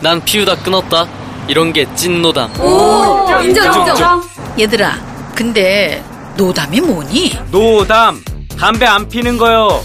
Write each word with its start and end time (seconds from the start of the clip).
난 0.00 0.20
피우다 0.24 0.56
끊었다. 0.56 1.06
이런 1.48 1.72
게 1.72 1.84
찐 1.94 2.22
노담. 2.22 2.50
오, 2.60 3.26
인정, 3.42 3.66
인정. 3.88 4.22
얘들아, 4.58 4.94
근데 5.34 6.02
노담이 6.36 6.80
뭐니? 6.80 7.38
노담. 7.50 8.22
담배 8.58 8.86
안 8.86 9.08
피는 9.08 9.36
거요. 9.38 9.82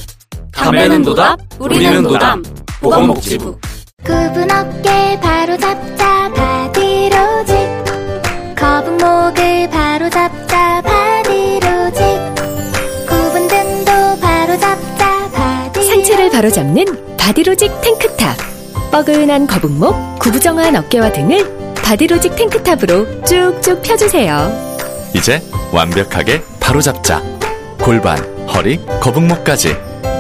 담배는 0.52 1.02
노담, 1.02 1.38
우리는 1.59 2.03
노담. 2.03 2.44
보건복지부. 2.81 3.58
굽은 4.05 4.52
어깨 4.52 5.20
바로 5.22 5.58
잡자 5.58 6.31
바디로직 6.36 7.55
거북목을 8.55 9.70
바로 9.72 10.09
잡자 10.09 10.81
바디로직 10.84 12.03
굽은 13.08 13.47
등도 13.47 14.20
바로 14.22 14.59
잡자 14.59 15.31
바디로직 15.31 15.84
상체를 15.91 16.30
바로 16.30 16.52
잡는 16.52 16.86
바디로직 17.17 17.81
탱크탑 17.81 18.38
뻐근한 18.95 19.45
거북목, 19.45 20.20
구부정한 20.20 20.73
어깨와 20.73 21.12
등을 21.12 21.73
바디로직 21.76 22.34
탱크탑으로 22.38 23.26
쭉쭉 23.26 23.81
펴주세요 23.81 24.50
이제 25.14 25.42
완벽하게 25.73 26.42
바로잡자. 26.61 27.22
골반, 27.78 28.17
허리, 28.47 28.80
거북목까지. 29.02 29.75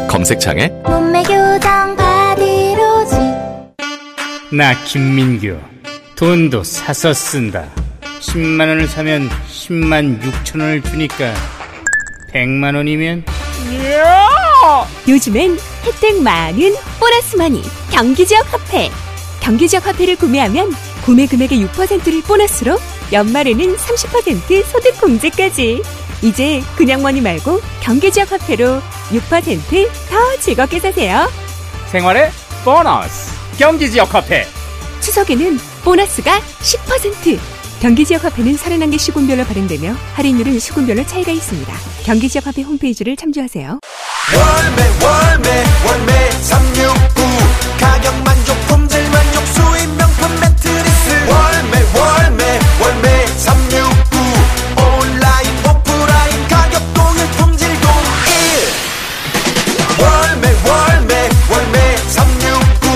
검색창에 0.09 0.67
몸매 0.85 1.23
교정 1.23 1.95
바디로직 1.95 3.17
나 4.51 4.77
김민규 4.83 5.57
돈도 6.17 6.65
사서 6.65 7.13
쓴다 7.13 7.69
10만 8.19 8.67
원을 8.67 8.89
사면 8.89 9.29
10만 9.49 10.21
6천 10.21 10.59
원을 10.59 10.81
주니까 10.83 11.33
100만 12.33 12.75
원이면 12.75 13.23
요즘엔 15.07 15.57
혜택 15.83 16.21
많은 16.21 16.75
보너스 16.99 17.35
머니 17.35 17.61
경기 17.91 18.25
지역 18.25 18.51
화폐 18.65 18.89
경기지역 19.41 19.85
화폐를 19.85 20.15
구매하면 20.15 20.73
구매 21.03 21.27
금액의 21.27 21.59
6%를 21.67 22.21
보너스로 22.23 22.77
연말에는 23.11 23.75
30% 23.75 24.65
소득 24.65 24.99
공제까지. 24.99 25.83
이제 26.23 26.63
그냥 26.75 27.03
머니 27.03 27.21
말고 27.21 27.61
경기지역 27.81 28.31
화폐로 28.31 28.81
6%더 29.11 30.39
즐겁게 30.39 30.79
사세요. 30.79 31.29
생활의 31.91 32.31
보너스. 32.63 33.31
경기지역 33.59 34.13
화폐. 34.13 34.47
추석에는 35.01 35.59
보너스가 35.83 36.39
10% 36.39 37.39
경기지역 37.81 38.23
화폐는 38.23 38.55
31개 38.55 38.97
시군별로 38.97 39.43
발행되며 39.43 39.93
할인율은 40.13 40.57
시군별로 40.57 41.05
차이가 41.05 41.31
있습니다. 41.31 41.71
경기지역 42.03 42.47
화폐 42.47 42.63
홈페이지를 42.63 43.15
참조하세요. 43.15 43.79
월매 44.33 44.81
월매 45.03 45.63
월매 45.85 46.31
369 46.41 47.77
가격 47.79 48.15
만족 48.23 48.59
품질 48.67 49.07
만족 49.11 49.45
수입 49.45 49.87
명품 49.95 50.39
매트리스. 50.39 51.29
월매 51.29 51.85
월매 51.93 52.59
월매 52.81 53.27
369 53.37 54.17
온라인 54.81 55.47
오프라인 55.69 56.47
가격 56.47 56.81
동일 56.95 57.27
품질 57.37 57.69
동일. 57.81 57.93
월매 60.01 60.55
월매 60.65 61.29
월매 61.51 61.97
369 62.07 62.89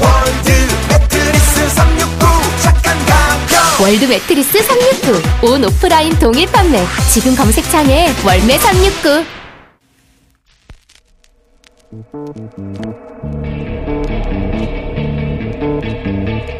월드 0.00 0.50
매트리스 0.88 1.68
369 1.74 2.26
착한 2.62 2.98
가격. 3.04 3.80
월드 3.82 4.04
매트리스 4.06 4.62
369. 4.62 5.22
온 5.42 5.62
오프라인 5.62 6.18
동일 6.18 6.50
판매. 6.50 6.82
지금 7.12 7.36
검색창에 7.36 8.14
월매 8.24 8.56
369. 8.56 9.40
Thank 11.92 12.06
you. 16.06 16.59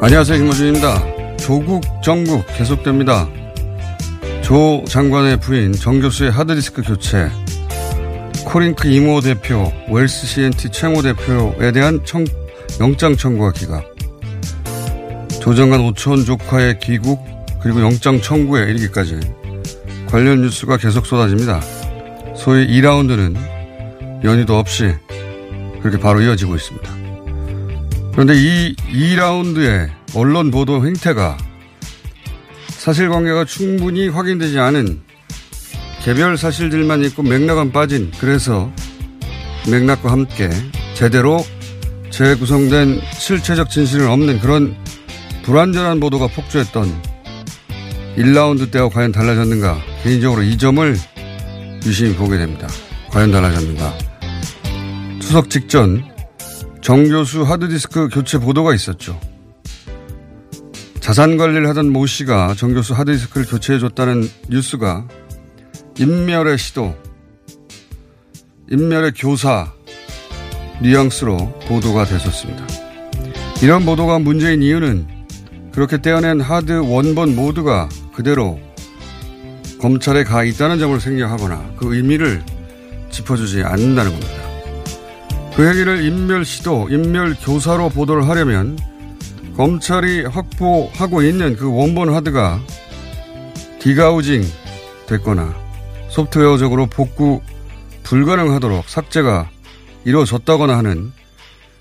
안녕하세요. 0.00 0.38
김어준입니다. 0.38 1.36
조국 1.38 1.82
정국 2.04 2.46
계속됩니다. 2.56 3.28
조 4.42 4.84
장관의 4.86 5.40
부인 5.40 5.72
정 5.72 6.00
교수의 6.00 6.30
하드디스크 6.30 6.82
교체, 6.82 7.28
코링크 8.44 8.86
이모 8.86 9.20
대표, 9.20 9.72
웰스 9.90 10.26
CNT 10.28 10.70
최모 10.70 11.02
대표에 11.02 11.72
대한 11.72 12.00
청, 12.04 12.24
영장 12.78 13.16
청구가 13.16 13.50
기각, 13.52 13.92
조 15.42 15.54
장관 15.56 15.80
오촌 15.80 16.24
조카의 16.24 16.78
귀국, 16.78 17.20
그리고 17.60 17.80
영장 17.80 18.20
청구에 18.20 18.70
이르기까지 18.70 19.18
관련 20.06 20.42
뉴스가 20.42 20.76
계속 20.76 21.06
쏟아집니다. 21.06 21.60
소위 22.36 22.68
2라운드는 22.68 23.36
연휴도 24.22 24.56
없이 24.56 24.94
그렇게 25.82 25.98
바로 25.98 26.20
이어지고 26.20 26.54
있습니다. 26.54 26.97
그런데 28.18 28.34
이 28.34 28.74
2라운드의 28.74 29.90
언론 30.16 30.50
보도 30.50 30.84
행태가 30.84 31.38
사실관계가 32.66 33.44
충분히 33.44 34.08
확인되지 34.08 34.58
않은 34.58 35.02
개별 36.02 36.36
사실들만 36.36 37.04
있고 37.04 37.22
맥락은 37.22 37.70
빠진 37.70 38.10
그래서 38.18 38.72
맥락과 39.70 40.10
함께 40.10 40.50
제대로 40.94 41.46
재구성된 42.10 43.00
실체적 43.12 43.70
진실은 43.70 44.08
없는 44.08 44.40
그런 44.40 44.74
불완전한 45.44 46.00
보도가 46.00 46.26
폭주했던 46.26 46.92
1라운드 48.16 48.72
때와 48.72 48.88
과연 48.88 49.12
달라졌는가 49.12 49.78
개인적으로 50.02 50.42
이 50.42 50.58
점을 50.58 50.96
유심히 51.86 52.16
보게 52.16 52.36
됩니다. 52.36 52.66
과연 53.10 53.30
달라졌는가 53.30 53.96
추석 55.20 55.48
직전 55.48 56.07
정 56.88 57.06
교수 57.06 57.42
하드디스크 57.42 58.08
교체 58.08 58.38
보도가 58.38 58.74
있었죠. 58.74 59.20
자산 61.00 61.36
관리를 61.36 61.68
하던 61.68 61.92
모 61.92 62.06
씨가 62.06 62.54
정 62.54 62.72
교수 62.72 62.94
하드디스크를 62.94 63.46
교체해줬다는 63.46 64.26
뉴스가 64.48 65.06
인멸의 65.98 66.56
시도, 66.56 66.96
인멸의 68.70 69.12
교사 69.18 69.70
뉘앙스로 70.80 71.36
보도가 71.68 72.06
됐었습니다. 72.06 72.66
이런 73.60 73.84
보도가 73.84 74.18
문제인 74.18 74.62
이유는 74.62 75.06
그렇게 75.72 76.00
떼어낸 76.00 76.40
하드 76.40 76.72
원본 76.72 77.36
모두가 77.36 77.90
그대로 78.14 78.58
검찰에 79.78 80.24
가 80.24 80.42
있다는 80.42 80.78
점을 80.78 80.98
생략하거나 80.98 81.74
그 81.76 81.94
의미를 81.94 82.42
짚어주지 83.10 83.62
않는다는 83.62 84.10
겁니다. 84.10 84.47
그 85.58 85.68
행위를 85.68 86.04
인멸 86.04 86.44
시도, 86.44 86.86
인멸 86.88 87.34
교사로 87.42 87.88
보도를 87.88 88.28
하려면 88.28 88.78
검찰이 89.56 90.26
확보하고 90.26 91.22
있는 91.22 91.56
그 91.56 91.68
원본 91.68 92.14
하드가 92.14 92.60
디가우징 93.80 94.44
됐거나 95.08 95.52
소프트웨어적으로 96.10 96.86
복구 96.86 97.42
불가능하도록 98.04 98.88
삭제가 98.88 99.50
이루어졌다거나 100.04 100.78
하는 100.78 101.10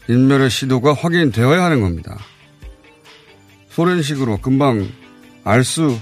인멸의 0.09 0.49
시도가 0.49 0.95
확인되어야 0.95 1.63
하는 1.63 1.79
겁니다. 1.81 2.17
소련식으로 3.69 4.37
금방 4.37 4.89
알 5.43 5.63
수 5.63 5.95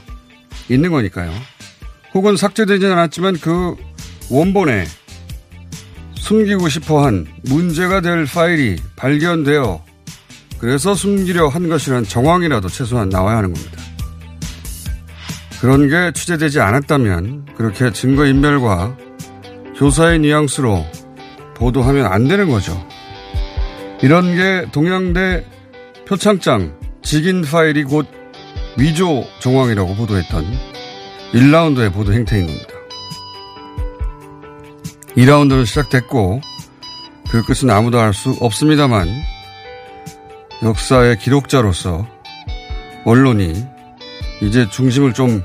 있는 0.69 0.92
거니까요. 0.92 1.30
혹은 2.13 2.38
삭제되지 2.38 2.86
않았지만 2.86 3.38
그 3.42 3.75
원본에 4.31 4.86
숨기고 6.25 6.69
싶어 6.69 7.06
한 7.06 7.27
문제가 7.44 8.01
될 8.01 8.25
파일이 8.25 8.77
발견되어 8.95 9.86
그래서 10.57 10.95
숨기려 10.95 11.50
한 11.50 11.69
것이란 11.69 12.04
정황이라도 12.04 12.68
최소한 12.68 13.10
나와야 13.10 13.38
하는 13.38 13.54
겁니다. 13.54 13.77
그런 15.62 15.88
게 15.88 16.12
취재되지 16.13 16.62
않았다면 16.62 17.50
그렇게 17.56 17.94
증거인멸과 17.94 18.98
교사의 19.77 20.18
뉘앙스로 20.19 20.83
보도하면 21.54 22.07
안 22.07 22.28
되는 22.28 22.50
거죠. 22.50 22.75
이런 24.01 24.36
게 24.36 24.66
동양대 24.71 25.45
표창장 26.07 26.75
직인 27.04 27.44
파일이 27.44 27.83
곧 27.83 28.07
위조 28.80 29.24
정황이라고 29.42 29.94
보도했던 29.94 30.44
1라운드의 31.33 31.94
보도 31.94 32.13
행태인 32.13 32.48
겁니다. 32.48 32.75
2라운드는 35.17 35.65
시작됐고 35.65 36.41
그 37.29 37.44
끝은 37.44 37.69
아무도 37.69 38.00
알 38.00 38.13
수 38.13 38.35
없습니다만 38.39 39.09
역사의 40.63 41.17
기록자로서 41.19 42.07
언론이 43.06 43.65
이제 44.41 44.67
중심을 44.69 45.13
좀 45.13 45.44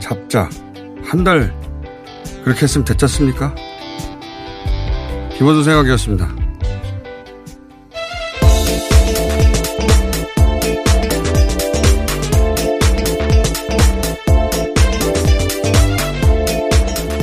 잡자. 0.00 0.48
한 1.04 1.22
달 1.22 1.54
그렇게 2.44 2.62
했으면 2.62 2.84
됐지 2.84 3.04
않습니까? 3.04 3.54
김원준 5.36 5.64
생각이었습니다. 5.64 6.28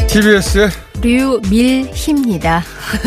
TBS의 0.10 0.70
류밀희입니다. 1.02 2.64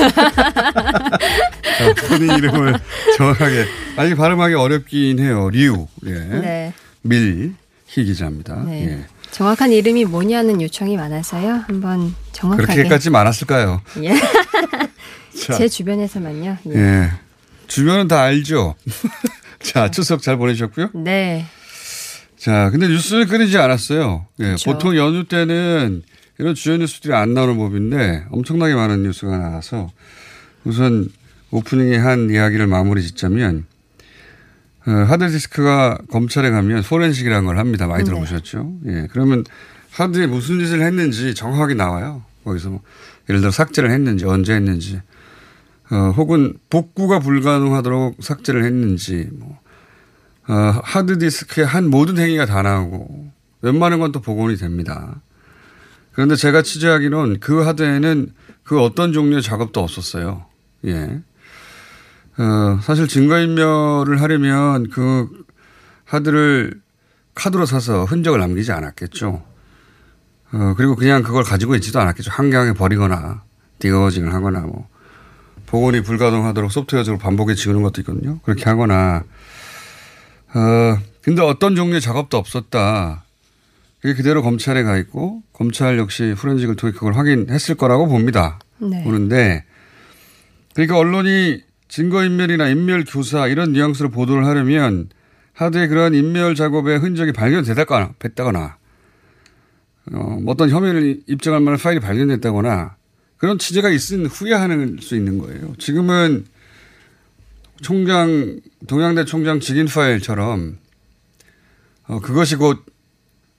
자, 1.79 1.95
본인 2.09 2.37
이름을 2.39 2.75
정확하게 3.17 3.67
아니 3.97 4.15
발음하기 4.15 4.55
어렵긴 4.55 5.19
해요. 5.21 5.49
류. 5.53 5.87
예. 6.07 6.13
네. 6.13 6.73
밀희 7.03 7.53
기자입니다. 7.89 8.65
네. 8.65 8.87
예. 8.89 9.05
정확한 9.31 9.73
이름이 9.73 10.05
뭐냐는 10.05 10.61
요청이 10.63 10.97
많아서요. 10.97 11.65
한번 11.67 12.15
정확하게. 12.33 12.67
그렇게까지 12.75 13.11
많았을까요? 13.11 13.81
예. 14.03 14.15
자. 15.41 15.55
제 15.55 15.69
주변에서만요. 15.69 16.59
예. 16.69 16.79
예. 16.79 17.11
주변은 17.67 18.09
다 18.09 18.23
알죠. 18.23 18.75
자, 19.63 19.91
추석 19.91 20.23
잘 20.23 20.37
보내셨고요. 20.37 20.91
네. 20.95 21.47
자, 22.37 22.69
근데 22.71 22.87
뉴스는 22.89 23.27
끊이지 23.27 23.57
않았어요. 23.57 24.27
예, 24.41 24.45
그렇죠. 24.45 24.71
보통 24.71 24.97
연휴 24.97 25.25
때는 25.25 26.03
이런 26.39 26.55
주요 26.55 26.77
뉴스들이 26.77 27.15
안 27.15 27.35
나오는 27.35 27.57
법인데 27.57 28.27
엄청나게 28.31 28.75
많은 28.75 29.03
뉴스가 29.05 29.39
나와서 29.39 29.91
우선 30.65 31.09
오프닝에 31.51 31.97
한 31.97 32.31
이야기를 32.31 32.67
마무리 32.67 33.03
짓자면 33.03 33.67
어, 34.87 34.91
하드디스크가 34.91 35.99
검찰에 36.11 36.51
가면 36.51 36.83
포렌식이라는 36.83 37.47
걸 37.47 37.59
합니다. 37.59 37.87
많이 37.87 38.03
네. 38.03 38.05
들어보셨죠? 38.05 38.75
예. 38.87 39.09
그러면 39.13 39.45
하드에 39.93 40.27
무슨 40.27 40.59
짓을 40.59 40.83
했는지 40.83 41.35
정확하게 41.35 41.75
나와요. 41.75 42.23
거기서 42.45 42.71
뭐 42.71 42.81
예를 43.31 43.41
들어 43.41 43.51
삭제를 43.51 43.91
했는지 43.91 44.27
언제 44.27 44.55
했는지 44.55 45.01
어, 45.91 46.13
혹은 46.17 46.55
복구가 46.69 47.21
불가능하도록 47.21 48.17
삭제를 48.21 48.65
했는지 48.65 49.29
뭐 49.33 49.59
어, 50.49 50.81
하드디스크의 50.83 51.67
한 51.67 51.89
모든 51.89 52.19
행위가 52.19 52.45
다 52.45 52.61
나오고 52.63 53.31
웬만한 53.63 54.01
건 54.01 54.13
또 54.13 54.21
복원이 54.21 54.57
됩니다. 54.57 55.23
그런데 56.15 56.37
제가 56.37 56.63
취재하기로는 56.63 57.41
그 57.41 57.63
하드에는 57.63 58.33
그 58.63 58.81
어떤 58.81 59.13
종류의 59.13 59.43
작업도 59.43 59.81
없었어요. 59.81 60.47
예. 60.87 61.21
어, 62.39 62.81
사실 62.83 63.07
증거인멸을 63.09 64.21
하려면 64.21 64.89
그 64.91 65.29
하드를 66.05 66.81
카드로 67.35 67.67
사서 67.67 68.05
흔적을 68.05 68.41
남기지 68.41 68.73
않았겠죠. 68.73 69.43
어, 70.53 70.75
그리고 70.77 70.95
그냥 70.95 71.23
그걸 71.23 71.43
가지고 71.43 71.75
있지도 71.77 72.01
않았겠죠. 72.01 72.31
한강에 72.31 72.73
버리거나 72.73 73.43
디거징을 73.81 74.33
하거나 74.33 74.61
뭐 74.61 74.89
복원이 75.67 76.03
불가능하도록 76.03 76.71
소프트웨어적으로 76.71 77.19
반복해 77.19 77.55
지우는 77.55 77.83
것도 77.83 78.01
있거든요. 78.03 78.39
그렇게 78.43 78.65
하거나 78.65 79.25
어, 80.55 80.99
근데 81.23 81.43
어떤 81.43 81.75
종류의 81.75 82.01
작업도 82.01 82.37
없었다. 82.37 83.24
그게 84.05 84.13
그대로 84.13 84.43
검찰에 84.43 84.83
가 84.83 84.99
있고 84.99 85.43
검찰 85.55 85.97
역시 85.97 86.35
포렌식을 86.37 86.77
통해 86.77 86.93
그걸 86.93 87.15
확인했을 87.15 87.75
거라고 87.75 88.07
봅니다. 88.07 88.59
네. 88.77 89.03
보는데 89.03 89.65
그러니까 90.75 90.99
언론이 90.99 91.63
증거인멸이나 91.89 92.69
인멸 92.69 93.05
교사 93.09 93.47
이런 93.47 93.73
뉘앙스로 93.73 94.11
보도를 94.11 94.45
하려면 94.45 95.09
하드에 95.55 95.87
그런 95.87 96.13
인멸 96.13 96.55
작업의 96.55 96.99
흔적이 96.99 97.33
발견됐다거나 97.33 98.13
됐다거나 98.19 98.77
어, 100.13 100.39
어떤 100.49 100.69
혐의를 100.69 101.23
입증할 101.27 101.61
만한 101.61 101.81
파일이 101.81 101.99
발견됐다거나 102.01 102.97
그런 103.39 103.59
취재가 103.59 103.89
있은 103.89 104.27
후에 104.27 104.53
하는 104.53 104.99
수 105.01 105.17
있는 105.17 105.39
거예요. 105.39 105.73
지금은 105.79 106.45
총장 107.81 108.61
동양대 108.87 109.25
총장 109.25 109.61
직인 109.61 109.87
파일처럼 109.87 110.77
어, 112.07 112.21
그것이 112.21 112.57
곧 112.57 112.85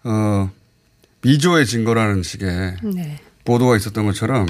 어, 0.06 0.52
미조의 1.24 1.66
증거라는 1.66 2.24
식의 2.24 2.78
네. 2.84 3.20
보도가 3.44 3.76
있었던 3.76 4.06
것처럼 4.06 4.46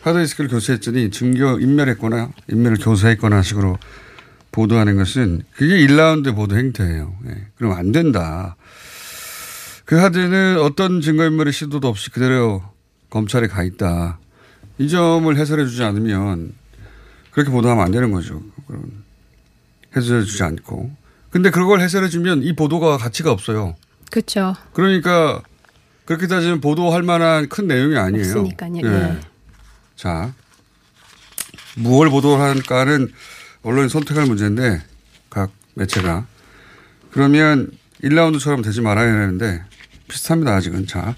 하드디스크를 0.00 0.50
교체했더니 0.50 1.10
증거 1.10 1.60
인멸했거나 1.60 2.30
인멸을 2.50 2.78
교사했거나 2.78 3.42
식으로 3.42 3.78
보도하는 4.50 4.96
것은 4.96 5.42
그게 5.52 5.86
1라운드 5.86 6.34
보도 6.34 6.56
행태예요. 6.56 7.14
예. 7.26 7.46
그럼 7.56 7.72
안 7.72 7.92
된다. 7.92 8.56
그 9.84 9.96
하드는 9.96 10.58
어떤 10.60 11.00
증거인멸의 11.00 11.52
시도도 11.52 11.88
없이 11.88 12.10
그대로 12.10 12.62
검찰에 13.10 13.46
가 13.46 13.62
있다. 13.62 14.18
이 14.78 14.88
점을 14.88 15.36
해설해 15.36 15.66
주지 15.66 15.82
않으면 15.82 16.54
그렇게 17.30 17.50
보도하면 17.50 17.84
안 17.84 17.90
되는 17.90 18.10
거죠. 18.10 18.42
해설해 19.94 20.24
주지 20.24 20.42
않고. 20.42 20.90
근데 21.30 21.50
그걸 21.50 21.80
해설해 21.80 22.08
주면 22.08 22.42
이 22.42 22.54
보도가 22.54 22.96
가치가 22.96 23.30
없어요. 23.32 23.76
그렇죠. 24.14 24.54
그러니까 24.72 25.42
그렇게 26.04 26.28
따지면 26.28 26.60
보도할 26.60 27.02
만한 27.02 27.48
큰 27.48 27.66
내용이 27.66 27.96
아니에요. 27.96 28.42
없으니까요. 28.42 28.76
예. 28.84 28.88
예. 28.88 29.20
자, 29.96 30.32
무엇을 31.74 32.10
보도할까는 32.10 33.12
언론이 33.64 33.88
선택할 33.88 34.26
문제인데 34.26 34.84
각 35.30 35.50
매체가 35.74 36.26
그러면 37.10 37.72
1라운드처럼 38.04 38.62
되지 38.62 38.82
말아야 38.82 39.12
하는데 39.12 39.64
비슷합니다 40.06 40.54
아직은 40.54 40.86
자. 40.86 41.16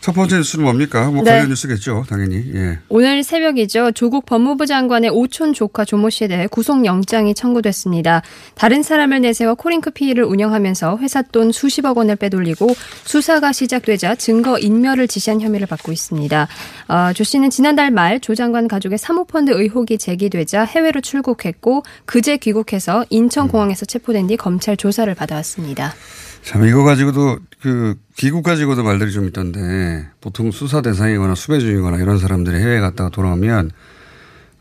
첫 0.00 0.12
번째 0.12 0.36
뉴스는 0.36 0.64
뭡니까? 0.64 1.10
뭐 1.10 1.22
네. 1.24 1.32
관련 1.32 1.48
뉴스겠죠, 1.48 2.04
당연히. 2.08 2.44
예. 2.54 2.78
오늘 2.88 3.24
새벽이죠. 3.24 3.90
조국 3.92 4.26
법무부 4.26 4.64
장관의 4.64 5.10
오촌 5.10 5.52
조카 5.52 5.84
조모 5.84 6.08
씨에 6.08 6.28
대해 6.28 6.46
구속영장이 6.46 7.34
청구됐습니다. 7.34 8.22
다른 8.54 8.82
사람을 8.84 9.20
내세워 9.22 9.54
코링크 9.56 9.90
피의를 9.90 10.22
운영하면서 10.24 10.98
회사 10.98 11.22
돈 11.22 11.50
수십억 11.50 11.98
원을 11.98 12.14
빼돌리고 12.16 12.68
수사가 13.04 13.52
시작되자 13.52 14.14
증거 14.14 14.58
인멸을 14.58 15.08
지시한 15.08 15.40
혐의를 15.40 15.66
받고 15.66 15.90
있습니다. 15.90 16.48
어, 16.88 17.12
조 17.12 17.24
씨는 17.24 17.50
지난달 17.50 17.90
말 17.90 18.20
조 18.20 18.34
장관 18.34 18.68
가족의 18.68 18.98
사모펀드 18.98 19.50
의혹이 19.54 19.98
제기되자 19.98 20.64
해외로 20.64 21.00
출국했고 21.00 21.82
그제 22.04 22.36
귀국해서 22.36 23.04
인천공항에서 23.10 23.84
체포된 23.86 24.26
뒤 24.28 24.36
검찰 24.36 24.76
조사를 24.76 25.12
받아왔습니다. 25.14 25.94
참 26.42 26.64
이거 26.66 26.82
가지고도 26.82 27.38
그 27.60 27.96
귀국 28.16 28.42
가지고도 28.42 28.82
말들이 28.82 29.12
좀 29.12 29.26
있던데 29.26 30.06
보통 30.20 30.50
수사 30.50 30.80
대상이거나 30.80 31.34
수배 31.34 31.58
중이거나 31.60 31.98
이런 31.98 32.18
사람들이 32.18 32.58
해외에 32.58 32.80
갔다가 32.80 33.10
돌아오면 33.10 33.70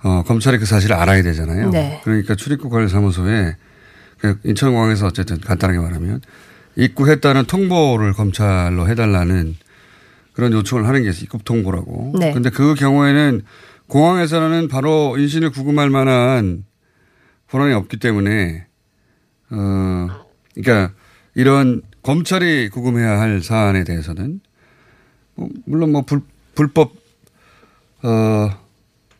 어, 0.03 0.23
검찰이 0.23 0.57
그 0.57 0.65
사실을 0.65 0.95
알아야 0.95 1.23
되잖아요. 1.23 1.69
네. 1.69 2.01
그러니까 2.03 2.35
출입국 2.35 2.71
관리사무소에 2.71 3.55
그 4.19 4.39
인천공항에서 4.43 5.07
어쨌든 5.07 5.39
간단하게 5.39 5.79
말하면 5.79 6.21
입국했다는 6.75 7.45
통보를 7.45 8.13
검찰로 8.13 8.87
해달라는 8.87 9.55
그런 10.33 10.53
요청을 10.53 10.87
하는 10.87 11.03
게. 11.03 11.09
입국 11.09 11.43
통보라고. 11.43 12.13
네. 12.19 12.31
근데 12.31 12.51
그 12.51 12.75
경우에는 12.75 13.41
공항에서는 13.87 14.67
바로 14.67 15.17
인신을 15.17 15.49
구금할 15.49 15.89
만한 15.89 16.65
권한이 17.49 17.73
없기 17.73 17.97
때문에 17.97 18.65
어 19.49 20.07
그러니까 20.53 20.93
이런 21.37 21.83
검찰이 22.01 22.69
구금해야 22.69 23.19
할 23.19 23.43
사안에 23.43 23.83
대해서는 23.83 24.39
뭐 25.35 25.47
물론 25.65 25.91
뭐 25.91 26.01
불, 26.01 26.21
불법 26.55 26.93
어 28.01 28.49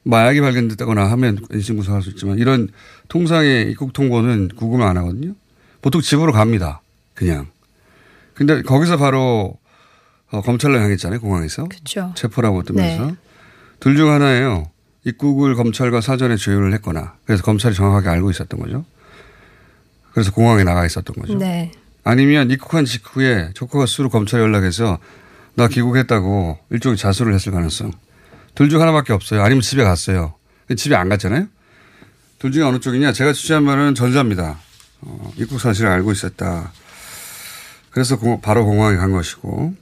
마약이 0.02 0.42
발견됐다거나 0.42 1.12
하면 1.12 1.38
인신구속할 1.54 2.02
수 2.02 2.10
있지만 2.10 2.40
이런 2.40 2.70
통상의 3.08 3.70
입국 3.70 3.94
통보는 3.94 4.50
구금을 4.56 4.84
안 4.84 4.98
하거든요. 4.98 5.36
보통 5.84 6.02
집으로 6.02 6.32
갑니다. 6.32 6.82
그냥. 7.14 7.50
근데 8.34 8.64
거기서 8.64 8.98
바로 8.98 9.60
어, 10.32 10.42
검찰로 10.42 10.80
향했잖아요. 10.80 11.20
공항에서. 11.20 11.66
그렇죠. 11.66 12.14
체포라고 12.16 12.64
뜨면서. 12.64 13.06
네. 13.06 13.16
둘중 13.80 14.12
하나예요. 14.12 14.72
입국을 15.04 15.54
검찰과 15.54 16.02
사전에 16.02 16.36
조율을 16.36 16.74
했거나 16.74 17.16
그래서 17.26 17.44
검찰이 17.44 17.76
정확하게 17.76 18.10
알고 18.10 18.32
있었던 18.32 18.60
거죠. 18.60 18.86
그래서 20.14 20.32
공항에 20.32 20.64
나가 20.64 20.84
있었던 20.84 21.16
거죠. 21.16 21.38
네. 21.38 21.72
아니면 22.12 22.50
입국한 22.52 22.86
직후에 22.86 23.50
조커가 23.54 23.86
수로 23.86 24.08
검찰에 24.10 24.42
연락해서 24.42 24.98
나 25.56 25.68
귀국했다고 25.68 26.58
일종의 26.70 26.96
자수를 26.98 27.34
했을 27.34 27.52
가능성. 27.52 27.92
둘 28.56 28.70
중 28.70 28.80
하나밖에 28.82 29.12
없어요. 29.12 29.44
아니면 29.44 29.62
집에 29.62 29.84
갔어요. 29.84 30.34
집에 30.78 30.96
안 30.96 31.10
갔잖아요. 31.10 31.48
둘 32.40 32.54
중에 32.54 32.64
어느 32.64 32.80
쪽이냐? 32.80 33.12
제가 33.12 33.34
취재한 33.34 33.66
바는 33.66 33.94
전자입니다. 33.94 34.58
어, 35.02 35.32
입국 35.36 35.60
사실을 35.60 35.90
알고 35.90 36.14
있었다. 36.14 36.72
그래서 37.92 38.18
공- 38.18 38.40
바로 38.40 38.64
공항에 38.66 38.96
간 38.96 39.12
것이고. 39.12 39.76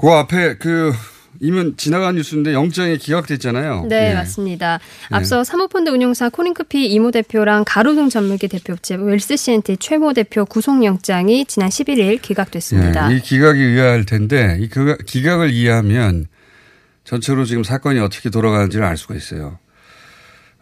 그 0.00 0.08
앞에 0.10 0.56
그 0.56 0.94
이면 1.40 1.76
지나간 1.76 2.14
뉴스인데 2.14 2.52
영장이 2.52 2.98
기각됐잖아요. 2.98 3.86
네, 3.88 4.10
예. 4.10 4.14
맞습니다. 4.14 4.78
앞서 5.10 5.42
사모펀드 5.44 5.90
운용사 5.90 6.28
코링크피 6.30 6.86
이모 6.86 7.10
대표랑 7.10 7.64
가로등 7.66 8.08
전문기 8.08 8.48
대표업체 8.48 8.94
웰스 8.96 9.36
CNT 9.36 9.78
최모 9.78 10.12
대표 10.14 10.44
구속영장이 10.44 11.46
지난 11.46 11.68
11일 11.68 12.22
기각됐습니다. 12.22 13.10
예, 13.12 13.16
이 13.16 13.20
기각이 13.20 13.60
의아할 13.60 14.04
텐데 14.06 14.56
이 14.60 14.68
기각- 14.68 15.04
기각을 15.06 15.50
이해하면 15.50 16.26
전체로 17.04 17.44
지금 17.44 17.64
사건이 17.64 17.98
어떻게 18.00 18.30
돌아가는지를 18.30 18.84
알 18.84 18.96
수가 18.96 19.14
있어요. 19.14 19.58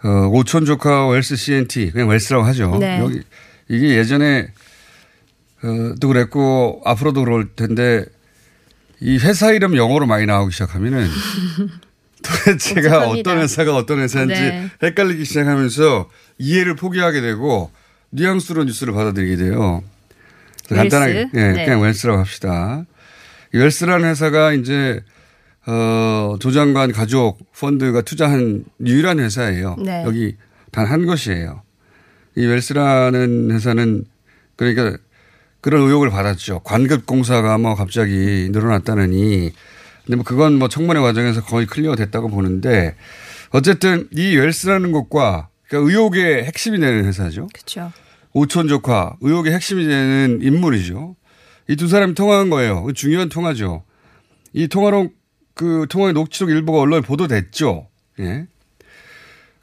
어, 0.02 0.08
오촌 0.32 0.64
조카 0.64 1.06
웰스 1.06 1.36
CNT 1.36 1.92
그냥 1.92 2.08
웰스라고 2.08 2.44
하죠. 2.46 2.76
네. 2.80 2.98
여기 2.98 3.20
이게 3.68 3.96
예전에 3.98 4.48
어, 5.62 5.94
또 6.00 6.08
그랬고 6.08 6.82
앞으로도 6.84 7.22
그럴 7.24 7.48
텐데 7.54 8.04
이 9.02 9.18
회사 9.18 9.50
이름 9.50 9.76
영어로 9.76 10.06
많이 10.06 10.26
나오기 10.26 10.52
시작하면은 10.52 11.09
도대체가. 12.23 13.09
어떤 13.09 13.38
회사가 13.38 13.75
어떤 13.75 13.99
회사인지 13.99 14.35
네. 14.40 14.71
헷갈리기 14.80 15.25
시작하면서 15.25 16.09
이해를 16.38 16.76
포기하게 16.76 17.21
되고 17.21 17.73
뉘앙스로 18.11 18.62
뉴스를 18.64 18.94
받아들이게 18.94 19.37
돼요. 19.37 19.82
간단하게 20.68 21.30
예, 21.35 21.52
네. 21.52 21.64
그냥 21.64 21.82
웰스라고 21.82 22.21
합시다. 22.21 22.85
이 23.52 23.59
웰스라는 23.59 24.09
회사가 24.09 24.52
이제 24.52 25.02
어, 25.66 26.37
조장관 26.40 26.92
가족 26.92 27.38
펀드가 27.59 28.02
투자한 28.02 28.64
유일한 28.87 29.18
회사예요. 29.18 29.76
네. 29.85 30.04
여기 30.06 30.37
단 30.71 30.87
한 30.87 31.06
곳이에요. 31.06 31.62
이 32.37 32.47
웰스라는 32.47 33.50
회사는 33.50 34.04
그러니까 34.56 34.97
그런 35.62 35.83
의혹을 35.83 36.11
받았죠. 36.11 36.61
관급 36.61 37.07
공사가 37.07 37.57
뭐 37.57 37.75
갑자기 37.75 38.49
늘어났다느니. 38.52 39.52
근데 40.04 40.16
뭐 40.16 40.25
그건 40.25 40.59
뭐 40.59 40.69
청문회 40.69 41.00
과정에서 41.00 41.42
거의 41.42 41.66
clear 41.66 41.96
됐다고 41.97 42.28
보는데 42.28 42.95
어쨌든 43.50 44.09
이 44.11 44.37
웰스라는 44.37 44.92
곳과 44.92 45.49
그러니까 45.69 45.90
의혹의 45.90 46.45
핵심이 46.45 46.78
되는 46.78 47.04
회사죠. 47.07 47.47
그렇죠. 47.54 47.92
오촌 48.35 48.69
조카 48.69 49.16
의혹의 49.21 49.54
핵심이 49.54 49.87
되는 49.87 50.40
인물이죠. 50.42 51.16
이 51.69 51.76
두 51.76 51.87
사람이 51.88 52.14
통화한 52.14 52.50
거예요. 52.50 52.88
중요한 52.95 53.28
통화죠. 53.28 53.85
이 54.52 54.66
통화로 54.69 55.11
그 55.54 55.87
통화의 55.88 56.12
녹취록 56.12 56.50
일부가 56.50 56.81
언론에 56.81 57.02
보도됐죠. 57.02 57.87
예. 58.19 58.47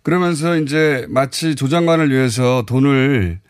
그러면서 0.02 0.58
이제 0.58 1.06
마치 1.10 1.56
조장관을 1.56 2.10
위해서 2.10 2.64
돈을 2.66 3.42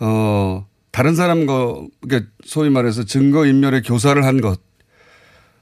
어 0.00 0.66
다른 0.92 1.16
사람 1.16 1.46
거 1.46 1.88
그러니까 2.00 2.30
소위 2.44 2.70
말해서 2.70 3.04
증거 3.04 3.46
인멸의 3.46 3.82
교사를 3.82 4.22
한 4.24 4.40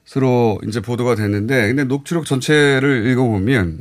것으로 0.05 0.61
이제 0.67 0.81
보도가 0.81 1.15
됐는데 1.15 1.69
근데 1.69 1.85
녹취록 1.85 2.27
전체를 2.27 3.07
읽어보면 3.07 3.81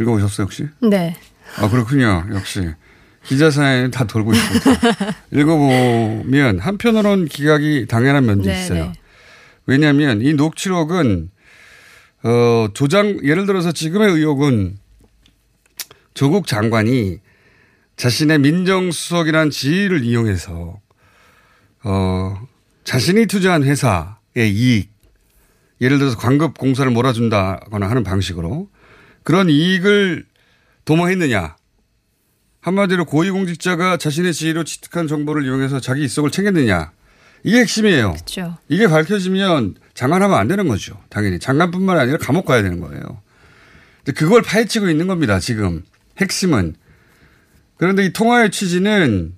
읽어보셨어요 0.00 0.44
혹시? 0.44 0.68
네. 0.80 1.16
아, 1.56 1.68
그렇군요. 1.68 2.24
역시. 2.32 2.70
기자 3.24 3.50
사회는 3.50 3.90
다 3.90 4.04
돌고 4.04 4.32
있습니다. 4.32 4.70
읽어보면 5.32 6.60
한편으로는 6.60 7.26
기각이 7.26 7.86
당연한 7.86 8.24
면도 8.24 8.48
네, 8.48 8.62
있어요. 8.62 8.84
네. 8.84 8.92
왜냐하면 9.66 10.22
이 10.22 10.32
녹취록은 10.32 11.30
어, 12.22 12.68
조장, 12.74 13.18
예를 13.24 13.46
들어서 13.46 13.72
지금의 13.72 14.12
의혹은 14.12 14.78
조국 16.14 16.46
장관이 16.46 17.18
자신의 17.98 18.38
민정수석이란 18.38 19.50
지위를 19.50 20.04
이용해서 20.04 20.80
어, 21.82 22.48
자신이 22.84 23.26
투자한 23.26 23.64
회사의 23.64 24.50
이익, 24.50 24.90
예를 25.80 25.98
들어서 25.98 26.16
광급 26.16 26.56
공사를 26.56 26.90
몰아준다거나 26.90 27.90
하는 27.90 28.04
방식으로 28.04 28.70
그런 29.24 29.50
이익을 29.50 30.24
도모했느냐. 30.84 31.56
한마디로 32.60 33.04
고위공직자가 33.04 33.96
자신의 33.96 34.32
지위로 34.32 34.64
취득한 34.64 35.08
정보를 35.08 35.44
이용해서 35.44 35.80
자기 35.80 36.04
이석을 36.04 36.30
챙겼느냐. 36.30 36.92
이게 37.42 37.58
핵심이에요. 37.60 38.12
그렇죠. 38.12 38.58
이게 38.68 38.88
밝혀지면 38.88 39.74
장관하면 39.94 40.38
안 40.38 40.48
되는 40.48 40.66
거죠. 40.68 41.00
당연히. 41.08 41.38
장관뿐만 41.38 41.98
아니라 41.98 42.18
감옥 42.18 42.46
가야 42.46 42.62
되는 42.62 42.80
거예요. 42.80 43.22
근데 44.04 44.12
그걸 44.18 44.42
파헤치고 44.42 44.88
있는 44.88 45.06
겁니다. 45.08 45.40
지금. 45.40 45.84
핵심은. 46.20 46.74
그런데 47.78 48.04
이 48.04 48.12
통화의 48.12 48.50
취지는 48.50 49.34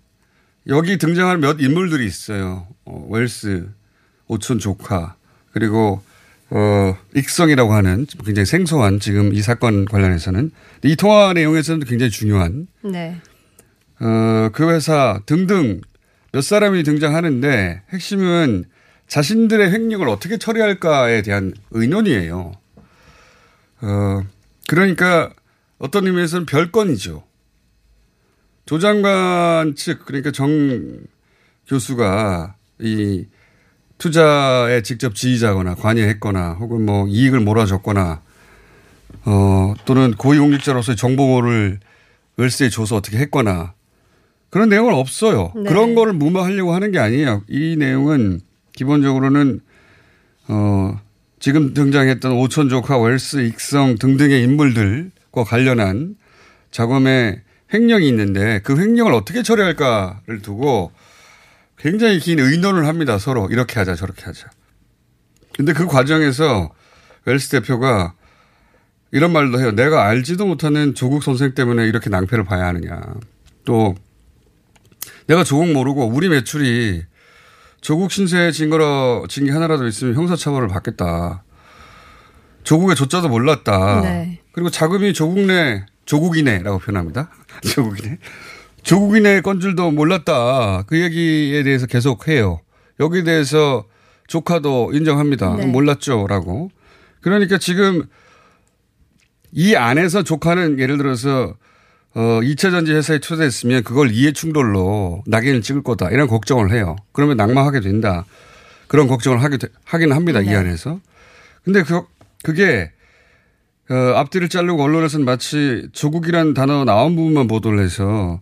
여기 0.66 0.99
등장하는 0.99 1.40
몇 1.40 1.61
인물들이 1.61 2.06
있어요. 2.06 2.66
어, 2.85 3.06
웰스, 3.11 3.68
오촌 4.26 4.59
조카, 4.59 5.16
그리고 5.52 6.02
어, 6.50 6.97
익성이라고 7.14 7.73
하는 7.73 8.06
굉장히 8.25 8.47
생소한 8.47 8.99
지금 8.99 9.32
이 9.32 9.40
사건 9.40 9.85
관련해서는 9.85 10.50
이 10.82 10.97
통화 10.97 11.32
내용에서는 11.32 11.87
굉장히 11.87 12.11
중요한 12.11 12.66
네. 12.82 13.20
어, 14.00 14.49
그 14.52 14.68
회사 14.70 15.20
등등 15.26 15.80
몇 16.32 16.42
사람이 16.42 16.82
등장하는데 16.82 17.82
핵심은 17.92 18.64
자신들의 19.06 19.73
횡령을 19.73 20.09
어떻게 20.09 20.38
처리할까에 20.38 21.23
대한 21.23 21.52
의논이에요. 21.73 22.52
어, 23.82 24.23
그러니까 24.68 25.30
어떤 25.78 26.06
의미에서는 26.06 26.47
별건이죠. 26.47 27.29
조 28.67 28.79
장관 28.79 29.75
측, 29.75 30.05
그러니까 30.05 30.31
정 30.31 31.00
교수가 31.67 32.55
이 32.81 33.26
투자에 33.99 34.83
직접 34.83 35.14
지휘자거나 35.14 35.75
관여했거나 35.75 36.52
혹은 36.55 36.87
뭐 36.87 37.07
이익을 37.07 37.40
몰아줬거나 37.40 38.23
어, 39.26 39.75
또는 39.85 40.12
고위공직자로서의 40.12 40.97
정보를 40.97 41.81
월세에 42.37 42.71
줘서 42.71 42.97
어떻게 42.97 43.19
했거나 43.19 43.75
그런 44.49 44.69
내용은 44.69 44.95
없어요. 44.95 45.52
네. 45.55 45.64
그런 45.64 45.95
거를 45.95 46.12
무마하려고 46.12 46.75
하는 46.75 46.90
게 46.90 46.99
아니에요. 46.99 47.43
이 47.49 47.76
내용은 47.79 48.40
기본적으로는 48.73 49.61
어, 50.49 51.00
지금 51.38 51.75
등장했던 51.75 52.33
오천 52.33 52.69
조카, 52.69 52.99
웰스, 52.99 53.43
익성 53.47 53.97
등등의 53.97 54.43
인물들과 54.43 55.45
관련한 55.45 56.17
자금의 56.71 57.43
횡령이 57.73 58.09
있는데 58.09 58.61
그 58.65 58.79
횡령을 58.79 59.12
어떻게 59.12 59.43
처리할까를 59.43 60.43
두고 60.43 60.93
굉장히 61.79 62.19
긴 62.19 62.39
의논을 62.39 62.87
합니다. 62.87 63.19
서로 63.19 63.49
이렇게 63.50 63.79
하자 63.79 63.95
저렇게 63.95 64.25
하자. 64.25 64.49
근데 65.57 65.73
그 65.73 65.87
과정에서 65.87 66.71
웰스 67.25 67.50
대표가 67.50 68.15
이런 69.12 69.33
말도 69.33 69.61
해요. 69.61 69.73
내가 69.73 70.07
알지도 70.07 70.47
못하는 70.47 70.95
조국 70.95 71.23
선생 71.23 71.55
때문에 71.55 71.87
이렇게 71.87 72.11
낭패를 72.11 72.45
봐야 72.45 72.67
하느냐. 72.67 73.00
또 73.65 73.95
내가 75.27 75.45
조국 75.45 75.73
모르고 75.73 76.07
우리 76.07 76.29
매출이 76.29 77.05
조국 77.81 78.12
신세에 78.12 78.53
진게 78.53 78.77
하나라도 79.50 79.87
있으면 79.87 80.15
형사처벌을 80.15 80.69
받겠다. 80.69 81.45
조국의 82.62 82.95
조자도 82.95 83.29
몰랐다. 83.29 84.00
네. 84.03 84.41
그리고 84.53 84.71
자금이 84.71 85.15
조국 85.15 85.41
내 85.41 85.87
조국이네라고 86.11 86.79
표현합니다. 86.81 87.31
조국이네. 87.62 88.19
조국인의 88.83 89.43
건줄도 89.43 89.93
몰랐다. 89.93 90.83
그 90.88 91.00
얘기에 91.00 91.62
대해서 91.62 91.87
계속 91.87 92.26
해요. 92.26 92.61
여기에 92.99 93.23
대해서 93.23 93.85
조카도 94.26 94.90
인정합니다. 94.93 95.57
네. 95.57 95.67
몰랐죠라고. 95.67 96.71
그러니까 97.21 97.59
지금 97.59 98.02
이 99.52 99.76
안에서 99.76 100.25
조카는 100.25 100.81
예를 100.81 100.97
들어서 100.99 101.55
어, 102.14 102.40
2차 102.43 102.73
전지 102.73 102.93
회사에 102.93 103.19
투자했으면 103.21 103.85
그걸 103.85 104.11
이해 104.11 104.33
충돌로 104.33 105.23
낙인을 105.29 105.62
찍을 105.62 105.85
거다. 105.85 106.11
이런 106.11 106.26
걱정을 106.26 106.73
해요. 106.73 106.97
그러면 107.12 107.37
낙마하게 107.37 107.81
된다. 107.81 108.25
그런 108.88 109.07
걱정을 109.07 109.40
하게, 109.45 109.59
되- 109.59 109.69
하긴 109.85 110.11
합니다. 110.12 110.40
이 110.40 110.47
네. 110.47 110.57
안에서. 110.57 110.99
근데 111.64 111.85
그, 111.85 112.02
그게, 112.43 112.90
어, 113.90 113.94
앞뒤를 114.16 114.49
자르고 114.49 114.82
언론에서는 114.82 115.26
마치 115.26 115.88
조국이라는 115.92 116.54
단어 116.54 116.85
나온 116.85 117.16
부분만 117.16 117.49
보도를 117.49 117.80
해서 117.80 118.40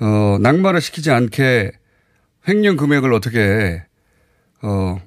어, 0.00 0.38
낙마를 0.40 0.80
시키지 0.80 1.10
않게 1.10 1.72
횡령 2.48 2.76
금액을 2.76 3.12
어떻게 3.12 3.84
어, 4.62 4.98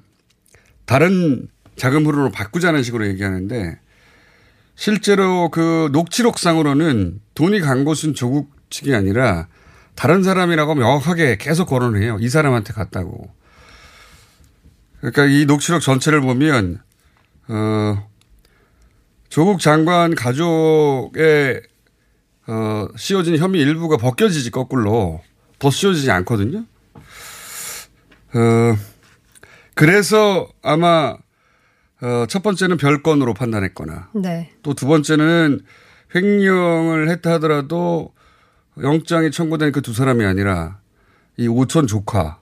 다른 0.86 1.48
자금 1.74 2.06
흐름으로 2.06 2.30
바꾸자는 2.30 2.84
식으로 2.84 3.08
얘기하는데 3.08 3.78
실제로 4.76 5.48
그 5.50 5.88
녹취록상으로는 5.92 7.20
돈이 7.34 7.60
간 7.60 7.84
곳은 7.84 8.14
조국 8.14 8.52
측이 8.70 8.94
아니라 8.94 9.48
다른 9.96 10.22
사람이라고 10.22 10.76
명확하게 10.76 11.36
계속 11.38 11.66
거론을 11.66 12.00
해요. 12.00 12.16
이 12.20 12.28
사람한테 12.28 12.72
갔다고. 12.72 13.28
그러니까 15.00 15.26
이 15.26 15.46
녹취록 15.46 15.80
전체를 15.80 16.20
보면 16.20 16.80
어 17.48 18.08
조국 19.28 19.60
장관 19.60 20.14
가족의 20.14 21.62
어 22.46 22.88
씌워진 22.96 23.36
혐의 23.36 23.60
일부가 23.60 23.96
벗겨지지 23.96 24.50
거꾸로 24.50 25.20
더 25.58 25.70
씌워지지 25.70 26.10
않거든요. 26.10 26.64
어 28.34 28.76
그래서 29.74 30.48
아마 30.62 31.16
어, 32.00 32.26
첫 32.28 32.42
번째는 32.42 32.76
별건으로 32.76 33.34
판단했거나 33.34 34.10
네. 34.14 34.52
또두 34.62 34.86
번째는 34.86 35.60
횡령을 36.14 37.08
했다 37.10 37.32
하더라도 37.34 38.12
영장이 38.80 39.30
청구된 39.30 39.72
그 39.72 39.82
두 39.82 39.92
사람이 39.92 40.24
아니라 40.24 40.78
이 41.36 41.48
오촌 41.48 41.86
조카 41.86 42.38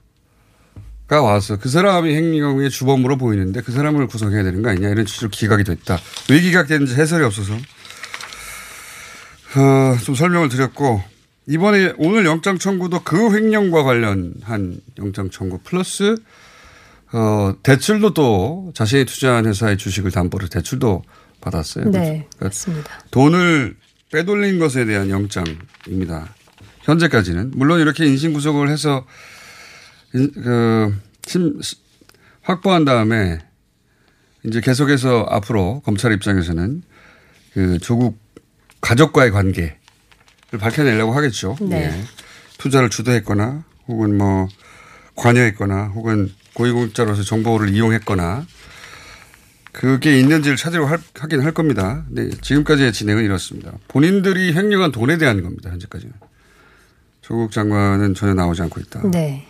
가 1.07 1.23
와서 1.23 1.57
그 1.57 1.69
사람이 1.69 2.15
횡령의 2.15 2.71
주범으로 2.71 3.17
보이는데 3.17 3.61
그 3.61 3.71
사람을 3.71 4.09
구성해야 4.09 4.43
되는 4.43 4.63
거 4.63 4.71
아니냐 4.71 4.89
이런 4.89 5.07
취지로 5.07 5.31
기각이 5.31 5.63
됐다. 5.63 5.99
왜 6.31 6.41
기각됐는지 6.41 6.95
해설이 6.95 7.25
없어서 7.25 7.55
어, 7.55 9.97
좀 10.05 10.15
설명을 10.15 10.49
드렸고 10.49 11.03
이번에 11.47 11.93
오늘 11.99 12.27
영장 12.27 12.59
청구도 12.59 13.05
그 13.05 13.35
횡령과 13.35 13.85
관련한 13.85 14.81
영장 14.99 15.31
청구 15.31 15.61
플러스 15.63 16.17
어, 17.13 17.55
대출도 17.63 18.15
또 18.15 18.73
자신이 18.75 19.05
투자한 19.05 19.47
회사의 19.47 19.79
주식을 19.79 20.11
담보로 20.11 20.49
대출도 20.49 21.05
받았어요. 21.41 21.85
네, 21.87 22.01
그러니까 22.01 22.27
맞습니다. 22.41 22.91
돈을 23.13 23.77
빼돌린 24.11 24.59
것에 24.59 24.85
대한 24.85 25.09
영장입니다. 25.11 26.35
현재까지는. 26.83 27.53
물론 27.55 27.79
이렇게 27.81 28.07
인신 28.07 28.33
구속을 28.33 28.69
해서, 28.69 28.99
인, 28.99 29.05
그, 30.35 30.95
심, 31.27 31.61
확보한 32.43 32.85
다음에 32.85 33.39
이제 34.45 34.61
계속해서 34.61 35.27
앞으로 35.29 35.83
검찰 35.85 36.13
입장에서는 36.13 36.83
그 37.53 37.79
조국 37.79 38.19
가족과의 38.81 39.31
관계를 39.33 39.77
밝혀내려고 40.59 41.13
하겠죠. 41.13 41.57
네. 41.61 41.85
예. 41.85 42.05
투자를 42.59 42.89
주도했거나 42.89 43.65
혹은 43.89 44.17
뭐 44.17 44.49
관여했거나 45.17 45.87
혹은 45.89 46.33
고위공직자로서 46.55 47.23
정보를 47.23 47.71
이용했거나 47.71 48.47
그게 49.73 50.19
있는지를 50.19 50.57
찾으려고 50.57 50.89
할, 50.89 50.99
하긴 51.19 51.43
할 51.43 51.53
겁니다. 51.53 52.05
네, 52.09 52.31
지금까지의 52.31 52.93
진행은 52.93 53.25
이렇습니다. 53.25 53.73
본인들이 53.89 54.55
횡령한 54.55 54.91
돈에 54.91 55.19
대한 55.19 55.43
겁니다. 55.43 55.71
현재까지는. 55.71 56.15
조국 57.21 57.51
장관은 57.53 58.15
전혀 58.15 58.33
나오지 58.35 58.63
않고 58.63 58.81
있다. 58.81 59.03
네. 59.11 59.47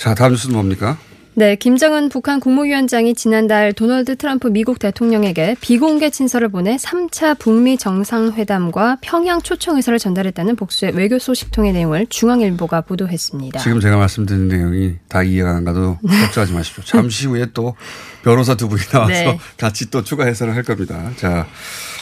자, 0.00 0.14
다음 0.14 0.32
뉴스는 0.32 0.54
뭡니까? 0.54 0.96
네, 1.34 1.56
김정은 1.56 2.08
북한 2.08 2.40
국무위원장이 2.40 3.14
지난달 3.14 3.74
도널드 3.74 4.16
트럼프 4.16 4.48
미국 4.48 4.78
대통령에게 4.78 5.56
비공개 5.60 6.08
친서를 6.08 6.48
보내 6.48 6.76
3차 6.76 7.38
북미 7.38 7.76
정상회담과 7.76 8.96
평양 9.02 9.42
초청 9.42 9.76
의사를 9.76 9.98
전달했다는 9.98 10.56
복수의 10.56 10.96
외교 10.96 11.18
소식통의 11.18 11.74
내용을 11.74 12.06
중앙일보가 12.08 12.80
보도했습니다. 12.80 13.60
지금 13.60 13.78
제가 13.78 13.98
말씀드린 13.98 14.48
내용이 14.48 14.94
다 15.06 15.22
이해가 15.22 15.50
안 15.50 15.64
가도 15.64 15.98
걱정하지 16.00 16.54
마십시오. 16.54 16.82
잠시 16.82 17.26
후에 17.26 17.48
또 17.52 17.76
변호사 18.24 18.54
두 18.54 18.70
분이 18.70 18.80
나와서 18.84 19.12
네. 19.12 19.38
같이 19.58 19.90
또 19.90 20.02
추가 20.02 20.24
해설을 20.24 20.56
할 20.56 20.62
겁니다. 20.62 21.10
자, 21.16 21.46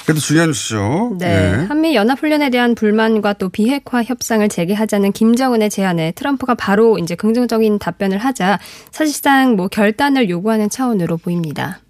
그래도 0.09 0.23
중요한 0.23 0.49
뉴스죠. 0.49 1.17
네. 1.19 1.67
한미 1.69 1.95
연합훈련에 1.95 2.49
대한 2.49 2.75
불만과 2.75 3.35
또 3.35 3.51
비핵화 3.51 4.03
협상을 4.03 4.49
재개하자는 4.49 5.13
김정은의 5.13 5.69
제안에 5.69 6.13
트럼프가 6.13 6.55
바로 6.55 6.97
이제 6.97 7.15
긍정적인 7.15 7.79
답변을 7.79 8.17
하자 8.17 8.59
사실상 8.91 9.57
뭐 9.57 9.69
결단을 9.69 10.31
요구하는 10.31 10.71
차원으로 10.71 11.19
보입니다. 11.19 11.81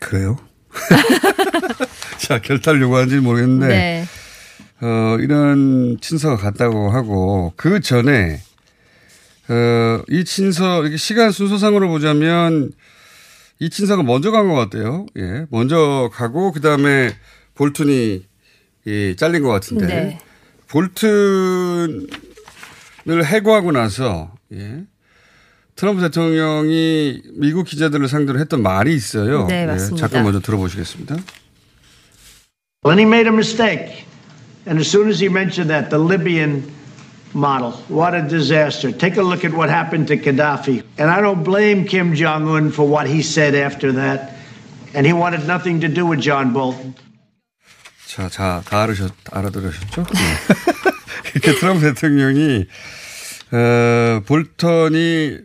그래요? 0.00 0.38
자, 2.16 2.40
결단을 2.40 2.80
요구하는지는 2.80 3.22
모르겠는데, 3.22 3.68
네. 3.68 4.04
어, 4.80 5.18
이런 5.20 5.98
친서가 6.00 6.38
갔다고 6.38 6.88
하고, 6.88 7.52
그 7.56 7.80
전에, 7.80 8.40
어, 9.50 10.02
이 10.08 10.24
친서, 10.24 10.80
이렇게 10.80 10.96
시간 10.96 11.32
순서상으로 11.32 11.88
보자면, 11.88 12.72
이 13.60 13.70
친서가 13.70 14.02
먼저 14.02 14.30
간 14.30 14.48
것 14.48 14.54
같아요. 14.54 15.06
예. 15.16 15.46
먼저 15.50 16.10
가고, 16.12 16.52
그 16.52 16.60
다음에 16.60 17.10
볼튼이, 17.54 18.24
예, 18.86 19.16
잘린 19.16 19.42
것 19.42 19.48
같은데. 19.48 19.86
네. 19.86 20.18
볼튼을 20.68 22.06
해고하고 23.24 23.72
나서, 23.72 24.32
예. 24.52 24.84
트럼프 25.74 26.02
대통령이 26.02 27.22
미국 27.34 27.64
기자들을 27.64 28.08
상대로 28.08 28.38
했던 28.38 28.62
말이 28.62 28.94
있어요. 28.94 29.46
네, 29.46 29.62
예, 29.62 29.66
맞습니다. 29.66 30.08
잠깐 30.08 30.24
먼저 30.24 30.40
들어보시겠습니다. 30.40 31.16
He 32.86 33.02
made 33.02 33.28
a 33.28 33.32
mistake. 33.32 34.04
And 34.66 34.78
as 34.80 34.88
soon 34.88 35.08
as 35.08 35.20
he 35.22 35.28
mentioned 35.30 35.70
that, 35.70 35.88
the 35.90 36.02
Libyan 36.02 36.64
model, 37.34 37.72
what 37.88 38.14
a 38.14 38.22
disaster. 38.22 38.92
Take 38.92 39.16
a 39.16 39.22
look 39.22 39.44
at 39.44 39.52
what 39.52 39.68
happened 39.68 40.08
to 40.08 40.16
Gaddafi. 40.16 40.82
And 40.98 41.10
I 41.10 41.20
don't 41.20 41.44
blame 41.44 41.84
Kim 41.84 42.14
Jong 42.14 42.48
un 42.48 42.70
for 42.70 42.86
what 42.86 43.06
he 43.06 43.22
said 43.22 43.54
after 43.54 43.92
that. 43.92 44.34
And 44.94 45.06
he 45.06 45.12
wanted 45.12 45.46
nothing 45.46 45.80
to 45.80 45.88
do 45.88 46.06
with 46.06 46.20
John 46.20 46.52
Bolton. 46.52 46.94
자, 48.06 48.28
자, 48.30 48.62
다 48.64 48.82
알으셨, 48.82 49.12
알아들으셨죠? 49.30 50.02
네. 50.02 50.20
이렇게 51.34 51.52
트럼프 51.52 51.82
대통령이, 51.82 52.66
어, 53.52 54.22
볼턴이 54.24 55.38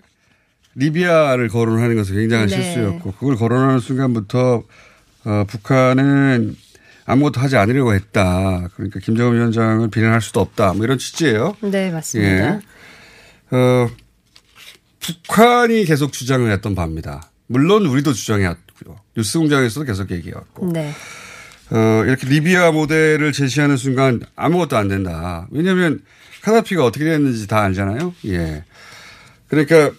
리비아를 0.75 1.49
거론하는 1.49 1.97
것은 1.97 2.15
굉장한 2.15 2.47
네. 2.47 2.55
실수였고, 2.55 3.11
그걸 3.13 3.35
거론하는 3.35 3.79
순간부터, 3.79 4.63
어, 5.25 5.43
북한은 5.45 6.55
아무것도 7.05 7.41
하지 7.41 7.57
않으려고 7.57 7.93
했다. 7.93 8.67
그러니까 8.75 8.99
김정은 8.99 9.35
위원장을 9.35 9.89
비난할 9.89 10.21
수도 10.21 10.39
없다. 10.39 10.73
뭐 10.73 10.85
이런 10.85 10.97
취지예요. 10.97 11.55
네, 11.61 11.91
맞습니다. 11.91 12.55
예. 12.55 12.59
어, 13.55 13.89
북한이 14.99 15.85
계속 15.85 16.13
주장을 16.13 16.49
했던 16.49 16.75
바입니다. 16.75 17.29
물론 17.47 17.85
우리도 17.85 18.13
주장해왔고요. 18.13 18.97
뉴스공장에서도 19.17 19.85
계속 19.85 20.11
얘기해왔고. 20.11 20.71
네. 20.71 20.91
어, 21.71 22.03
이렇게 22.05 22.27
리비아 22.27 22.71
모델을 22.71 23.31
제시하는 23.31 23.77
순간 23.77 24.21
아무것도 24.35 24.77
안 24.77 24.87
된다. 24.87 25.47
왜냐하면 25.51 26.01
카다피가 26.41 26.85
어떻게 26.85 27.05
됐는지 27.05 27.47
다 27.47 27.61
알잖아요. 27.61 28.13
예. 28.27 28.63
그러니까 29.47 29.91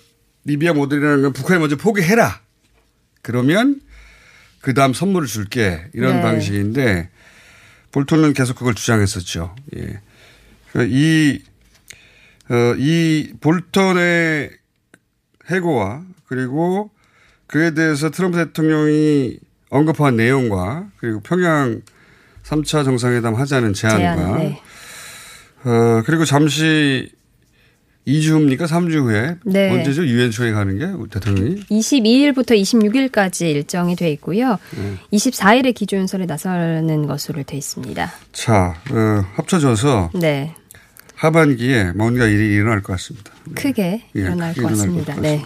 리비아 0.44 0.72
모델이라는 0.72 1.22
건 1.22 1.32
북한이 1.32 1.60
먼저 1.60 1.76
포기해라. 1.76 2.40
그러면 3.22 3.80
그 4.64 4.72
다음 4.72 4.94
선물을 4.94 5.28
줄게. 5.28 5.84
이런 5.92 6.16
네. 6.16 6.22
방식인데 6.22 7.10
볼턴은 7.92 8.32
계속 8.32 8.56
그걸 8.56 8.74
주장했었죠. 8.74 9.54
예. 9.76 10.00
그러니까 10.72 10.96
이, 10.96 11.42
어, 12.48 12.74
이 12.78 13.34
볼턴의 13.42 14.50
해고와 15.50 16.02
그리고 16.26 16.90
그에 17.46 17.74
대해서 17.74 18.10
트럼프 18.10 18.38
대통령이 18.38 19.38
언급한 19.68 20.16
내용과 20.16 20.88
그리고 20.96 21.20
평양 21.20 21.82
3차 22.44 22.86
정상회담 22.86 23.34
하자는 23.34 23.74
제안과 23.74 24.16
제안, 24.16 24.38
네. 24.38 24.62
어, 25.64 26.02
그리고 26.06 26.24
잠시 26.24 27.12
2주 28.06 28.32
후입니까? 28.32 28.66
3주 28.66 29.04
후에 29.04 29.36
네. 29.44 29.70
언제죠? 29.70 30.06
유엔 30.06 30.30
초에 30.30 30.52
가는 30.52 30.78
게 30.78 30.86
대통령이 31.10 31.60
22일부터 31.70 32.50
26일까지 32.60 33.50
일정이 33.50 33.96
돼 33.96 34.10
있고요. 34.12 34.58
네. 34.76 34.98
24일에 35.12 35.74
기조연설에 35.74 36.26
나서는 36.26 37.06
것으로 37.06 37.42
돼 37.44 37.56
있습니다. 37.56 38.12
자 38.32 38.74
어, 38.90 39.24
합쳐져서 39.36 40.10
네. 40.14 40.54
하반기에 41.14 41.92
뭔가 41.92 42.26
일이 42.26 42.54
일어날 42.54 42.82
것 42.82 42.92
같습니다. 42.94 43.32
크게 43.54 44.04
예, 44.14 44.20
일어날 44.20 44.52
것 44.52 44.58
일어날 44.58 44.76
같습니다. 44.76 45.14
것 45.14 45.20
네. 45.22 45.42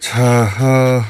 자 0.00 0.48
어, 0.60 1.02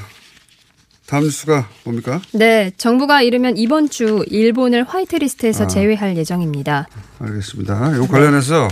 다음 1.06 1.22
뉴스가 1.24 1.68
뭡니까? 1.84 2.20
네, 2.32 2.72
정부가 2.76 3.22
이르면 3.22 3.56
이번 3.56 3.88
주 3.88 4.24
일본을 4.28 4.84
화이트리스트에서 4.84 5.64
아. 5.64 5.66
제외할 5.68 6.16
예정입니다. 6.16 6.88
알겠습니다. 7.20 7.96
이 7.96 8.08
관련해서 8.08 8.68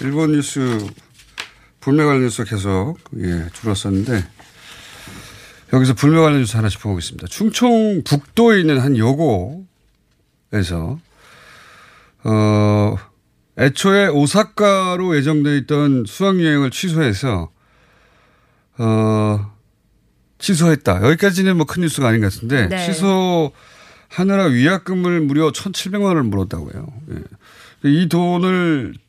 일본 0.00 0.32
뉴스 0.32 0.78
불매 1.80 2.04
관련 2.04 2.22
뉴스 2.22 2.44
계속 2.44 2.98
예, 3.18 3.46
줄었었는데 3.52 4.24
여기서 5.72 5.94
불매 5.94 6.18
관련 6.20 6.40
뉴스 6.40 6.56
하나 6.56 6.68
짚어보겠습니다. 6.68 7.26
충청 7.28 8.02
북도에 8.04 8.60
있는 8.60 8.78
한 8.80 8.96
여고에서 8.96 9.66
어 12.24 12.96
애초에 13.58 14.08
오사카로 14.08 15.16
예정돼 15.16 15.56
있던 15.58 16.04
수학 16.06 16.40
여행을 16.40 16.70
취소해서 16.70 17.50
어 18.78 19.52
취소했다. 20.38 21.02
여기까지는 21.02 21.56
뭐 21.56 21.66
큰 21.66 21.82
뉴스가 21.82 22.08
아닌 22.08 22.20
것 22.20 22.32
같은데 22.32 22.68
네. 22.68 22.86
취소 22.86 23.50
하느라 24.08 24.44
위약금을 24.44 25.20
무려 25.22 25.50
1,700만 25.50 26.02
원을 26.02 26.22
물었다고요. 26.22 26.86
예. 27.10 27.90
이 27.90 28.08
돈을 28.08 28.94
어, 28.94 29.07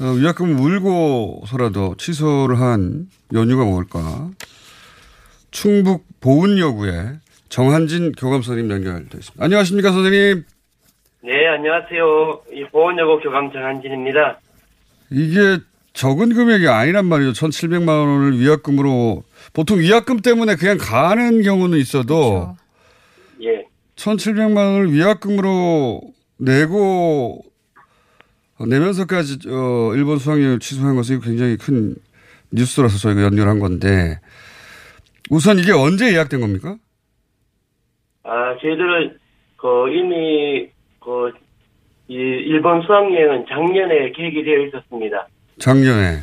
위약금을 0.00 0.54
물고서라도 0.54 1.94
취소를 1.98 2.58
한 2.58 3.08
연유가 3.34 3.64
뭘까? 3.64 4.30
충북 5.50 6.06
보은여고에 6.20 7.18
정한진 7.50 8.12
교감 8.12 8.40
선생님 8.42 8.70
연결되어 8.70 9.18
있습니다. 9.18 9.44
안녕하십니까 9.44 9.92
선생님? 9.92 10.44
네, 11.22 11.46
안녕하세요. 11.48 12.40
이 12.54 12.64
보건여고 12.72 13.20
교감 13.20 13.52
정한진입니다. 13.52 14.40
이게 15.10 15.58
적은 15.92 16.34
금액이 16.34 16.66
아니란 16.66 17.04
말이죠. 17.06 17.32
1,700만 17.32 17.88
원을 17.88 18.38
위약금으로 18.38 19.22
보통 19.52 19.80
위약금 19.80 20.20
때문에 20.20 20.54
그냥 20.54 20.78
가는 20.78 21.42
경우는 21.42 21.78
있어도 21.78 22.56
예. 23.42 23.66
1,700만 23.96 24.56
원을 24.56 24.92
위약금으로 24.92 26.00
내고 26.38 27.42
내면서까지 28.66 29.48
어, 29.48 29.92
일본 29.94 30.18
수학여행을 30.18 30.58
취소한 30.58 30.96
것은 30.96 31.20
굉장히 31.20 31.56
큰 31.56 31.94
뉴스라서 32.52 32.98
저희가 32.98 33.22
연결한 33.22 33.58
건데 33.58 34.18
우선 35.30 35.58
이게 35.58 35.72
언제 35.72 36.12
예약된 36.12 36.40
겁니까? 36.40 36.76
아, 38.24 38.56
저희들은 38.60 39.16
그 39.56 39.88
이미 39.90 40.68
그이 41.00 42.16
일본 42.46 42.82
수학여행은 42.82 43.46
작년에 43.48 44.12
계획이 44.12 44.44
되어 44.44 44.66
있었습니다. 44.66 45.28
작년에. 45.58 46.18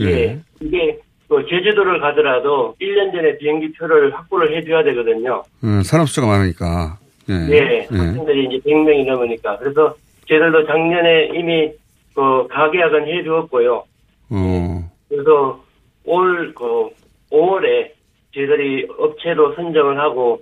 예. 0.00 0.38
이게 0.60 0.98
그 1.28 1.44
제주도를 1.48 2.00
가더라도 2.00 2.76
1년 2.80 3.12
전에 3.12 3.36
비행기 3.38 3.72
표를 3.72 4.14
확보를 4.14 4.56
해줘야 4.56 4.84
되거든요. 4.84 5.42
음, 5.64 5.82
사람 5.82 6.06
숫자가 6.06 6.28
많으니까. 6.28 6.98
예. 7.28 7.34
예. 7.50 7.86
학생들이 7.88 8.46
이제 8.46 8.70
100명이 8.70 9.06
넘으니까. 9.06 9.58
그래서 9.58 9.94
저희들도 10.28 10.66
작년에 10.66 11.30
이미 11.34 11.72
그 12.14 12.46
가계약은 12.48 13.06
해주었고요. 13.06 13.84
어. 14.30 14.90
그래서 15.08 15.64
올 16.04 16.52
그 16.54 16.88
5월에 17.30 17.90
저희들이 18.34 18.86
업체로 18.98 19.54
선정을 19.54 19.98
하고 19.98 20.40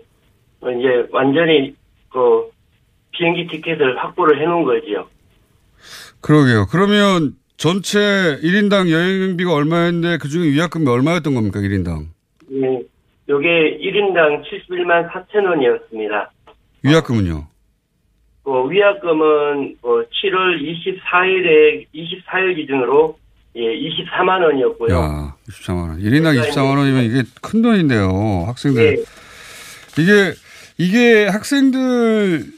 이제 0.62 1.06
완전히 1.10 1.74
그 2.10 2.50
비행기 3.12 3.46
티켓을 3.48 3.96
확보를 3.98 4.40
해놓은 4.40 4.64
거지요. 4.64 5.06
그러게요. 6.20 6.66
그러면 6.70 7.34
전체 7.56 7.98
1인당 8.42 8.90
여행비가 8.90 9.52
얼마였는데 9.54 10.18
그중에 10.18 10.46
위약금이 10.48 10.88
얼마였던 10.88 11.34
겁니까, 11.34 11.60
1인당? 11.60 12.06
예, 12.52 12.80
요게 13.28 13.78
1인당 13.80 14.42
71만 14.44 15.10
4천 15.10 15.44
원이었습니다. 15.46 16.32
위약금은요? 16.82 17.46
그 18.44 18.70
위약금은 18.70 19.76
그 19.80 20.06
7월 20.10 20.60
24일에 20.60 21.86
24일 21.94 22.56
기준으로 22.56 23.18
예 23.56 23.60
24만 23.62 24.42
원이었고요. 24.42 24.94
야, 24.94 25.36
24만 25.48 25.88
원. 25.88 25.98
1인당 26.00 26.32
그러니까 26.34 26.46
24만 26.48 26.76
원이면 26.78 27.04
이게 27.04 27.22
큰 27.40 27.62
돈인데요. 27.62 28.44
학생들. 28.46 28.82
예. 28.98 30.02
이게, 30.02 30.34
이게 30.76 31.26
학생들의 31.28 32.48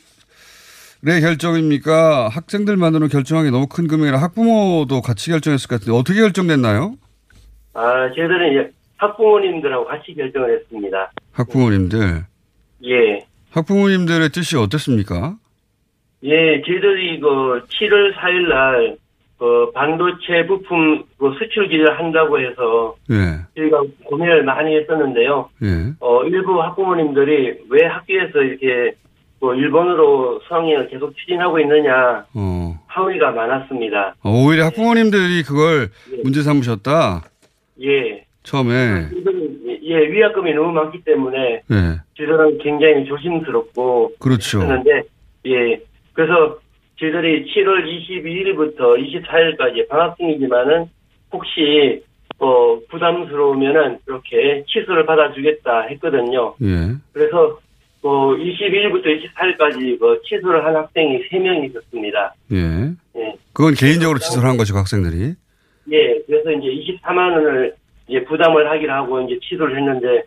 결정입니까? 1.21 2.29
학생들만으로 2.31 3.09
결정하기 3.09 3.51
너무 3.51 3.67
큰 3.69 3.87
금액이라 3.87 4.21
학부모도 4.21 5.03
같이 5.03 5.31
결정했을 5.31 5.69
것 5.69 5.81
같은데 5.81 5.97
어떻게 5.97 6.21
결정됐나요? 6.21 6.95
아 7.75 8.09
저희들은 8.09 8.53
이제 8.53 8.71
학부모님들하고 8.97 9.85
같이 9.85 10.15
결정을 10.15 10.59
했습니다. 10.59 11.13
학부모님들. 11.33 12.25
예. 12.87 13.27
학부모님들의 13.51 14.31
뜻이 14.31 14.57
어땠습니까? 14.57 15.37
예, 16.23 16.63
저희들이 16.63 17.21
그 17.21 17.63
7월 17.69 18.15
4일 18.15 18.49
날, 18.49 18.97
그 19.39 19.71
반도체 19.75 20.47
부품 20.47 21.05
그 21.19 21.35
수출 21.39 21.69
기를 21.69 21.99
한다고 21.99 22.41
해서 22.41 22.97
예, 23.11 23.41
저희가 23.55 23.83
고민을 24.05 24.45
많이 24.45 24.75
했었는데요. 24.77 25.51
예. 25.63 25.93
어, 26.01 26.25
일부 26.25 26.61
학부모님들이 26.63 27.59
왜 27.69 27.87
학교에서 27.87 28.41
이렇게 28.43 28.97
뭐 29.39 29.55
일본으로 29.55 30.41
수학여행을 30.49 30.89
계속 30.89 31.15
추진하고 31.19 31.61
있느냐 31.61 32.25
어. 32.35 32.81
항의가 32.87 33.33
많았습니다. 33.33 34.15
어, 34.23 34.31
오히려 34.31 34.65
학부모님들이 34.67 35.43
그걸 35.43 35.91
문제 36.25 36.41
삼으셨다. 36.43 37.23
예. 37.83 38.25
처음에. 38.43 39.11
저희들은 39.11 39.59
예, 39.83 39.99
위약금이 40.13 40.55
너무 40.55 40.73
많기 40.73 41.05
때문에 41.05 41.61
예. 41.71 42.01
저희들은 42.17 42.59
굉장히 42.59 43.05
조심스럽고 43.05 44.13
그렇죠. 44.19 44.63
했는데 44.63 45.03
예. 45.45 45.79
그래서 46.17 46.59
저희들이 46.99 47.45
7월 47.53 47.85
22일부터 47.85 48.97
24일까지 48.99 49.87
방학생이지만은 49.89 50.87
혹시 51.31 52.03
어 52.39 52.79
부담스러우면은 52.91 53.99
이렇게 54.07 54.65
취소를 54.67 55.05
받아주겠다 55.07 55.83
했거든요. 55.91 56.55
예. 56.63 56.97
그래서 57.13 57.59
어 58.03 58.35
22일부터 58.35 59.07
24일까지 59.07 59.99
그 59.99 60.21
취소를 60.25 60.65
한 60.65 60.75
학생이 60.75 61.29
3명 61.29 61.69
있었습니다. 61.69 62.35
예. 62.53 63.21
예. 63.21 63.35
그건 63.53 63.75
개인적으로 63.75 64.19
취소를 64.19 64.49
한 64.49 64.57
것이고 64.57 64.79
학생들이. 64.79 65.35
예. 65.93 66.19
그래서 66.27 66.51
이제 66.53 66.95
24만 67.03 67.33
원을 67.33 67.75
이제 68.09 68.25
부담을 68.25 68.71
하기로 68.71 68.93
하고 68.93 69.21
이제 69.21 69.39
취소를 69.43 69.77
했는데 69.77 70.23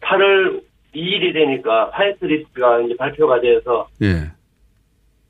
8월 0.00 0.62
2일이 0.94 1.32
되니까 1.32 1.90
화이트 1.92 2.24
리스트가 2.24 2.80
이제 2.80 2.96
발표가 2.96 3.40
되어서 3.40 3.88
예. 4.02 4.37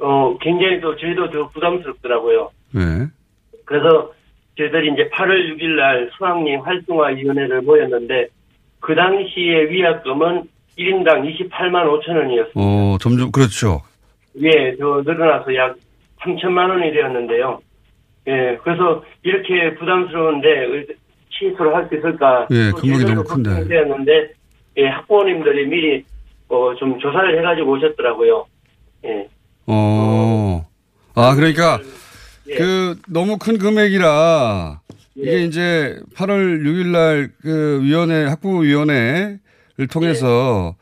어 0.00 0.37
굉장히 0.40 0.80
또 0.80 0.96
저희도 0.96 1.30
더 1.30 1.48
부담스럽더라고요. 1.48 2.50
예. 2.76 3.06
그래서 3.64 4.12
저희들이 4.56 4.92
이제 4.92 5.08
8월 5.11 5.56
6일 5.56 5.76
날 5.76 6.11
수학여행 6.16 6.64
활성화위원회를 6.64 7.62
모였는데 7.62 8.28
그 8.80 8.94
당시에 8.94 9.70
위약금은 9.70 10.44
1인당 10.78 11.24
28만 11.50 11.84
5천 12.00 12.16
원이었어요. 12.16 12.52
어, 12.54 12.96
점점, 13.00 13.32
그렇죠. 13.32 13.82
예, 14.40 14.76
저 14.78 15.02
늘어나서 15.04 15.54
약 15.56 15.76
3천만 16.20 16.68
원이 16.70 16.92
되었는데요. 16.92 17.61
예, 18.28 18.58
그래서 18.62 19.02
이렇게 19.24 19.74
부담스러운데 19.74 20.84
취소를 21.30 21.74
할 21.74 21.88
수 21.88 21.96
있을까? 21.96 22.46
예, 22.52 22.70
또 22.70 22.76
금액이 22.76 23.04
너무 23.04 23.24
큰데. 23.24 23.50
걱정되었는데 23.50 24.28
예, 24.78 24.87
학부모님들이 24.87 25.66
미리 25.66 26.04
어, 26.48 26.74
좀 26.76 26.98
조사를 27.00 27.38
해가지고 27.38 27.72
오셨더라고요. 27.72 28.46
예, 29.04 29.28
어. 29.68 30.66
아, 31.14 31.35
그러니까 31.35 31.81
예. 32.48 32.54
그 32.57 32.98
너무 33.07 33.38
큰 33.38 33.59
금액이라 33.59 34.81
이게 35.14 35.44
이제 35.44 35.98
8월 36.14 36.62
6일 36.62 36.87
날그 36.88 37.81
위원회, 37.83 38.24
학부모 38.24 38.61
위원회를 38.61 39.87
통해서 39.90 40.76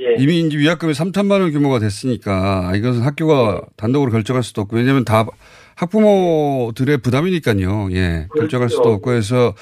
예. 0.00 0.22
이미 0.22 0.40
이제 0.40 0.58
위약금이 0.58 0.92
3천만 0.92 1.40
원 1.40 1.50
규모가 1.52 1.78
됐으니까 1.78 2.72
이것은 2.76 3.02
학교가 3.02 3.62
단독으로 3.76 4.12
결정할 4.12 4.42
수도 4.42 4.62
없고 4.62 4.76
왜냐하면 4.76 5.04
다 5.04 5.26
학부모들의 5.76 6.98
부담이니까요. 6.98 7.88
예. 7.92 8.26
결정할 8.36 8.68
수도 8.68 8.92
없고 8.94 9.12
해서 9.12 9.54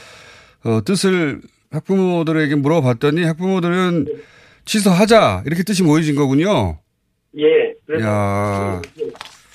어, 0.65 0.81
뜻을 0.85 1.41
학부모들에게 1.71 2.55
물어봤더니 2.57 3.23
학부모들은 3.23 4.07
취소하자 4.65 5.43
이렇게 5.47 5.63
뜻이 5.63 5.83
모여진 5.83 6.17
거군요. 6.17 6.79
예, 7.39 7.75
그래서 7.87 8.07
야 8.07 8.83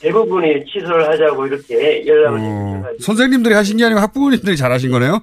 대부분이 0.01 0.65
취소를 0.65 1.07
하자고 1.09 1.47
이렇게 1.47 2.05
연락을 2.05 2.39
어, 2.39 2.83
선생님들이 2.99 3.53
하신 3.53 3.77
게 3.77 3.85
아니고 3.85 3.99
학부모님들이 3.99 4.57
잘하신 4.57 4.91
거네요. 4.91 5.21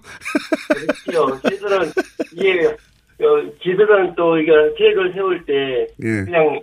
해주시죠. 0.77 1.41
저희들은 1.43 1.93
이게 2.35 2.67
어, 2.67 3.27
저희들은 3.63 4.15
또 4.17 4.39
이게 4.39 4.53
계획을 4.77 5.13
세울 5.15 5.45
때 5.45 5.87
예. 6.03 6.25
그냥 6.25 6.61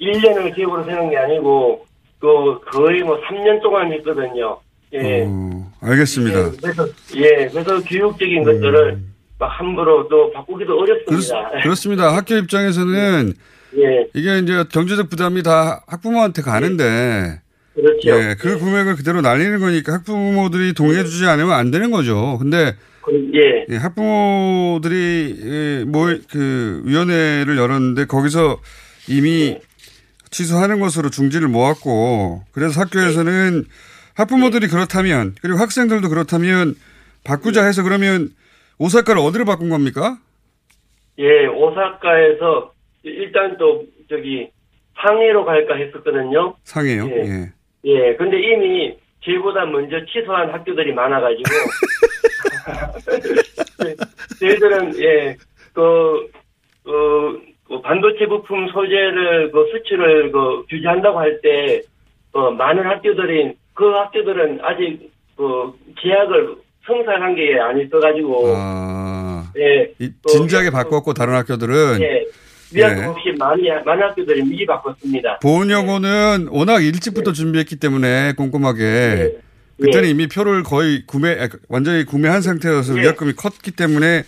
1년을 0.00 0.54
계획으로 0.54 0.84
세우는 0.84 1.10
게 1.10 1.16
아니고 1.16 1.84
그 2.20 2.60
거의 2.70 3.02
뭐 3.02 3.20
3년 3.22 3.60
동안 3.62 3.92
했거든요. 3.92 4.60
예. 4.92 5.24
어, 5.26 5.72
알겠습니다. 5.80 6.40
음. 6.40 6.56
그래서 6.62 6.86
예, 7.16 7.48
그래서 7.48 7.80
교육적인 7.82 8.44
것들을 8.44 8.98
막 9.38 9.46
함부로 9.48 10.08
또 10.08 10.32
바꾸기도 10.32 10.78
어렵습니다. 10.78 11.50
그렇 11.62 11.74
습니다. 11.74 12.14
학교 12.16 12.36
입장에서는 12.36 13.28
예, 13.34 13.57
이게 14.14 14.38
이제 14.38 14.64
경제적 14.70 15.10
부담이 15.10 15.42
다 15.42 15.84
학부모한테 15.86 16.42
가는데 16.42 17.40
그렇죠. 17.74 18.10
예, 18.10 18.34
그 18.38 18.58
금액을 18.58 18.96
그대로 18.96 19.20
날리는 19.20 19.60
거니까 19.60 19.94
학부모들이 19.94 20.74
동의해 20.74 21.04
주지 21.04 21.26
않으면 21.26 21.52
안 21.52 21.70
되는 21.70 21.90
거죠. 21.90 22.38
근데 22.38 22.74
예. 23.34 23.66
예, 23.68 23.76
학부모들이 23.76 25.36
예, 25.44 25.84
뭐그 25.86 26.82
위원회를 26.84 27.56
열었는데 27.56 28.06
거기서 28.06 28.60
이미 29.08 29.56
취소하는 30.30 30.80
것으로 30.80 31.08
중지를 31.10 31.48
모았고 31.48 32.42
그래서 32.52 32.80
학교에서는 32.80 33.64
학부모들이 34.14 34.68
그렇다면 34.68 35.36
그리고 35.40 35.58
학생들도 35.58 36.08
그렇다면 36.08 36.74
바꾸자 37.24 37.64
해서 37.64 37.82
그러면 37.82 38.30
오사카를 38.78 39.20
어디로 39.20 39.44
바꾼 39.44 39.68
겁니까? 39.70 40.18
예, 41.18 41.46
오사카에서 41.46 42.72
일단 43.02 43.56
또 43.58 43.84
저기 44.08 44.48
상해로 45.00 45.44
갈까 45.44 45.74
했었거든요. 45.76 46.54
상해요. 46.64 47.08
예. 47.10 47.24
예. 47.24 47.52
예, 47.84 48.16
근데 48.16 48.36
이미 48.38 48.96
저희보다 49.24 49.64
먼저 49.66 49.96
취소한 50.06 50.50
학교들이 50.50 50.92
많아가지고 50.92 51.44
저희들은 54.40 55.00
예, 55.00 55.36
그, 55.72 56.30
어, 56.84 57.38
그 57.68 57.80
반도체 57.82 58.26
부품 58.26 58.66
소재를 58.68 59.50
그 59.52 59.66
수출을 59.72 60.32
그 60.32 60.64
규제한다고 60.68 61.18
할때 61.18 61.82
어, 62.32 62.50
많은 62.50 62.84
학교들이 62.84 63.52
그 63.74 63.90
학교들은 63.90 64.58
아직 64.62 65.10
그 65.36 65.72
계약을 66.00 66.56
성사한 66.86 67.34
게 67.36 67.58
안 67.60 67.78
있어가지고 67.80 68.54
아, 68.56 69.44
예, 69.58 69.92
이- 69.98 70.10
진지하게 70.26 70.70
바꿨고 70.70 71.12
다른 71.12 71.34
학교들은 71.34 72.00
예, 72.00 72.24
미약 72.72 72.98
예. 72.98 73.04
없이 73.04 73.32
많이 73.38 73.62
많은 73.84 74.02
학교들이 74.02 74.42
미리 74.42 74.66
바꿨습니다. 74.66 75.38
보훈여고는 75.40 76.48
워낙 76.50 76.84
일찍부터 76.84 77.32
준비했기 77.32 77.76
때문에 77.76 78.34
꼼꼼하게 78.36 79.38
그때는 79.80 80.06
예. 80.06 80.10
이미 80.10 80.26
표를 80.26 80.62
거의 80.62 81.04
구매 81.06 81.32
아, 81.40 81.48
완전히 81.68 82.04
구매한 82.04 82.42
상태여서 82.42 82.96
예. 82.98 83.02
위약금이 83.02 83.34
컸기 83.34 83.70
때문에 83.70 84.24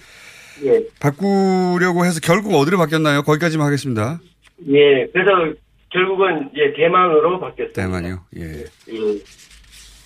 예. 0.64 0.84
바꾸려고 1.00 2.04
해서 2.04 2.20
결국 2.22 2.54
어디로 2.54 2.78
바뀌었나요? 2.78 3.22
거기까지만 3.22 3.66
하겠습니다. 3.66 4.20
예, 4.68 5.06
그래서 5.12 5.54
결국은 5.90 6.50
예 6.54 6.72
대만으로 6.74 7.40
바뀌었습니다. 7.40 7.82
대만이요. 7.82 8.20
예. 8.38 8.64
예. 8.92 9.20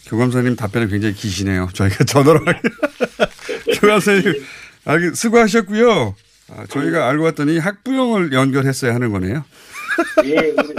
교감사님 0.08 0.56
답변이 0.56 0.88
굉장히 0.90 1.14
기시네요. 1.14 1.68
저희가 1.72 2.04
전화로 2.04 2.40
교감사님 3.80 4.22
알겠 4.84 5.14
수고하셨고요. 5.14 6.14
아, 6.50 6.64
저희가 6.68 7.08
알고 7.08 7.24
봤더니 7.24 7.58
학부형을 7.58 8.32
연결했어야 8.32 8.94
하는 8.94 9.10
거네요. 9.12 9.44
예, 10.24 10.36
우리, 10.36 10.74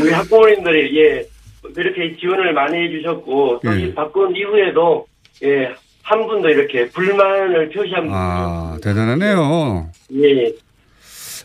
우리 0.00 0.12
학부모님들이 0.12 0.98
예 0.98 1.28
그렇게 1.74 2.16
지원을 2.20 2.52
많이 2.52 2.76
해주셨고 2.86 3.60
또 3.64 3.76
예. 3.80 3.86
이 3.86 3.94
바꾼 3.94 4.34
이후에도 4.36 5.06
예 5.42 5.74
한 6.06 6.24
분도 6.28 6.48
이렇게 6.48 6.88
불만을 6.90 7.68
표시한 7.70 8.08
아 8.12 8.78
대단하네요. 8.80 9.90
예, 10.14 10.52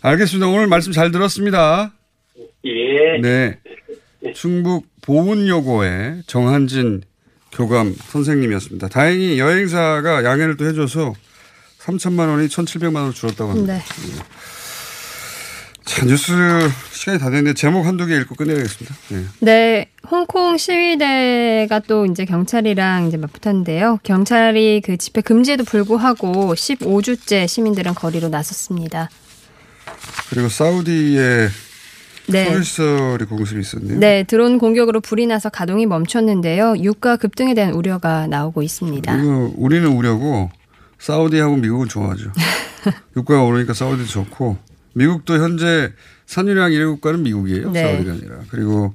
알겠습니다. 0.04 0.48
오늘 0.48 0.68
말씀 0.68 0.92
잘 0.92 1.12
들었습니다. 1.12 1.92
예. 2.66 3.18
네. 3.20 3.58
충북 4.36 4.86
보훈여고의 5.02 6.22
정한진 6.28 7.02
교감 7.52 7.96
선생님이었습니다. 7.98 8.88
다행히 8.90 9.40
여행사가 9.40 10.24
양해를 10.24 10.58
또 10.58 10.66
해줘서 10.66 11.14
3천만 11.86 12.30
원이 12.30 12.48
1,700만 12.48 12.96
원으로 12.96 13.14
줄었다고 13.14 13.52
합니다. 13.52 13.74
네. 13.74 13.82
자, 15.84 16.06
뉴스 16.06 16.32
시간이 16.92 17.20
다 17.20 17.30
됐는데 17.30 17.54
제목 17.56 17.86
한두 17.86 18.06
개 18.06 18.16
읽고 18.18 18.36
끝내야겠습니다. 18.36 18.96
네. 19.10 19.26
네, 19.40 19.90
홍콩 20.10 20.58
시위대가 20.58 21.80
또 21.80 22.06
이제 22.06 22.26
경찰이랑 22.26 23.08
이제 23.08 23.18
맞붙었는데요. 23.18 24.00
경찰이 24.04 24.82
그 24.86 24.98
집회 24.98 25.22
금지에도 25.22 25.64
불구하고 25.64 26.54
15주째 26.54 27.48
시민들은 27.48 27.96
거리로 27.96 28.30
나섰습니다. 28.30 29.10
그리고 30.30 30.50
사우디에 30.50 31.50
네. 32.28 32.46
소리시설이 32.46 33.26
공습이 33.26 33.60
있었네요. 33.60 34.00
네, 34.00 34.24
드론 34.24 34.60
공격으로 34.60 35.02
불이 35.02 35.26
나서 35.26 35.50
가동이 35.50 35.88
멈췄는데요. 35.88 36.76
유가 36.78 37.18
급등에 37.18 37.56
대한 37.56 37.74
우려가 37.74 38.28
나오고 38.28 38.62
있습니다. 38.62 39.18
이거 39.18 39.52
우리는 39.58 39.88
우려고 39.90 40.52
사우디하고 41.02 41.58
미국은 41.58 41.88
좋아하죠. 41.88 42.32
유가가 43.18 43.44
오르니까 43.44 43.74
사우디도 43.74 44.08
좋고 44.08 44.58
미국도 44.94 45.36
현재 45.36 45.92
산유량 46.28 46.72
1국가는 46.72 47.20
미국이에요. 47.22 47.72
네. 47.72 47.82
사우디가 47.82 48.14
아니라. 48.14 48.36
그리고 48.50 48.94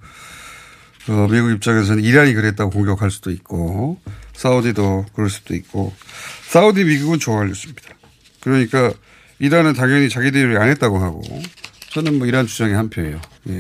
어, 1.09 1.29
미국 1.31 1.51
입장에서는 1.51 2.03
이란이 2.03 2.35
그랬다고 2.35 2.71
공격할 2.71 3.11
수도 3.11 3.31
있고 3.31 3.99
사우디도 4.35 5.07
그럴 5.15 5.31
수도 5.31 5.55
있고 5.55 5.93
사우디 6.49 6.85
미국은 6.85 7.19
좋아할 7.19 7.49
뉴스입니다. 7.49 7.89
그러니까 8.41 8.93
이란은 9.39 9.75
당연히 9.75 10.09
자기들이 10.09 10.57
안 10.57 10.69
했다고 10.69 10.99
하고 10.99 11.23
저는 11.91 12.19
뭐 12.19 12.27
이란 12.27 12.47
주장의 12.47 12.75
한 12.75 12.89
표예요. 12.89 13.21
예. 13.49 13.59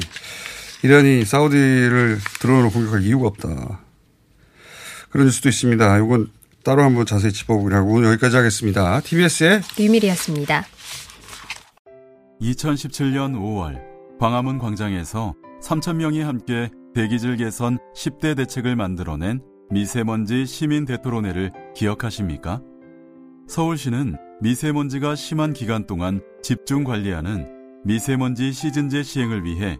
이란이 0.82 1.24
사우디를 1.24 2.20
드론으로 2.40 2.70
공격할 2.70 3.02
이유가 3.02 3.26
없다. 3.26 3.80
그런 5.11 5.26
뉴스도 5.26 5.48
있습니다. 5.48 5.98
이건 5.98 6.28
따로 6.66 6.83
한번 6.83 7.07
자세히 7.07 7.33
짚어보기로 7.33 7.76
하고 7.76 7.92
오늘 7.92 8.09
여기까지 8.09 8.35
하겠습니다. 8.35 9.00
TBS의 9.00 9.61
류밀이었습니다. 9.79 10.64
2017년 12.40 13.37
5월 13.37 13.81
광화문 14.18 14.59
광장에서 14.59 15.35
3,000명이 15.62 16.22
함께 16.22 16.68
대기질 16.92 17.37
개선 17.37 17.79
10대 17.94 18.37
대책을 18.37 18.74
만들어낸 18.74 19.40
미세먼지 19.70 20.44
시민 20.44 20.85
대토론회를 20.87 21.52
기억하십니까? 21.76 22.61
서울시는 23.46 24.16
미세먼지가 24.40 25.14
심한 25.14 25.52
기간 25.52 25.87
동안 25.87 26.20
집중 26.42 26.83
관리하는 26.83 27.46
미세먼지 27.85 28.52
시즌제 28.52 29.05
시행을 29.05 29.44
위해 29.44 29.79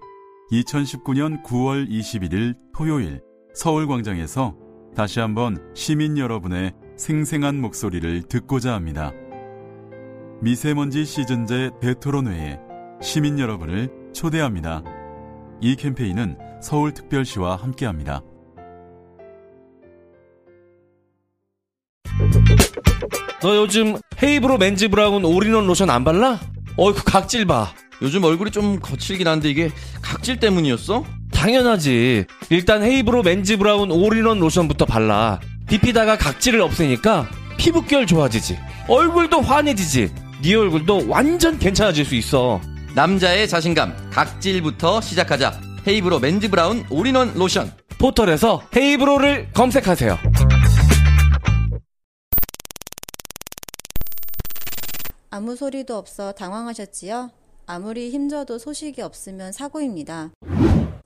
2019년 0.53 1.43
9월 1.43 1.91
21일 1.91 2.55
토요일 2.73 3.23
서울광장에서 3.55 4.66
다시 4.97 5.21
한번 5.21 5.59
시민 5.75 6.17
여러분의 6.17 6.73
생생한 6.97 7.61
목소리를 7.61 8.23
듣고자 8.23 8.73
합니다. 8.73 9.13
미세먼지 10.41 11.05
시즌제 11.05 11.73
대토론회에 11.83 12.59
시민 13.03 13.39
여러분을 13.39 13.91
초대합니다. 14.15 14.83
이 15.61 15.77
캠페인은 15.77 16.39
서울특별시와 16.63 17.57
함께합니다. 17.57 18.23
너 23.43 23.55
요즘 23.55 23.99
헤이브로 24.23 24.57
맨즈 24.57 24.89
브라운 24.89 25.27
올인원 25.27 25.67
로션 25.67 25.91
안 25.91 26.05
발라? 26.05 26.41
어이구 26.79 27.05
각질 27.05 27.45
봐. 27.45 27.69
요즘 28.01 28.25
얼굴이 28.25 28.51
좀 28.51 28.79
거칠긴 28.81 29.29
한데 29.29 29.51
이게 29.51 29.71
각질 30.01 30.41
때문이었어? 30.41 31.05
당연하지. 31.47 32.27
일단 32.51 32.83
헤이브로 32.83 33.23
맨즈 33.23 33.57
브라운 33.57 33.93
올인원 33.93 34.41
로션부터 34.41 34.85
발라. 34.85 35.39
비피다가 35.69 36.19
각질을 36.19 36.61
없애니까 36.61 37.29
피부결 37.57 38.05
좋아지지. 38.05 38.59
얼굴도 38.89 39.43
환해지지. 39.43 40.13
네 40.43 40.55
얼굴도 40.57 41.09
완전 41.09 41.57
괜찮아질 41.57 42.05
수 42.05 42.17
있어. 42.17 42.61
남자의 42.97 43.47
자신감 43.47 44.11
각질부터 44.11 45.01
시작하자. 45.01 45.61
헤이브로 45.87 46.19
맨즈 46.19 46.51
브라운 46.51 46.85
올인원 46.91 47.35
로션. 47.35 47.73
포털에서 48.01 48.63
헤이브로를 48.75 49.53
검색하세요. 49.55 50.19
아무 55.31 55.55
소리도 55.55 55.97
없어 55.97 56.33
당황하셨지요? 56.33 57.31
아무리 57.67 58.11
힘줘도 58.11 58.59
소식이 58.59 59.01
없으면 59.01 59.53
사고입니다. 59.53 60.31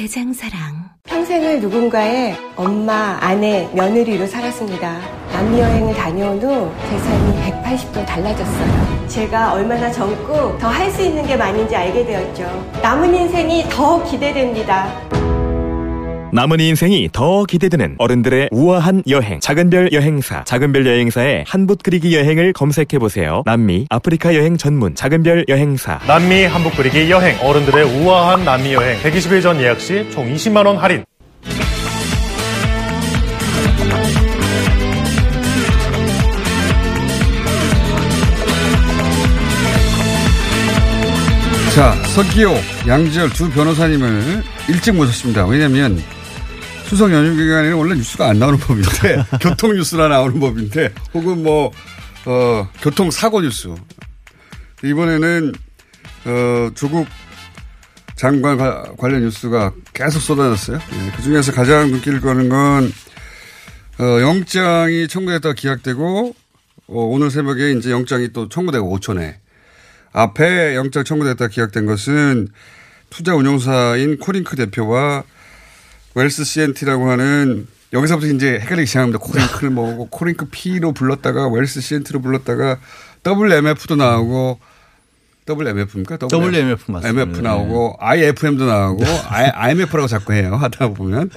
대장사랑. 0.00 0.88
평생을 1.04 1.60
누군가의 1.60 2.34
엄마, 2.56 3.18
아내, 3.20 3.68
며느리로 3.74 4.26
살았습니다. 4.26 4.98
남미여행을 5.30 5.92
다녀온 5.94 6.40
후 6.42 6.72
재산이 6.88 7.52
180도 7.62 8.06
달라졌어요. 8.06 9.06
제가 9.08 9.52
얼마나 9.52 9.92
젊고 9.92 10.56
더 10.58 10.68
할 10.68 10.90
수 10.90 11.02
있는 11.02 11.26
게 11.26 11.36
많은지 11.36 11.76
알게 11.76 12.06
되었죠. 12.06 12.44
남은 12.82 13.14
인생이 13.14 13.64
더 13.68 14.02
기대됩니다. 14.04 14.88
남은 16.32 16.60
인생이 16.60 17.08
더 17.12 17.44
기대되는 17.44 17.96
어른들의 17.98 18.50
우아한 18.52 19.02
여행 19.08 19.40
작은별 19.40 19.92
여행사. 19.92 20.44
작은별 20.44 20.86
여행사의 20.86 21.44
한붓 21.46 21.82
그리기 21.82 22.14
여행을 22.14 22.52
검색해보세요. 22.52 23.42
남미 23.46 23.86
아프리카 23.90 24.34
여행 24.34 24.56
전문 24.56 24.94
작은별 24.94 25.46
여행사. 25.48 25.98
남미 26.06 26.44
한붓 26.44 26.76
그리기 26.76 27.10
여행. 27.10 27.36
어른들의 27.40 27.84
우아한 27.84 28.44
남미 28.44 28.74
여행. 28.74 28.98
120일 29.00 29.42
전 29.42 29.60
예약 29.60 29.80
시 29.80 30.08
총 30.10 30.32
20만원 30.32 30.76
할인. 30.76 31.04
자, 41.74 41.92
석기호, 42.14 42.52
양지열 42.88 43.30
두 43.30 43.48
변호사님을 43.50 44.42
일찍 44.68 44.94
모셨습니다. 44.94 45.46
왜냐면 45.46 46.02
추석 46.90 47.12
연휴 47.12 47.36
기간에는 47.36 47.76
원래 47.76 47.94
뉴스가 47.94 48.30
안 48.30 48.40
나오는 48.40 48.58
법인데 48.58 49.24
교통 49.40 49.74
뉴스나 49.76 50.08
나오는 50.08 50.40
법인데 50.40 50.92
혹은 51.14 51.40
뭐 51.44 51.70
어, 52.26 52.68
교통 52.82 53.12
사고 53.12 53.40
뉴스 53.40 53.68
이번에는 54.82 55.52
어, 56.24 56.70
조국 56.74 57.06
장관 58.16 58.58
과- 58.58 58.92
관련 58.98 59.22
뉴스가 59.22 59.72
계속 59.94 60.18
쏟아졌어요. 60.18 60.78
예, 60.78 61.12
그 61.16 61.22
중에서 61.22 61.52
가장 61.52 61.92
눈길을 61.92 62.20
끄는 62.20 62.48
건 62.48 62.92
어, 64.00 64.20
영장이 64.20 65.06
청구됐다가 65.06 65.54
기각되고 65.54 66.34
어, 66.88 66.92
오늘 67.04 67.30
새벽에 67.30 67.70
이제 67.70 67.92
영장이 67.92 68.32
또 68.32 68.48
청구되고 68.48 68.90
오천에 68.90 69.38
앞에 70.12 70.74
영장 70.74 71.04
청구됐다 71.04 71.46
기각된 71.46 71.86
것은 71.86 72.48
투자 73.10 73.36
운용사인 73.36 74.18
코링크 74.18 74.56
대표와 74.56 75.22
웰스 76.14 76.44
CNT라고 76.44 77.10
하는 77.10 77.66
여기서부터 77.92 78.28
이제 78.28 78.58
헷갈리기 78.60 78.86
시작합니다. 78.86 79.18
코링크를 79.18 79.70
뭐고 79.70 80.08
코링크 80.10 80.46
PE로 80.46 80.92
불렀다가 80.92 81.48
웰스 81.48 81.80
CNT로 81.80 82.20
불렀다가 82.20 82.78
WFM도 83.26 83.96
나오고 83.96 84.60
WFM입니까? 85.48 86.18
WFM 86.32 86.92
맞습니다. 86.92 87.08
MF 87.22 87.40
나오고 87.40 87.96
IFM도 87.98 88.66
나오고 88.66 89.04
IMF라고 89.26 90.06
자꾸 90.06 90.32
해요. 90.32 90.54
하다 90.54 90.88
보면 90.90 91.30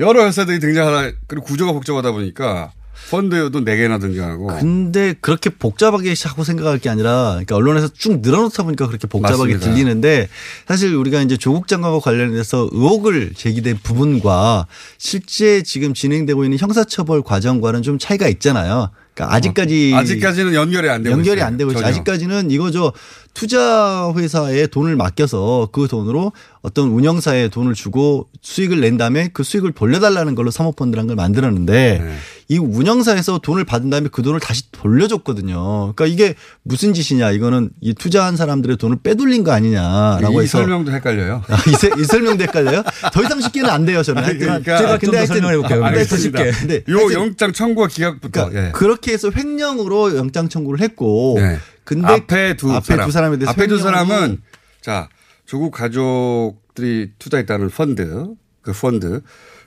여러 0.00 0.24
회사들이 0.26 0.58
등장하다 0.58 1.16
그리고 1.28 1.44
구조가 1.46 1.72
복잡하다 1.72 2.10
보니까 2.12 2.72
펀드도 3.10 3.64
4개나 3.64 4.00
등장하고 4.00 4.46
근데 4.58 5.14
그렇게 5.20 5.50
복잡하게 5.50 6.14
자꾸 6.14 6.44
생각할 6.44 6.78
게 6.78 6.88
아니라 6.88 7.30
그러니까 7.32 7.56
언론에서 7.56 7.88
쭉 7.88 8.20
늘어놓다 8.20 8.62
보니까 8.62 8.86
그렇게 8.86 9.06
복잡하게 9.06 9.54
맞습니다. 9.54 9.60
들리는데 9.60 10.28
사실 10.66 10.94
우리가 10.94 11.22
이제 11.22 11.36
조국 11.36 11.68
장관과 11.68 12.00
관련해서 12.00 12.68
의혹을 12.72 13.32
제기된 13.36 13.78
부분과 13.82 14.66
실제 14.98 15.62
지금 15.62 15.94
진행되고 15.94 16.44
있는 16.44 16.58
형사처벌 16.58 17.22
과정과는 17.22 17.82
좀 17.82 17.98
차이가 17.98 18.28
있잖아요. 18.28 18.90
그러니까 19.14 19.36
아직까지 19.36 19.92
아직까지는 19.94 20.54
연결이 20.54 20.88
안 20.88 21.02
되고 21.02 21.16
연결이 21.16 21.36
있어요. 21.36 21.46
안 21.46 21.56
되고 21.56 21.70
있죠. 21.72 21.84
아직까지는 21.84 22.50
이거죠. 22.50 22.92
투자 23.34 24.12
회사에 24.16 24.66
돈을 24.68 24.96
맡겨서 24.96 25.68
그 25.72 25.88
돈으로 25.88 26.32
어떤 26.62 26.88
운영사에 26.88 27.48
돈을 27.48 27.74
주고 27.74 28.28
수익을 28.40 28.80
낸 28.80 28.96
다음에 28.96 29.28
그 29.32 29.42
수익을 29.42 29.72
돌려달라는 29.72 30.34
걸로 30.34 30.50
사모펀드라는 30.50 31.08
걸 31.08 31.16
만들었는데 31.16 32.00
네. 32.02 32.14
이 32.48 32.58
운영사에서 32.58 33.38
돈을 33.38 33.64
받은 33.64 33.90
다음에 33.90 34.08
그 34.10 34.22
돈을 34.22 34.38
다시 34.40 34.70
돌려줬거든요. 34.72 35.92
그러니까 35.94 36.06
이게 36.06 36.34
무슨 36.62 36.94
짓이냐? 36.94 37.32
이거는 37.32 37.70
이 37.80 37.92
투자한 37.94 38.36
사람들의 38.36 38.76
돈을 38.76 38.98
빼돌린 39.02 39.44
거 39.44 39.52
아니냐라고 39.52 40.40
이 40.40 40.44
해서 40.44 40.58
설명도 40.58 40.92
헷갈려요. 40.92 41.42
아, 41.48 41.56
이, 41.68 41.72
세- 41.74 41.90
이 41.98 42.04
설명도 42.04 42.44
헷갈려요? 42.44 42.82
더 43.12 43.22
이상 43.22 43.40
쉽게는 43.40 43.68
안 43.68 43.84
돼요, 43.84 44.02
저는. 44.02 44.24
아니. 44.24 44.38
그러니까 44.38 44.76
제가 44.78 44.98
근데 44.98 45.06
좀더 45.06 45.18
하여튼- 45.18 45.34
설명해 45.34 45.56
볼게요. 45.56 45.80
근데 45.80 45.84
하여튼 45.96 45.98
알겠습니다. 46.16 46.44
쉽게. 46.52 46.58
근데 46.82 46.92
요 46.92 47.12
영장 47.12 47.52
청구와 47.52 47.88
기각부터 47.88 48.30
그러니까 48.48 48.68
예. 48.68 48.72
그렇게 48.72 49.12
해서 49.12 49.30
횡령으로 49.34 50.16
영장 50.16 50.48
청구를 50.48 50.80
했고 50.80 51.34
네. 51.38 51.58
근데 51.84 52.06
앞에 52.06 52.56
두 52.56 52.72
앞에 52.72 52.84
사람. 52.86 53.06
두 53.06 53.12
사람에 53.12 53.36
대해서 53.38 53.50
앞에 53.50 53.66
두 53.66 53.78
사람은 53.78 54.42
자 54.80 55.08
조국 55.46 55.70
가족들이 55.72 57.10
투자했다는 57.18 57.70
펀드 57.70 58.26
그 58.62 58.72
펀드 58.72 59.22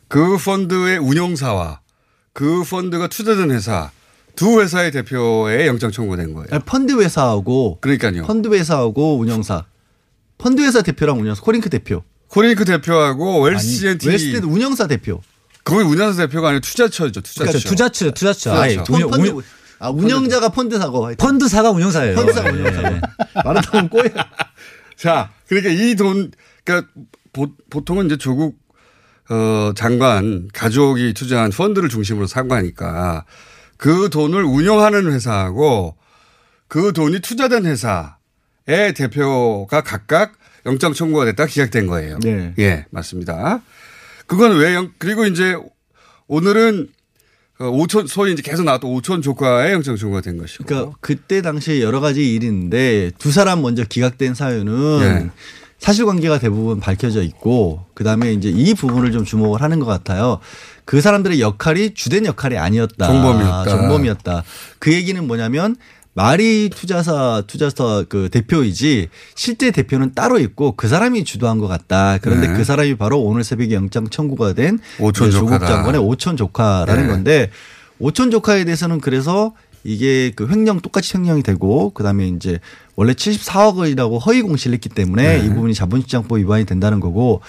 그 0.07 0.37
펀드의 0.37 0.97
운용사와 0.97 1.81
그 2.33 2.63
펀드가 2.63 3.07
투자된 3.07 3.51
회사 3.51 3.91
두 4.35 4.61
회사의 4.61 4.91
대표의 4.91 5.65
영장 5.67 5.91
청구된 5.91 6.33
거예요. 6.33 6.47
아니, 6.51 6.63
펀드 6.63 6.93
회사하고 6.99 7.79
그러니까요. 7.81 8.23
펀드 8.25 8.49
회사하고 8.49 9.17
운영사 9.17 9.65
펀드 10.37 10.61
회사 10.61 10.81
대표랑 10.81 11.19
운영사 11.19 11.41
코링크 11.41 11.69
대표 11.69 12.03
코링크 12.29 12.65
대표하고 12.65 13.41
웰스 13.41 13.57
아니, 13.65 13.75
CNT 13.75 14.07
웰스는 14.09 14.43
운영사 14.43 14.87
대표 14.87 15.21
거기 15.63 15.83
운영사 15.83 16.27
대표가 16.27 16.49
아니고 16.49 16.61
투자처죠. 16.61 17.21
투자처. 17.21 17.43
그러니까 17.43 17.69
투자처, 17.69 18.11
투자처. 18.11 18.53
투자처. 18.53 18.93
운영- 18.93 19.09
펀드, 19.11 19.27
운영- 19.29 19.43
아, 19.79 19.89
운영자가 19.89 20.49
펀드사고. 20.49 21.11
펀드사가 21.17 21.71
운영사예요. 21.71 22.15
펀드사가 22.15 22.49
예. 22.49 22.53
운영사 22.53 23.01
말하자면 23.43 23.89
꼬여 23.89 24.09
자, 24.95 25.31
그러니까 25.47 25.71
이 25.71 25.95
돈, 25.95 26.31
그러니까 26.63 26.91
보, 27.31 27.47
보통은 27.69 28.07
이제 28.07 28.17
조국 28.17 28.57
어, 29.29 29.73
장관 29.75 30.47
가족이 30.53 31.13
투자한 31.13 31.51
펀드를 31.51 31.89
중심으로 31.89 32.27
산 32.27 32.47
거니까 32.47 33.25
그 33.75 34.09
돈을 34.09 34.43
운영하는 34.43 35.11
회사하고 35.11 35.97
그 36.67 36.93
돈이 36.93 37.19
투자된 37.19 37.65
회사의 37.65 38.93
대표가 38.95 39.81
각각 39.81 40.33
영장 40.65 40.93
청구가 40.93 41.25
됐다 41.25 41.45
기각된 41.45 41.87
거예요. 41.87 42.19
네. 42.19 42.53
예, 42.59 42.85
맞습니다. 42.89 43.61
그건 44.25 44.57
왜 44.57 44.73
영, 44.73 44.91
그리고 44.97 45.25
이제 45.25 45.55
오늘은 46.27 46.87
어, 46.87 46.95
오천 47.59 48.07
소위 48.07 48.33
이제 48.33 48.41
계속 48.41 48.63
나왔던 48.63 48.89
오천 48.89 49.21
조과의 49.21 49.73
영장 49.73 49.95
청구가 49.95 50.21
된 50.21 50.37
것이고. 50.37 50.65
그러니까 50.65 50.95
그때 51.01 51.41
당시에 51.41 51.81
여러 51.81 51.99
가지 51.99 52.35
있는데 52.35 53.11
두 53.17 53.31
사람 53.31 53.61
먼저 53.61 53.83
기각된 53.83 54.35
사유는 54.35 54.99
예. 55.01 55.29
사실관계가 55.79 56.39
대부분 56.39 56.79
밝혀져 56.79 57.21
있고 57.23 57.85
그다음에 57.93 58.33
이제 58.33 58.49
이 58.49 58.73
부분을 58.73 59.11
좀 59.11 59.25
주목을 59.25 59.61
하는 59.61 59.79
것 59.79 59.85
같아요. 59.85 60.39
그 60.85 61.01
사람들의 61.01 61.39
역할이 61.39 61.93
주된 61.93 62.25
역할이 62.25 62.57
아니었다. 62.57 63.07
정범이었다. 63.07 63.69
정범이었다. 63.69 64.43
그 64.79 64.93
얘기는 64.93 65.25
뭐냐면 65.27 65.75
말이 66.17 66.71
투자사 66.71 67.43
투자사 67.45 68.03
그 68.09 68.29
대표이지 68.29 69.09
실제 69.35 69.69
대표는 69.69 70.15
따로 70.15 70.39
있고 70.39 70.71
그 70.75 70.87
사람이 70.87 71.23
주도한 71.23 71.59
것 71.59 71.67
같다. 71.67 72.17
그런데 72.17 72.47
네. 72.47 72.53
그 72.55 72.63
사람이 72.63 72.95
바로 72.95 73.21
오늘 73.21 73.43
새벽에 73.43 73.75
영장 73.75 74.07
청구가 74.09 74.53
된 74.53 74.79
오촌 74.99 75.29
조국. 75.29 75.59
장관의 75.59 76.01
오촌 76.01 76.35
조카라는 76.35 77.03
네. 77.03 77.07
건데 77.07 77.51
오촌 77.99 78.31
조카에 78.31 78.65
대해서는 78.65 78.99
그래서 78.99 79.53
이게 79.83 80.31
그 80.35 80.47
횡령 80.49 80.79
똑같이 80.79 81.15
횡령이 81.15 81.43
되고 81.43 81.91
그다음에 81.91 82.27
이제 82.29 82.59
원래 82.97 83.13
74억 83.13 83.77
원이라고 83.77 84.17
허위 84.17 84.41
공시를 84.41 84.73
했기 84.73 84.89
때문에 84.89 85.37
네. 85.37 85.45
이 85.45 85.49
부분이 85.49 85.75
자본시장법 85.75 86.39
위반이 86.39 86.65
된다는 86.65 86.99
거고 86.99 87.41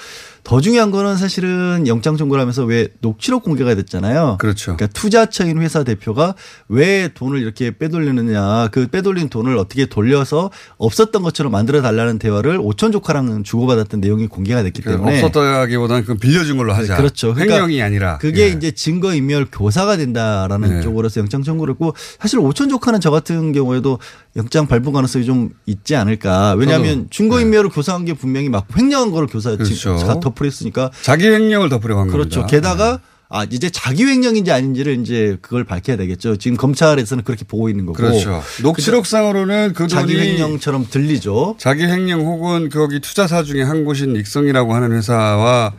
더 0.45 0.63
중요한 0.63 0.91
거는 0.91 1.17
사실은 1.17 1.87
영장 1.87 2.17
청구를 2.17 2.41
하면서 2.41 2.65
왜 2.65 2.89
녹취록 3.01 3.43
공개가 3.43 3.75
됐잖아요. 3.75 4.37
그렇죠. 4.41 4.77
그러니까 4.77 4.87
투자처인 4.99 5.61
회사 5.61 5.85
대표가 5.85 6.35
왜 6.69 7.09
돈을 7.13 7.41
이렇게 7.41 7.77
빼돌리느냐 7.77 8.69
그 8.69 8.87
빼돌린 8.87 9.29
돈을 9.29 9.59
어떻게 9.59 9.85
돌려서 9.87 10.51
없었던 10.79 11.23
것처럼 11.23 11.53
만들어 11.53 11.83
달라는 11.83 12.19
대화를 12.19 12.59
오천 12.63 12.93
조카랑 12.93 13.43
주고받았던 13.43 14.01
내용이 14.01 14.27
공개가 14.27 14.63
됐기 14.63 14.83
때문에 14.83 15.19
없었다기보다는 15.19 16.05
그 16.05 16.15
빌려준 16.15 16.57
걸로 16.57 16.73
하자. 16.73 16.95
네, 16.95 16.99
그렇죠. 16.99 17.35
그러니까 17.35 17.57
횡령이 17.57 17.83
아니라. 17.83 18.17
그게 18.19 18.45
예. 18.45 18.49
이제 18.49 18.71
증거 18.71 19.15
인멸 19.15 19.49
교사가 19.53 19.99
된다라는 19.99 20.77
네. 20.77 20.81
쪽으로서 20.81 21.21
영장 21.21 21.43
청구를 21.43 21.75
했고 21.75 21.95
사실 22.19 22.39
오천 22.39 22.71
조카는 22.71 23.01
저 23.01 23.11
같은 23.11 23.53
경우에도 23.53 23.99
영장 24.37 24.67
발부 24.67 24.93
가능성이 24.93 25.27
좀 25.27 25.38
있지 25.67 25.97
않을까. 25.97 26.55
왜냐하면 26.59 26.95
저도, 26.95 27.07
증거 27.11 27.41
인멸을 27.41 27.71
교사한 27.71 28.05
게 28.05 28.15
분명히 28.15 28.49
맞고 28.49 28.79
횡령한 28.79 29.11
거를 29.11 29.29
교사 29.29 29.57
그렇죠. 29.57 29.97
가 29.97 30.21
덮으랬으니까 30.21 30.91
자기 31.03 31.27
횡령을 31.27 31.69
덮으려고 31.69 32.01
한 32.01 32.09
그렇죠. 32.09 32.41
겁니다. 32.41 32.47
게다가 32.47 33.01
아 33.31 33.45
이제 33.51 33.69
자기 33.69 34.05
횡령인지 34.05 34.51
아닌지를 34.51 35.01
이제 35.01 35.37
그걸 35.43 35.65
밝혀야 35.65 35.97
되겠죠. 35.99 36.37
지금 36.37 36.57
검찰에서는 36.57 37.25
그렇게 37.25 37.45
보고 37.45 37.69
있는 37.69 37.85
거고. 37.85 37.99
그렇죠. 37.99 38.43
녹취록상으로는 38.63 39.75
그 39.75 39.87
자기 39.87 40.19
횡령처럼 40.19 40.87
들리죠. 40.91 41.57
자기 41.59 41.85
횡령 41.85 42.21
혹은 42.21 42.71
거기 42.71 43.01
투자사 43.01 43.43
중에 43.43 43.63
한 43.63 43.85
곳인 43.85 44.17
익성이라고 44.17 44.75
하는 44.75 44.93
회사와 44.93 45.75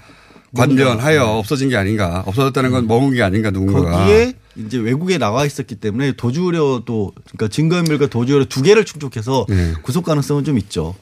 관련하여 0.55 1.25
없어진 1.25 1.69
게 1.69 1.75
아닌가. 1.75 2.23
없어졌다는 2.27 2.71
건 2.71 2.87
머문 2.87 3.13
게 3.13 3.23
아닌가 3.23 3.49
누군가가. 3.51 3.97
거기에 3.99 4.33
이제 4.65 4.77
외국에 4.77 5.17
나와 5.17 5.45
있었기 5.45 5.75
때문에 5.75 6.13
도주 6.13 6.43
우려도 6.45 7.13
그러니까 7.25 7.47
증거인멸과 7.47 8.07
도주 8.07 8.35
우려 8.35 8.45
두 8.45 8.61
개를 8.61 8.85
충족해서 8.85 9.45
네. 9.49 9.73
구속 9.83 10.05
가능성은 10.05 10.43
좀 10.43 10.57
있죠. 10.57 10.95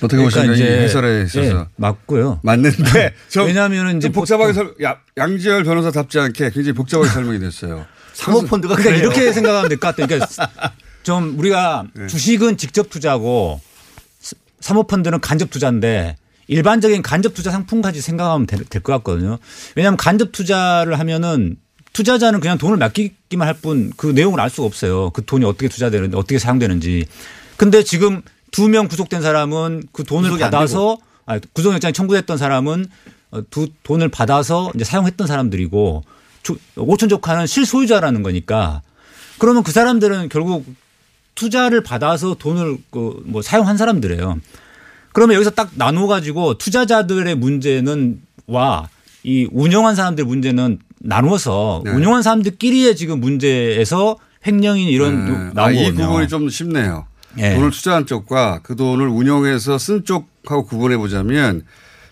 어떻게 0.00 0.22
보시면 0.22 0.56
이 0.56 0.62
해설에 0.62 1.22
있어서 1.24 1.60
예, 1.60 1.64
맞고요. 1.76 2.40
맞는데 2.42 3.14
좀 3.30 3.46
왜냐하면은 3.46 3.98
이제 3.98 4.08
좀 4.08 4.12
복잡하게 4.12 4.52
설 4.52 4.74
야, 4.82 4.98
양지열 5.16 5.62
변호사답지 5.64 6.18
않게 6.18 6.50
굉장히 6.50 6.72
복잡하게 6.72 7.08
설명이 7.12 7.38
됐어요. 7.38 7.86
사모펀드가 8.14 8.74
그러니까 8.74 8.96
그래요. 8.96 9.10
이렇게 9.12 9.32
생각하면 9.32 9.68
될 9.68 9.78
것 9.78 9.88
같아요. 9.94 10.06
그러니까 10.06 10.72
좀 11.04 11.38
우리가 11.38 11.84
네. 11.94 12.06
주식은 12.08 12.56
직접 12.56 12.90
투자고 12.90 13.60
사- 14.20 14.36
사모펀드는 14.60 15.20
간접 15.20 15.50
투자인데 15.50 16.16
일반적인 16.48 17.02
간접 17.02 17.34
투자 17.34 17.50
상품까지 17.52 18.00
생각하면 18.00 18.46
될 18.46 18.64
것 18.82 18.92
같거든요. 18.94 19.38
왜냐하면 19.76 19.96
간접 19.96 20.32
투자를 20.32 20.98
하면은 20.98 21.56
투자자는 21.92 22.40
그냥 22.40 22.58
돈을 22.58 22.76
맡기기만 22.78 23.46
할 23.46 23.54
뿐 23.60 23.92
그 23.96 24.06
내용을 24.08 24.40
알 24.40 24.48
수가 24.50 24.66
없어요. 24.66 25.10
그 25.10 25.24
돈이 25.24 25.44
어떻게 25.44 25.68
투자되는지 25.68 26.16
어떻게 26.16 26.38
사용되는지. 26.38 27.06
근데 27.56 27.82
지금 27.84 28.22
두 28.50 28.68
명 28.68 28.88
구속된 28.88 29.22
사람은 29.22 29.84
그 29.92 30.04
돈을 30.04 30.30
받아서 30.50 30.98
아, 31.26 31.38
구속영장이 31.52 31.92
청구됐던 31.92 32.36
사람은 32.38 32.86
어, 33.30 33.40
두 33.50 33.68
돈을 33.82 34.08
받아서 34.08 34.70
이제 34.74 34.84
사용했던 34.84 35.26
사람들이고 35.26 36.04
조- 36.42 36.56
오천 36.76 37.08
조카는 37.08 37.46
실소유자라는 37.46 38.22
거니까 38.22 38.82
그러면 39.38 39.62
그 39.62 39.72
사람들은 39.72 40.28
결국 40.28 40.66
투자를 41.34 41.82
받아서 41.82 42.34
돈을 42.34 42.78
그 42.90 43.22
뭐 43.24 43.40
사용한 43.42 43.76
사람들이에요. 43.78 44.38
그러면 45.12 45.36
여기서 45.36 45.50
딱 45.50 45.70
나눠 45.74 46.06
가지고 46.06 46.58
투자자들의 46.58 47.34
문제는 47.36 48.20
와 48.46 48.88
이 49.24 49.46
운영한 49.52 49.94
사람들 49.94 50.24
문제는 50.24 50.80
나누어서 51.04 51.82
네. 51.84 51.90
운영한 51.92 52.22
사람들끼리의 52.22 52.96
지금 52.96 53.20
문제에서 53.20 54.16
횡령이 54.46 54.86
이런 54.90 55.24
네. 55.24 55.32
아, 55.32 55.50
나오거든요. 55.54 55.88
이 55.88 55.92
구분이 55.92 56.28
좀 56.28 56.48
쉽네요. 56.48 57.06
예. 57.38 57.54
돈을 57.54 57.70
투자한 57.70 58.06
쪽과 58.06 58.60
그 58.62 58.76
돈을 58.76 59.08
운용해서 59.08 59.78
쓴 59.78 60.04
쪽하고 60.04 60.64
구분해 60.66 60.96
보자면 60.98 61.62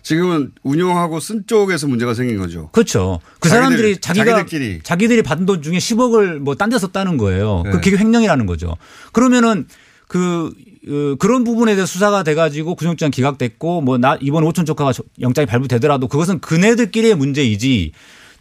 지금은 0.01 0.51
운용하고 0.63 1.19
쓴 1.19 1.43
쪽에서 1.45 1.87
문제가 1.87 2.13
생긴 2.15 2.39
거죠. 2.39 2.69
그렇죠. 2.71 3.19
그 3.39 3.47
자기들- 3.47 3.51
사람들이 3.51 3.97
자기가 4.01 4.25
자기들끼리. 4.25 4.79
자기들이 4.83 5.21
받은 5.21 5.45
돈 5.45 5.61
중에 5.61 5.77
10억을 5.77 6.39
뭐 6.39 6.55
딴데 6.55 6.79
썼다는 6.79 7.17
거예요. 7.17 7.61
네. 7.65 7.71
그게 7.71 7.95
횡령이라는 7.95 8.45
거죠. 8.47 8.75
그러면은 9.11 9.67
그 10.07 10.51
어, 10.89 11.15
그런 11.19 11.43
부분에 11.43 11.75
대해서 11.75 11.85
수사가 11.85 12.23
돼가지고 12.23 12.73
구속장 12.73 13.11
기각됐고 13.11 13.81
뭐 13.81 13.99
나 13.99 14.17
이번 14.21 14.43
5천 14.45 14.65
조카가 14.65 14.91
저- 14.93 15.03
영장이 15.19 15.45
발부되더라도 15.45 16.07
그것은 16.07 16.39
그네들끼리의 16.39 17.13
문제이지 17.13 17.91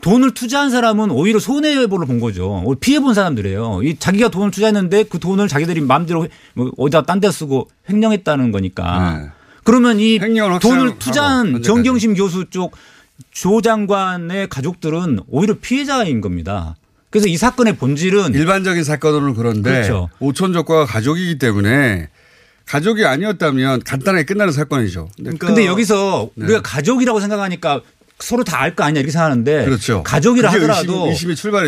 돈을 0.03 0.35
투자한 0.35 0.71
사람은 0.71 1.11
오히려 1.11 1.39
손해보를 1.39 2.07
본 2.07 2.21
거죠. 2.21 2.63
오히려 2.65 2.79
피해 2.81 3.01
본 3.01 3.15
사람들이에요. 3.15 3.81
이 3.83 3.97
자기가 3.99 4.29
돈을 4.31 4.51
투자했는데 4.51 5.05
그 5.05 5.19
돈을 5.19 5.49
자기들이 5.49 5.81
마음대로 5.83 6.27
뭐 6.55 6.71
어디다 6.77 7.03
딴 7.03 7.21
데 7.21 7.31
쓰고 7.31 7.69
횡령했다는 7.89 8.53
거니까. 8.53 9.33
그러면 9.65 10.01
이 10.01 10.19
돈을 10.61 10.99
투자한. 10.99 11.63
정경심 11.63 12.15
교수 12.15 12.47
쪽 12.51 12.75
조 13.31 13.61
장관의 13.61 14.49
가족들은 14.49 15.21
오히려 15.29 15.55
피해자인 15.61 16.21
겁니다. 16.21 16.77
그래서 17.11 17.27
이 17.27 17.37
사건의 17.37 17.77
본질은 17.77 18.35
일반적인 18.35 18.85
사건으로는 18.85 19.35
그런데 19.35 19.71
그렇죠. 19.71 20.09
오촌 20.21 20.53
조과가 20.53 20.87
가족이기 20.87 21.39
때문에 21.39 22.09
가족이 22.67 23.05
아니었다면 23.05 23.83
간단하게 23.83 24.25
끝나는 24.25 24.53
사건이죠. 24.53 25.11
근데, 25.17 25.37
근데 25.37 25.67
여기서 25.67 26.31
네. 26.35 26.45
우리가 26.45 26.63
가족이라고 26.63 27.19
생각하니까 27.19 27.81
서로 28.23 28.45
다 28.45 28.59
알 28.61 28.75
거 28.75 28.85
아니야 28.85 29.01
이렇게 29.01 29.11
생각하는데 29.13 29.65
그렇죠. 29.65 30.03
가족이라 30.03 30.51
하더라도 30.53 31.07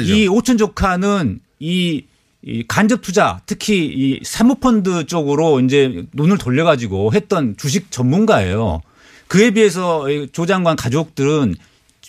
의심-. 0.03 0.17
이 0.17 0.29
오천 0.29 0.59
조카는 0.59 1.41
이, 1.61 2.05
이 2.43 2.65
간접 2.69 3.01
투자 3.03 3.41
특히 3.47 3.87
이 3.87 4.21
사모펀드 4.25 5.07
쪽으로 5.07 5.61
이제 5.61 6.05
돈을 6.17 6.39
돌려가지고 6.39 7.13
했던 7.15 7.57
주식 7.57 7.91
전문가예요. 7.91 8.83
그에 9.29 9.51
비해서 9.53 10.11
이조 10.11 10.47
장관 10.47 10.77
가족들은 10.77 11.55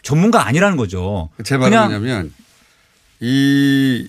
전문가 0.02 0.46
아니라는 0.46 0.76
거죠. 0.78 1.30
제 1.44 1.56
말은 1.58 1.78
뭐냐면 1.78 2.34
이 3.22 4.08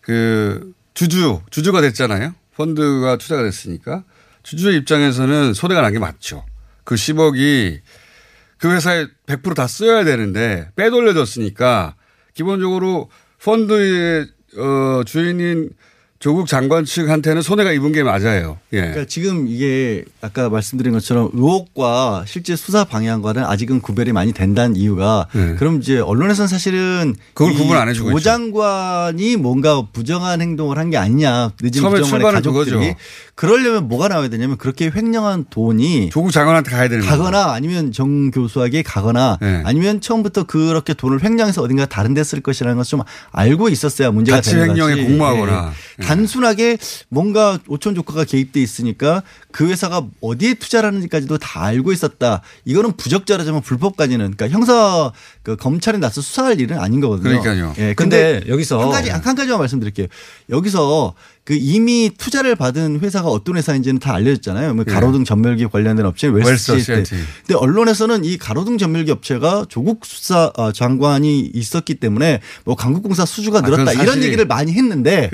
그 0.00 0.72
주주 0.94 1.40
주주가 1.50 1.80
됐잖아요. 1.80 2.34
펀드가 2.56 3.16
투자가 3.18 3.42
됐으니까 3.42 4.04
주주의 4.42 4.76
입장에서는 4.78 5.54
손해가 5.54 5.82
난 5.82 5.92
게 5.92 5.98
맞죠. 5.98 6.44
그 6.84 6.94
10억이 6.94 7.80
그 8.60 8.70
회사에 8.70 9.06
100%다 9.26 9.66
써야 9.66 10.04
되는데 10.04 10.70
빼돌려졌으니까 10.76 11.96
기본적으로 12.34 13.10
펀드의 13.42 14.26
어, 14.58 15.02
주인인 15.04 15.70
조국 16.20 16.48
장관 16.48 16.84
측한테는 16.84 17.40
손해가 17.40 17.72
입은 17.72 17.92
게 17.92 18.02
맞아요. 18.02 18.58
예. 18.74 18.80
그러니까 18.80 19.04
지금 19.06 19.46
이게 19.48 20.04
아까 20.20 20.50
말씀드린 20.50 20.92
것처럼 20.92 21.30
의혹과 21.32 22.24
실제 22.26 22.56
수사 22.56 22.84
방향과는 22.84 23.42
아직은 23.42 23.80
구별이 23.80 24.12
많이 24.12 24.34
된다는 24.34 24.76
이유가 24.76 25.26
그럼 25.58 25.80
이제 25.80 25.98
언론에서는 25.98 26.46
사실은 26.46 27.14
네. 27.16 27.22
그걸 27.32 27.54
이 27.54 27.56
구분 27.56 27.78
안 27.78 27.88
해주고 27.88 28.10
조 28.10 28.18
있죠. 28.18 28.24
장관이 28.30 29.36
뭔가 29.36 29.82
부정한 29.94 30.42
행동을 30.42 30.76
한 30.76 30.90
게 30.90 30.98
아니냐 30.98 31.52
늦은 31.62 31.72
처음에 31.72 32.00
부정관의 32.00 32.32
가족들이 32.34 32.70
그거죠. 32.76 32.94
그러려면 33.36 33.88
뭐가 33.88 34.08
나와야 34.08 34.28
되냐면 34.28 34.58
그렇게 34.58 34.90
횡령한 34.94 35.46
돈이 35.48 36.10
조국 36.10 36.32
장관한테 36.32 36.70
가야 36.72 36.88
되는 36.88 37.06
가거나 37.06 37.52
아니면 37.52 37.92
정 37.92 38.30
교수에게 38.30 38.82
가거나 38.82 39.38
네. 39.40 39.62
아니면 39.64 40.02
처음부터 40.02 40.42
그렇게 40.44 40.92
돈을 40.92 41.24
횡령해서 41.24 41.62
어딘가 41.62 41.86
다른 41.86 42.12
데 42.12 42.20
쓸 42.24 42.42
것이라는 42.42 42.76
것을 42.76 42.90
좀 42.90 43.00
알고 43.32 43.70
있었어야 43.70 44.10
문제가 44.10 44.42
되는 44.42 44.66
거지. 44.66 44.80
횡령에 44.82 45.04
공모하거나. 45.04 45.72
예. 46.10 46.16
단순하게 46.16 46.78
뭔가 47.08 47.58
오촌 47.68 47.94
조카가 47.94 48.24
개입돼 48.24 48.60
있으니까 48.60 49.22
그 49.52 49.68
회사가 49.68 50.06
어디에 50.20 50.54
투자를 50.54 50.88
하는지까지도 50.88 51.38
다 51.38 51.64
알고 51.64 51.92
있었다. 51.92 52.42
이거는 52.64 52.92
부적절하지만 52.96 53.62
불법까지는 53.62 54.32
그러니까 54.36 54.48
형사 54.48 55.12
그 55.42 55.56
검찰이 55.56 55.98
나서 55.98 56.20
수사할 56.20 56.60
일은 56.60 56.78
아닌 56.78 57.00
거거든요. 57.00 57.40
그러니까요. 57.40 57.74
예. 57.78 57.94
근데 57.94 58.40
근데 58.40 58.50
여기서 58.50 58.80
한 58.80 58.90
가지 58.90 59.10
한 59.10 59.22
가지만 59.22 59.58
말씀드릴게요. 59.58 60.08
여기서 60.50 61.14
그 61.42 61.54
이미 61.58 62.10
투자를 62.16 62.54
받은 62.54 63.00
회사가 63.00 63.28
어떤 63.28 63.56
회사인지는 63.56 63.98
다 63.98 64.14
알려졌잖아요. 64.14 64.74
뭐 64.74 64.84
예. 64.86 64.92
가로등 64.92 65.24
전멸기 65.24 65.66
관련된 65.66 66.04
업체 66.06 66.28
웰스. 66.28 66.78
CNT. 66.78 67.14
근데 67.46 67.54
언론에서는 67.54 68.24
이 68.24 68.36
가로등 68.36 68.76
전멸기 68.78 69.10
업체가 69.10 69.64
조국 69.68 70.04
수사 70.04 70.52
어, 70.56 70.70
장관이 70.70 71.50
있었기 71.54 71.94
때문에 71.94 72.40
뭐 72.64 72.76
강국공사 72.76 73.24
수주가 73.24 73.58
아, 73.58 73.60
늘었다 73.62 73.92
이런 73.94 74.18
사실이- 74.18 74.24
얘기를 74.24 74.46
많이 74.46 74.72
했는데. 74.72 75.30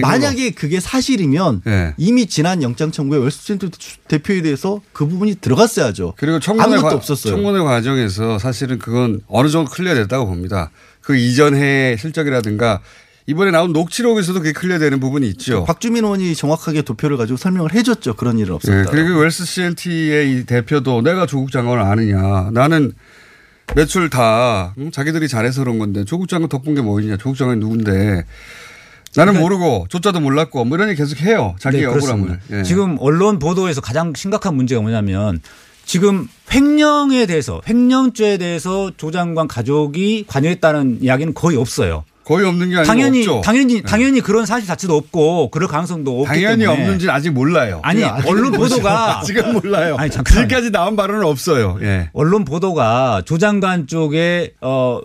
만약에 0.00 0.50
그게 0.52 0.80
사실이면 0.80 1.62
예. 1.66 1.94
이미 1.98 2.26
지난 2.26 2.62
영장 2.62 2.90
청구에 2.92 3.18
웰스 3.18 3.42
CNT 3.44 3.70
대표에 4.06 4.42
대해서 4.42 4.80
그 4.92 5.06
부분이 5.06 5.34
들어갔어야죠. 5.40 6.14
그리고 6.16 6.38
청문회, 6.40 6.64
아무것도 6.66 6.88
과, 6.88 6.94
없었어요. 6.96 7.34
청문회 7.34 7.60
과정에서 7.64 8.38
사실은 8.38 8.78
그건 8.78 9.20
어느 9.26 9.48
정도 9.48 9.70
clear 9.70 9.94
됐다고 9.94 10.26
봅니다. 10.26 10.70
그 11.00 11.16
이전 11.16 11.56
해 11.56 11.96
실적이라든가 11.98 12.80
이번에 13.28 13.50
나온 13.50 13.74
녹취록에서도 13.74 14.38
그게 14.38 14.52
clear되는 14.52 15.00
부분이 15.00 15.28
있죠. 15.28 15.64
박주민 15.64 16.02
의원이 16.02 16.34
정확하게 16.34 16.80
도표를 16.80 17.18
가지고 17.18 17.36
설명을 17.36 17.74
해줬죠. 17.74 18.14
그런 18.14 18.38
일은 18.38 18.52
예, 18.52 18.54
없었다. 18.54 18.90
그리고 18.90 19.20
웰스 19.20 19.44
CNT의 19.44 20.32
이 20.32 20.44
대표도 20.46 21.02
내가 21.02 21.26
조국 21.26 21.52
장관을 21.52 21.82
아느냐. 21.82 22.48
나는 22.52 22.92
매출 23.76 24.08
다 24.08 24.72
음, 24.78 24.90
자기들이 24.90 25.28
잘해서 25.28 25.60
그런 25.62 25.78
건데 25.78 26.06
조국 26.06 26.26
장관 26.30 26.48
덕분 26.48 26.74
게 26.74 26.80
뭐냐. 26.80 27.18
조국 27.18 27.36
장관이 27.36 27.60
누군데. 27.60 27.92
나는 29.14 29.34
그러니까 29.34 29.40
모르고 29.40 29.86
조짜도 29.90 30.20
몰랐고 30.20 30.64
뭐 30.64 30.78
이런 30.78 30.88
얘기 30.88 30.96
계속 30.96 31.20
해요. 31.20 31.54
자기 31.58 31.80
네, 31.80 31.84
억울함을. 31.84 32.40
예. 32.52 32.62
지금 32.62 32.96
언론 32.98 33.38
보도에서 33.38 33.82
가장 33.82 34.14
심각한 34.16 34.54
문제가 34.54 34.80
뭐냐면 34.80 35.42
지금 35.84 36.28
횡령에 36.50 37.26
대해서 37.26 37.60
횡령죄에 37.68 38.38
대해서 38.38 38.90
조 38.96 39.10
장관 39.10 39.48
가족이 39.48 40.24
관여했다는 40.28 41.00
이야기는 41.02 41.34
거의 41.34 41.58
없어요. 41.58 42.04
거의 42.28 42.46
없는 42.46 42.68
게 42.68 42.76
아니고 42.76 42.86
당연히 42.86 43.20
없죠. 43.20 43.40
당연히 43.42 43.74
네. 43.76 43.82
당연히 43.82 44.20
그런 44.20 44.44
사실 44.44 44.66
자체도 44.66 44.94
없고 44.94 45.50
그럴 45.50 45.66
가능성도 45.66 46.20
없기 46.20 46.26
당연히 46.28 46.62
때문에 46.64 46.66
없는지는 46.82 47.14
아직 47.14 47.30
몰라요. 47.30 47.80
아니 47.82 48.04
언론. 48.04 48.52
보도가 48.52 49.20
아직은 49.20 49.54
몰라요. 49.54 49.96
아니 49.98 50.10
잠깐 50.10 50.34
지금까지 50.34 50.70
나온 50.70 50.94
바로는 50.94 51.24
없어요. 51.24 51.78
예. 51.80 52.10
언론 52.12 52.44
보도가 52.44 53.22
조 53.24 53.38
장관 53.38 53.86
쪽에 53.86 54.52
어 54.60 55.00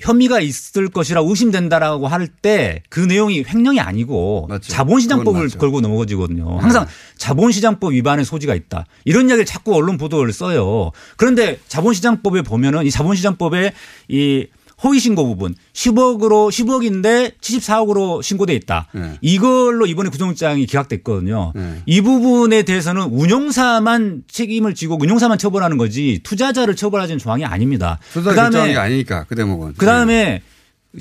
혐의가 0.00 0.40
있을 0.40 0.88
것이라 0.88 1.20
의심된다라고 1.22 2.06
할 2.08 2.28
때 2.40 2.82
그 2.88 3.00
내용이 3.00 3.44
횡령이 3.46 3.80
아니고 3.80 4.48
자본시장법을 4.62 5.42
맞죠. 5.42 5.58
걸고 5.58 5.80
넘어지거든요. 5.80 6.48
네. 6.52 6.56
항상 6.58 6.86
자본시장법 7.18 7.92
위반의 7.92 8.24
소지가 8.24 8.54
있다. 8.54 8.86
이런 9.04 9.28
이야기를 9.28 9.44
자꾸 9.44 9.74
언론 9.74 9.98
보도를 9.98 10.32
써요. 10.32 10.90
그런데 11.16 11.58
자본시장법에 11.68 12.42
보면은 12.42 12.86
이 12.86 12.90
자본시장법에 12.90 13.72
이 14.08 14.46
허위 14.84 15.00
신고 15.00 15.26
부분 15.26 15.54
10억으로 15.72 16.50
10억인데 16.50 17.32
74억으로 17.40 18.22
신고돼 18.22 18.54
있다. 18.54 18.88
네. 18.92 19.18
이걸로 19.22 19.86
이번에 19.86 20.10
구속장이 20.10 20.66
기각됐거든요. 20.66 21.52
이 21.86 22.00
부분에 22.00 22.62
대해서는 22.62 23.02
운용사만 23.04 24.24
책임을 24.28 24.74
지고 24.74 24.96
운용사만 25.00 25.38
처벌하는 25.38 25.78
거지 25.78 26.20
투자자를 26.22 26.76
처벌하지는 26.76 27.18
조항이 27.18 27.44
아닙니다. 27.44 27.98
결정한 28.12 28.68
게 28.68 28.76
아니니까 28.76 29.24
그 29.28 29.34
대목은. 29.34 29.74
그 29.76 29.86
다음에 29.86 30.42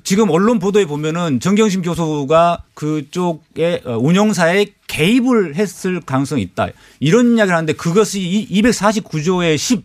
지금 0.03 0.29
언론 0.31 0.57
보도에 0.57 0.85
보면은 0.85 1.39
정경심 1.39 1.83
교수가 1.83 2.63
그쪽에 2.73 3.81
어, 3.85 3.97
운영사에 3.97 4.65
개입을 4.87 5.55
했을 5.55 6.01
가능성이 6.01 6.41
있다. 6.41 6.69
이런 6.99 7.37
이야기를 7.37 7.55
하는데 7.55 7.73
그것이 7.73 8.47
249조의 8.49 9.57
10, 9.57 9.83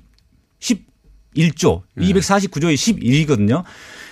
11조, 1.39 1.83
249조의 1.99 2.75
11이거든요. 2.75 3.63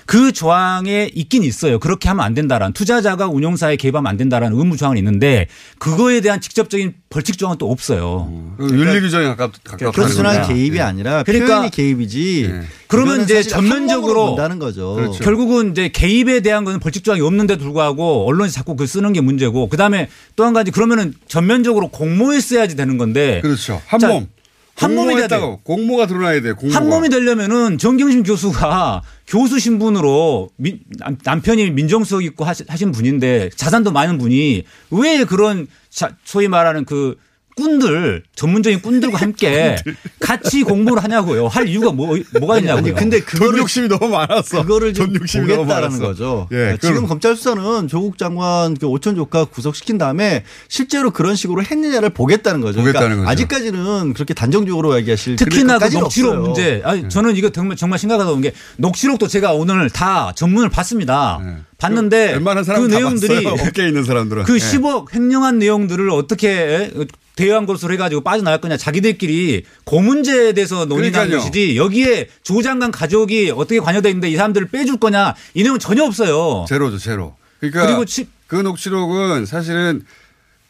그 0.07 0.31
조항에 0.31 1.11
있긴 1.15 1.43
있어요. 1.43 1.81
그렇게 1.81 2.09
하면 2.09 2.25
안 2.25 2.33
된다라는 2.33 2.73
투자자가 2.73 3.27
운용사에 3.27 3.75
개입하면 3.75 4.09
안 4.09 4.17
된다라는 4.17 4.57
의무 4.57 4.77
조항은 4.77 4.97
있는데 4.99 5.49
그거에 5.81 6.21
대한 6.21 6.41
직접적인 6.41 6.95
벌칙 7.11 7.37
조항은 7.37 7.59
또 7.59 7.71
없어요. 7.73 8.55
윤리 8.61 9.01
규정에 9.01 9.27
가깝, 9.27 9.53
가깝다는 9.65 9.93
단순한 9.93 10.43
거죠. 10.43 10.55
개입이 10.55 10.77
예. 10.77 10.81
아니라 10.83 11.25
그러니까 11.25 11.47
표현이 11.47 11.71
개입이지. 11.71 12.53
그러면 12.87 13.15
이거는 13.17 13.25
이제 13.25 13.43
전면적으로 13.43 14.27
본다는 14.29 14.61
거죠. 14.61 14.95
그렇죠. 14.95 15.25
결국은 15.25 15.73
이제 15.73 15.89
개입에 15.89 16.39
대한 16.39 16.65
것은 16.65 16.79
벌칙 16.79 17.03
조항이 17.03 17.21
없는데 17.21 17.59
불구하고 17.59 18.29
언론이 18.29 18.53
자꾸 18.53 18.77
그 18.77 18.87
쓰는 18.87 19.13
게 19.13 19.21
문제고 19.21 19.69
그다음에 19.69 20.09
또 20.37 20.47
한 20.47 20.53
가지 20.53 20.71
그러면은 20.71 21.13
전면적으로 21.27 21.89
공모했어야지 21.89 22.77
되는 22.77 22.97
건데 22.99 23.41
그렇죠. 23.43 23.83
한 23.89 23.99
자, 23.99 24.07
몸. 24.07 24.29
한 24.77 24.95
몸이 24.95 25.17
돼야. 25.17 25.27
돼요. 25.29 25.59
공모가 25.65 26.07
드러나야 26.07 26.41
돼요. 26.43 26.55
공모가. 26.57 26.79
한 26.79 26.89
몸이 26.89 27.09
되려면은 27.09 27.79
정경심 27.79 28.23
교수가 28.25 29.03
교수 29.27 29.59
신분으로 29.59 30.51
민- 30.57 30.81
남- 30.99 31.17
남편이 31.25 31.71
민정수석 31.71 32.23
있고 32.25 32.45
하신 32.45 32.93
분인데 32.93 33.51
자산도 33.57 33.91
많은 33.93 34.19
분이 34.19 34.65
왜 34.91 35.25
그런 35.25 35.67
자- 35.91 36.11
소위 36.25 36.49
말하는 36.49 36.85
그 36.85 37.17
꾼들 37.57 38.23
전문적인 38.35 38.83
꾼들과 38.83 39.17
함께 39.19 39.77
같이 40.21 40.63
공부를 40.63 41.03
하냐고요. 41.03 41.49
할 41.49 41.67
이유가 41.69 41.91
뭐 41.91 42.17
뭐가 42.39 42.59
있냐고요. 42.59 42.79
아니 42.79 42.95
근데 42.95 43.21
그거를 43.21 43.61
욕심이 43.61 43.89
너무 43.89 44.09
많았어. 44.09 44.63
그거를 44.63 44.93
좀돈 44.93 45.23
욕심이 45.23 45.47
너무 45.47 45.63
보겠다라는 45.63 45.89
많았어. 45.99 46.07
거죠. 46.07 46.49
예, 46.53 46.57
그러니까 46.57 46.77
그럼- 46.79 46.95
지금 46.95 47.09
검찰 47.09 47.35
수사는 47.35 47.89
조국 47.89 48.19
장관 48.19 48.77
그 48.77 48.87
오천 48.87 49.17
조카 49.17 49.47
구속시킨 49.47 49.97
다음에 49.97 50.45
실제로 50.69 51.11
그런 51.11 51.35
식으로 51.35 51.63
했느냐를 51.65 52.11
보겠다는 52.11 52.61
거죠. 52.61 52.81
보겠다는 52.81 53.09
그러니까 53.09 53.25
거죠. 53.25 53.33
아직까지는 53.33 54.13
그렇게 54.13 54.35
단정적으로 54.35 54.95
얘기하실 54.99 55.37
특히나 55.37 55.79
그 55.79 55.87
녹취록 55.95 56.33
없어요. 56.33 56.43
문제. 56.43 56.83
아니, 56.85 57.09
저는 57.09 57.37
이거 57.37 57.49
정말, 57.51 57.77
정말 57.79 57.99
심각하다고 57.99 58.35
본게 58.35 58.53
녹취록도 58.77 59.29
제가 59.29 59.53
오늘 59.55 59.89
다 59.89 60.33
전문을 60.37 60.69
봤습니다. 60.69 61.41
봤는데 61.79 62.27
네. 62.27 62.33
웬만한 62.35 62.63
그 62.63 62.67
사람 62.67 62.89
다 62.89 62.97
내용들이. 62.97 63.45
업계에 63.47 63.89
있는 63.89 64.05
사람들은. 64.05 64.45
그 64.45 64.55
예. 64.55 64.59
10억 64.59 65.15
횡령한 65.15 65.59
내용들을 65.59 66.09
어떻게 66.11 66.91
대여한 67.37 67.67
것으로 67.67 67.93
해가지고 67.93 68.23
빠져나갈 68.23 68.61
거냐 68.63 68.79
자기들끼리 68.79 69.65
그 69.85 69.95
문제에 69.97 70.53
대해서 70.55 70.87
논의하는. 70.87 71.37
것이지 71.37 71.77
여기에 71.77 72.29
조 72.43 72.63
장관 72.63 72.91
가족이 72.91 73.51
어떻게 73.55 73.79
관여돼 73.79 74.09
있는데 74.09 74.31
이 74.31 74.37
사람들을 74.37 74.69
빼줄 74.69 74.97
거냐 74.99 75.35
이 75.55 75.63
내용 75.63 75.75
은 75.75 75.79
전혀 75.79 76.03
없어요. 76.05 76.65
제로죠, 76.69 76.97
제로. 76.99 77.37
그러니까 77.61 77.85
그리고 77.87 78.05
치- 78.07 78.29
그 78.47 78.57
녹취록은 78.57 79.45
사실은 79.47 80.03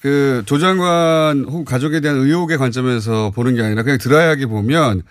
그 0.01 0.43
조 0.47 0.59
장관 0.59 1.45
혹은 1.49 1.65
가족에 1.65 2.01
대한 2.01 2.19
의혹의 2.19 2.59
관점에서 2.59 3.31
보는 3.35 3.55
게 3.55 3.63
아니라 3.63 3.83
그냥 3.83 3.99
드라이하게 3.99 4.47
보면 4.47 5.03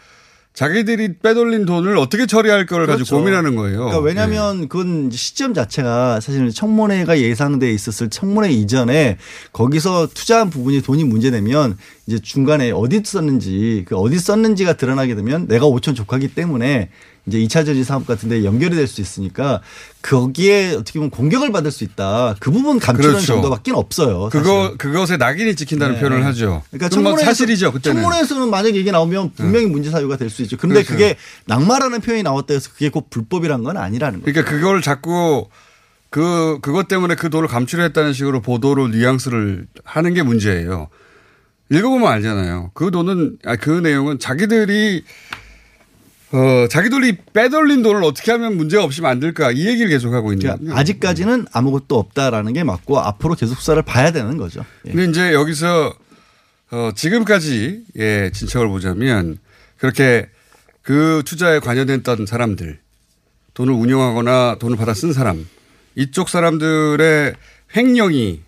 자기들이 0.55 1.17
빼돌린 1.19 1.65
돈을 1.65 1.97
어떻게 1.97 2.25
처리할 2.25 2.65
가지고 2.87 3.05
그렇죠. 3.05 3.17
고민하는 3.17 3.55
거예요. 3.55 3.77
그러니까 3.77 3.99
왜냐하면 3.99 4.69
그건 4.69 5.07
이제 5.07 5.17
시점 5.17 5.53
자체가 5.53 6.21
사실은 6.21 6.49
청문회가 6.49 7.19
예상돼 7.19 7.71
있었을 7.71 8.09
청문회 8.09 8.51
이전에 8.51 9.17
거기서 9.51 10.07
투자한 10.13 10.49
부분이 10.49 10.81
돈이 10.81 11.03
문제되면 11.03 11.77
이제 12.07 12.19
중간에 12.19 12.71
어디 12.71 13.01
썼는지 13.03 13.83
그 13.85 13.97
어디 13.97 14.17
썼는지가 14.17 14.73
드러나게 14.73 15.15
되면 15.15 15.47
내가 15.47 15.65
5천 15.65 15.93
조카기 15.93 16.29
때문에 16.29 16.89
이제 17.27 17.39
2차 17.39 17.65
저지 17.65 17.83
사업 17.83 18.05
같은 18.05 18.29
데 18.29 18.43
연결이 18.43 18.75
될 18.75 18.87
수 18.87 19.01
있으니까 19.01 19.61
거기에 20.03 20.73
어떻게 20.73 20.99
보면 20.99 21.09
공격을 21.09 21.51
받을 21.51 21.71
수 21.71 21.83
있다. 21.83 22.35
그 22.39 22.51
부분 22.51 22.77
감추는 22.79 23.09
그렇죠. 23.13 23.25
정도밖에 23.25 23.71
없어요. 23.71 24.29
사실. 24.31 24.41
그거 24.43 24.75
그것에 24.77 25.17
낙인이 25.17 25.55
찍힌다는 25.55 25.95
네. 25.95 25.99
표현을 26.01 26.23
하죠. 26.25 26.61
그러니까 26.71 26.95
청문회에서- 26.95 27.25
사실이죠 27.25 27.71
그때는. 27.71 28.01
청문회에서는 28.03 28.49
만약 28.49 28.75
얘기 28.75 28.91
나오면 28.91 29.31
분명히 29.33 29.65
문제 29.65 29.89
사유가 29.89 30.17
될 30.17 30.29
수 30.29 30.43
있죠. 30.43 30.57
근데 30.57 30.75
그렇죠. 30.83 30.91
그게 30.93 31.15
낙마라는 31.45 32.01
표현이 32.01 32.21
나왔다 32.23 32.53
해서 32.53 32.69
그게 32.71 32.89
꼭 32.89 33.09
불법이란 33.09 33.63
건 33.63 33.77
아니라는 33.77 34.21
거죠. 34.21 34.31
그러니까 34.31 34.51
그걸 34.51 34.81
자꾸 34.83 35.47
그 36.11 36.59
그것 36.61 36.87
때문에 36.87 37.15
그 37.15 37.29
돈을 37.31 37.47
감출했다는 37.47 38.13
식으로 38.13 38.41
보도를 38.41 38.91
뉘앙스를 38.91 39.65
하는 39.83 40.13
게 40.13 40.21
문제예요. 40.21 40.89
읽어보면 41.71 42.07
알잖아요. 42.07 42.69
그 42.75 42.91
돈은 42.91 43.37
아, 43.45 43.55
그 43.55 43.71
내용은 43.71 44.19
자기들이 44.19 45.03
어 46.31 46.67
자기들이 46.67 47.17
빼돌린 47.33 47.83
돈을 47.83 48.03
어떻게 48.03 48.31
하면 48.31 48.57
문제가 48.57 48.83
없이 48.83 49.01
만들까 49.01 49.51
이 49.51 49.67
얘기를 49.67 49.89
계속하고 49.89 50.33
있는 50.33 50.47
거예요. 50.47 50.57
그러니까 50.57 50.79
아직까지는 50.79 51.45
아무것도 51.51 51.97
없다라는 51.97 52.53
게 52.53 52.63
맞고 52.63 52.99
앞으로 52.99 53.35
계속 53.35 53.59
수사를 53.59 53.81
봐야 53.83 54.11
되는 54.11 54.37
거죠. 54.37 54.65
예. 54.85 54.91
근데 54.91 55.05
이제 55.05 55.33
여기서 55.33 55.93
어 56.71 56.91
지금까지 56.95 57.83
예 57.97 58.31
진척을 58.33 58.67
보자면 58.67 59.37
그렇게 59.77 60.27
그 60.81 61.21
투자에 61.25 61.59
관여됐던 61.59 62.25
사람들 62.25 62.79
돈을 63.53 63.73
운용하거나 63.73 64.57
돈을 64.59 64.77
받아 64.77 64.93
쓴 64.93 65.13
사람 65.13 65.47
이쪽 65.95 66.29
사람들의 66.29 67.33
횡령이 67.75 68.41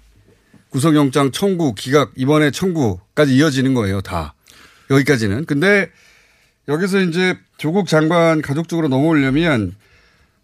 구속영장 0.69 1.31
청구 1.31 1.73
기각 1.73 2.11
이번에 2.15 2.51
청구까지 2.51 3.35
이어지는 3.35 3.73
거예요 3.73 4.01
다 4.01 4.33
여기까지는 4.89 5.45
근데 5.45 5.89
여기서 6.67 6.99
이제 7.01 7.37
조국 7.57 7.87
장관 7.87 8.41
가족 8.41 8.67
쪽으로 8.67 8.87
넘어오려면 8.87 9.75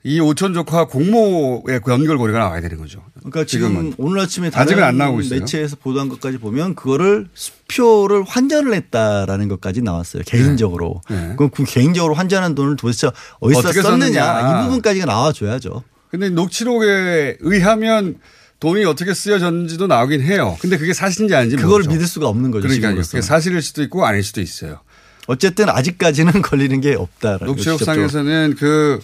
이 0.05 0.19
오천 0.19 0.53
조카 0.53 0.85
공모의 0.85 1.79
그 1.83 1.91
연결고리가 1.91 2.37
나와야 2.37 2.59
되는 2.59 2.77
거죠. 2.77 3.03
그러니까 3.19 3.45
지금 3.45 3.69
지금은. 3.69 3.93
오늘 3.97 4.19
아침에 4.21 4.51
아직은 4.53 4.83
안 4.83 4.97
나오고 4.97 5.21
있어요. 5.21 5.39
매체에서 5.39 5.77
보도한 5.77 6.09
것까지 6.09 6.39
보면 6.39 6.75
그거를 6.75 7.27
수표를 7.33 8.23
환전을 8.23 8.73
했다라는 8.73 9.47
것까지 9.47 9.81
나왔어요. 9.81 10.23
개인적으로. 10.25 11.01
네. 11.09 11.33
그럼 11.37 11.49
그 11.51 11.63
개인적으로 11.63 12.15
환전한 12.15 12.53
돈을 12.53 12.75
도대체 12.75 13.09
어디서 13.39 13.61
썼느냐, 13.61 13.81
썼느냐. 13.81 14.61
이 14.61 14.65
부분까지가 14.65 15.05
나와줘야죠. 15.05 15.83
근데 16.09 16.29
녹취록에 16.29 17.37
의하면 17.39 18.17
돈이 18.59 18.83
어떻게 18.85 19.13
쓰여졌는지도 19.13 19.87
나오긴 19.87 20.21
해요. 20.21 20.57
근데 20.59 20.77
그게 20.77 20.93
사실인지 20.93 21.33
아닌지 21.33 21.55
그걸 21.55 21.71
모르죠. 21.71 21.91
믿을 21.91 22.07
수가 22.07 22.27
없는 22.27 22.51
거죠. 22.51 22.67
지금으로서는. 22.67 23.09
그게 23.09 23.21
사실일 23.21 23.61
수도 23.61 23.83
있고 23.83 24.05
아닐 24.05 24.21
수도 24.23 24.41
있어요. 24.41 24.79
어쨌든 25.27 25.69
아직까지는 25.69 26.41
걸리는 26.43 26.81
게 26.81 26.95
없다라는 26.95 27.47
녹취록상에서는 27.47 28.55
그 28.57 28.99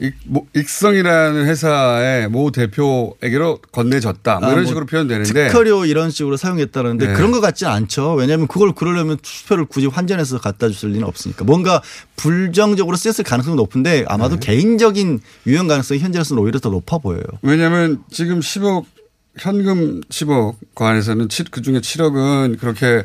익, 0.00 0.14
뭐, 0.24 0.46
익성이라는 0.56 1.46
회사의 1.46 2.28
모 2.28 2.50
대표에게로 2.50 3.58
건네졌다. 3.70 4.40
뭐 4.40 4.48
아, 4.48 4.52
이런 4.52 4.62
뭐 4.62 4.68
식으로 4.68 4.86
표현되는데 4.86 5.48
특허료 5.48 5.84
이런 5.84 6.10
식으로 6.10 6.38
사용했다는데 6.38 7.06
네. 7.08 7.12
그런 7.12 7.30
것 7.32 7.40
같지는 7.40 7.70
않죠. 7.70 8.14
왜냐하면 8.14 8.46
그걸 8.46 8.72
그러려면 8.72 9.18
수표를 9.22 9.66
굳이 9.66 9.86
환전해서 9.86 10.38
갖다 10.38 10.70
줄 10.70 10.92
리는 10.92 11.06
없으니까 11.06 11.44
뭔가 11.44 11.82
불정적으로 12.16 12.96
쓰였을 12.96 13.24
가능성이 13.24 13.56
높은데 13.56 14.06
아마도 14.08 14.40
네. 14.40 14.46
개인적인 14.46 15.20
유형 15.46 15.66
가능성이 15.66 16.00
현재로서는 16.00 16.42
오히려 16.42 16.58
더 16.60 16.70
높아 16.70 16.96
보여요. 16.98 17.22
왜냐하면 17.42 18.02
지금 18.10 18.40
10억 18.40 18.86
현금 19.38 20.00
10억 20.08 20.56
관에서는 20.74 21.28
그 21.50 21.60
중에 21.60 21.80
7억은 21.80 22.58
그렇게 22.58 23.04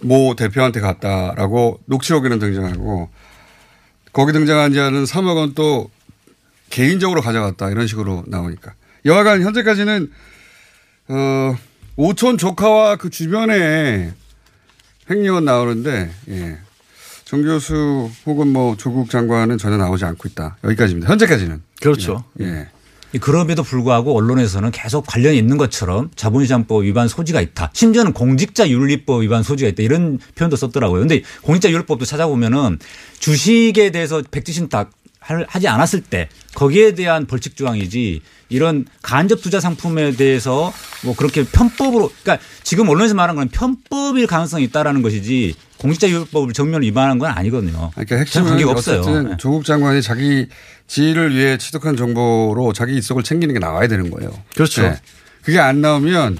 모 0.00 0.34
대표한테 0.34 0.80
갔다라고 0.80 1.80
녹취록에는 1.86 2.38
등장하고 2.38 3.08
거기 4.12 4.32
등장한 4.32 4.72
자는 4.72 5.04
3억은 5.04 5.54
또 5.54 5.90
개인적으로 6.70 7.20
가져갔다 7.20 7.70
이런 7.70 7.86
식으로 7.86 8.24
나오니까 8.26 8.74
여하간 9.04 9.42
현재까지는 9.42 10.10
어 11.08 11.56
오촌 11.96 12.38
조카와 12.38 12.96
그 12.96 13.10
주변에 13.10 14.12
횡령은 15.08 15.44
나오는데 15.44 16.10
예. 16.28 16.58
정 17.24 17.42
교수 17.42 18.10
혹은 18.24 18.48
뭐 18.48 18.76
조국 18.76 19.10
장관은 19.10 19.58
전혀 19.58 19.76
나오지 19.76 20.04
않고 20.04 20.28
있다 20.28 20.58
여기까지입니다 20.64 21.10
현재까지는 21.10 21.62
그렇죠. 21.80 22.24
예. 22.40 22.68
그럼에도 23.20 23.62
불구하고 23.62 24.16
언론에서는 24.16 24.70
계속 24.72 25.06
관련이 25.06 25.38
있는 25.38 25.56
것처럼 25.56 26.10
자본시장법 26.16 26.84
위반 26.84 27.08
소지가 27.08 27.40
있다. 27.40 27.70
심지어는 27.72 28.12
공직자윤리법 28.12 29.22
위반 29.22 29.42
소지가 29.42 29.70
있다. 29.70 29.82
이런 29.82 30.18
표현도 30.34 30.56
썼더라고요. 30.56 31.00
근데 31.00 31.22
공직자윤리법도 31.42 32.04
찾아보면은 32.04 32.78
주식에 33.18 33.90
대해서 33.90 34.22
백지신 34.30 34.68
딱 34.68 34.90
하지 35.48 35.66
않았을 35.66 36.02
때 36.02 36.28
거기에 36.54 36.94
대한 36.94 37.26
벌칙 37.26 37.56
조항이지 37.56 38.20
이런 38.48 38.86
간접 39.02 39.42
투자 39.42 39.58
상품에 39.58 40.12
대해서 40.12 40.72
뭐 41.04 41.16
그렇게 41.16 41.44
편법으로 41.44 42.12
그러니까 42.22 42.44
지금 42.62 42.88
언론에서 42.88 43.14
말하는 43.14 43.36
건 43.36 43.48
편법일 43.48 44.28
가능성이 44.28 44.64
있다라는 44.64 45.02
것이지 45.02 45.56
공직자윤리법을 45.78 46.52
정면 46.52 46.82
위반한 46.82 47.18
건 47.18 47.32
아니거든요. 47.32 47.90
그러니까 47.94 48.16
핵심은 48.16 48.50
관계가 48.50 48.70
없어요. 48.70 49.22
네. 49.22 49.36
조국 49.36 49.64
장관이 49.64 50.00
자기 50.00 50.46
지위를 50.86 51.34
위해 51.34 51.58
취득한 51.58 51.96
정보로 51.96 52.72
자기 52.72 52.96
이속을 52.96 53.22
챙기는 53.22 53.52
게 53.52 53.58
나와야 53.58 53.88
되는 53.88 54.10
거예요. 54.10 54.30
그렇죠. 54.54 54.94
그게 55.42 55.58
안 55.58 55.80
나오면 55.80 56.38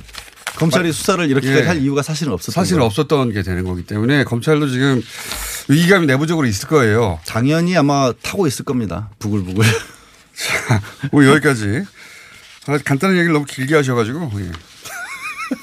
검찰이 0.57 0.93
수사를 0.93 1.29
이렇게까지 1.29 1.63
예. 1.63 1.67
할 1.67 1.79
이유가 1.83 2.03
사실은 2.03 2.33
없었던 2.33 2.53
사실 2.53 2.77
거예요. 2.77 2.87
없었던 2.87 3.33
게 3.33 3.43
되는 3.43 3.65
거기 3.65 3.85
때문에 3.85 4.25
검찰도 4.25 4.69
지금 4.69 5.03
위기감이 5.69 6.07
내부적으로 6.07 6.47
있을 6.47 6.69
거예요. 6.69 7.21
당연히 7.27 7.77
아마 7.77 8.13
타고 8.23 8.47
있을 8.47 8.65
겁니다. 8.65 9.11
부글부글. 9.19 9.65
오늘 11.13 11.29
여기까지. 11.31 11.85
아, 12.67 12.79
간단한 12.85 13.17
얘기를 13.17 13.33
너무 13.33 13.45
길게 13.45 13.75
하셔가지고. 13.75 14.31
예. 14.41 14.51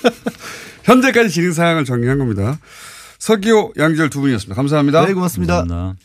현재까지 0.83 1.29
진행 1.29 1.53
사항을 1.53 1.85
정리한 1.85 2.17
겁니다. 2.17 2.59
서기호, 3.19 3.73
양지열 3.77 4.09
두 4.09 4.21
분이었습니다. 4.21 4.55
감사합니다. 4.55 5.05
네, 5.05 5.13
고맙습니다. 5.13 5.59
감사합니다. 5.59 5.99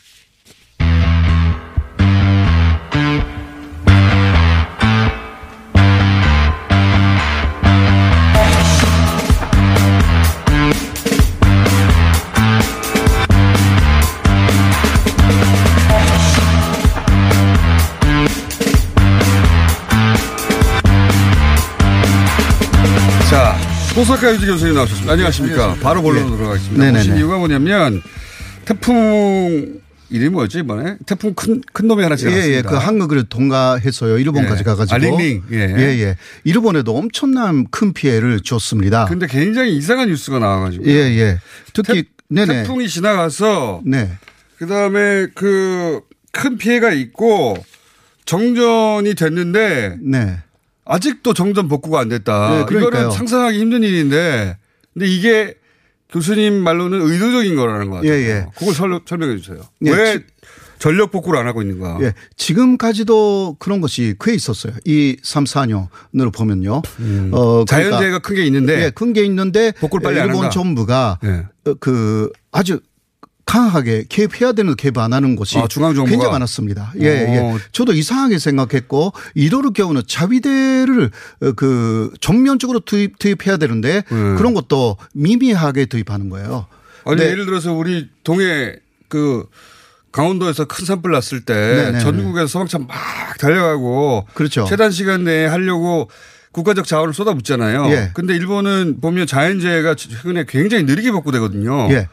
호사카 23.99 24.33
유지 24.33 24.45
교수님 24.45 24.75
나오셨습니다. 24.75 25.11
안녕하십니까. 25.11 25.75
바로 25.81 26.01
본론으로 26.01 26.37
들어가겠습니다. 26.37 26.83
네네네. 26.85 26.99
오신 27.01 27.17
이유가 27.17 27.37
뭐냐면 27.37 28.01
태풍 28.63 29.81
이름이 30.09 30.29
뭐였지 30.29 30.59
이번에 30.59 30.95
태풍 31.05 31.33
큰, 31.33 31.61
큰 31.73 31.87
놈이 31.87 32.01
하나 32.01 32.15
지나갔습니다. 32.15 32.53
예, 32.53 32.57
예. 32.57 32.61
그 32.61 32.75
한국을 32.75 33.25
통과해서요. 33.25 34.17
일본까지 34.17 34.59
예. 34.61 34.63
가가지고. 34.63 34.95
아, 34.95 34.97
링링. 34.97 35.43
예. 35.51 35.75
예, 35.77 35.83
예. 36.01 36.17
일본에도 36.45 36.95
엄청난 36.97 37.67
큰 37.69 37.91
피해를 37.93 38.39
줬습니다. 38.39 39.05
근데 39.05 39.27
굉장히 39.27 39.75
이상한 39.75 40.07
뉴스가 40.07 40.39
나와가지고. 40.39 40.85
예, 40.87 40.93
예. 40.93 41.39
특히 41.73 42.05
네네. 42.29 42.61
태풍이 42.63 42.87
지나가서 42.87 43.81
네. 43.85 44.11
그다음에 44.57 45.27
그 45.35 46.01
큰 46.31 46.57
피해가 46.57 46.91
있고 46.91 47.57
정전이 48.25 49.15
됐는데 49.15 49.97
네. 50.01 50.37
아직도 50.89 51.33
정전 51.33 51.67
복구가 51.67 51.99
안 51.99 52.09
됐다. 52.09 52.65
네. 52.69 52.77
이거는 52.77 53.11
상상하기 53.11 53.59
힘든 53.59 53.83
일인데 53.83 54.57
근데 54.93 55.07
이게 55.07 55.53
교수님 56.11 56.63
말로는 56.63 56.99
의도적인 57.01 57.55
거라는 57.55 57.89
것 57.91 57.97
같아요. 57.97 58.11
예, 58.11 58.17
예. 58.29 58.45
그걸 58.57 58.73
설, 58.73 58.99
설명해 59.05 59.37
주세요. 59.37 59.61
예, 59.85 59.91
왜 59.91 60.17
지- 60.17 60.23
전력 60.79 61.11
복구를 61.11 61.37
안 61.39 61.45
하고 61.45 61.61
있는가? 61.61 61.99
예. 62.01 62.13
지금까지도 62.35 63.57
그런 63.59 63.81
것이 63.81 64.15
꽤 64.19 64.33
있었어요. 64.33 64.73
이 64.85 65.17
3, 65.21 65.43
4년으로 65.43 66.33
보면요. 66.33 66.73
어, 66.77 66.81
음. 66.99 67.65
자연재해가 67.67 68.19
큰 68.19 68.35
게 68.35 68.45
있는데 68.45 68.85
예, 68.85 68.89
큰 68.89 69.13
게 69.13 69.23
있는데 69.25 69.71
복구를 69.73 70.03
빨리 70.03 70.19
안 70.19 70.27
일본. 70.27 70.49
정부가 70.49 71.19
예. 71.25 71.45
어, 71.69 71.73
그 71.79 72.31
아주 72.51 72.79
강하게 73.49 74.05
개입해야 74.07 74.51
되는 74.51 74.75
개입 74.75 74.99
안 74.99 75.11
하는 75.11 75.35
것이 75.35 75.57
아, 75.57 75.67
중앙정부가? 75.67 76.07
굉장히 76.07 76.31
많았습니다. 76.31 76.93
예, 77.01 77.05
예. 77.05 77.39
오. 77.39 77.57
저도 77.71 77.93
이상하게 77.93 78.37
생각했고 78.37 79.11
이러를 79.33 79.73
경우는 79.73 80.03
자위대를 80.05 81.09
어, 81.41 81.51
그 81.53 82.11
전면적으로 82.21 82.79
투입, 82.79 83.17
투입해야 83.17 83.57
되는데 83.57 84.03
음. 84.11 84.35
그런 84.37 84.53
것도 84.53 84.97
미미하게 85.13 85.87
투입하는 85.87 86.29
거예요. 86.29 86.67
아니 87.05 87.17
네. 87.17 87.29
예를 87.31 87.47
들어서 87.47 87.73
우리 87.73 88.07
동해 88.23 88.75
그 89.07 89.47
강원도에서 90.11 90.65
큰 90.65 90.85
산불 90.85 91.11
났을 91.11 91.41
때 91.41 91.53
네네네. 91.53 91.99
전국에서 92.01 92.45
소방차 92.45 92.77
막 92.77 92.89
달려가고 93.39 94.27
그렇죠. 94.35 94.65
최단 94.69 94.91
시간 94.91 95.23
내에 95.23 95.47
하려고 95.47 96.07
국가적 96.51 96.85
자원을 96.85 97.13
쏟아붓잖아요. 97.13 97.91
예. 97.91 98.11
근데 98.13 98.35
일본은 98.35 98.99
보면 99.01 99.27
자연재해가 99.27 99.95
최근에 99.95 100.45
굉장히 100.47 100.83
느리게 100.83 101.11
복구되거든요. 101.11 101.89
예. 101.91 102.09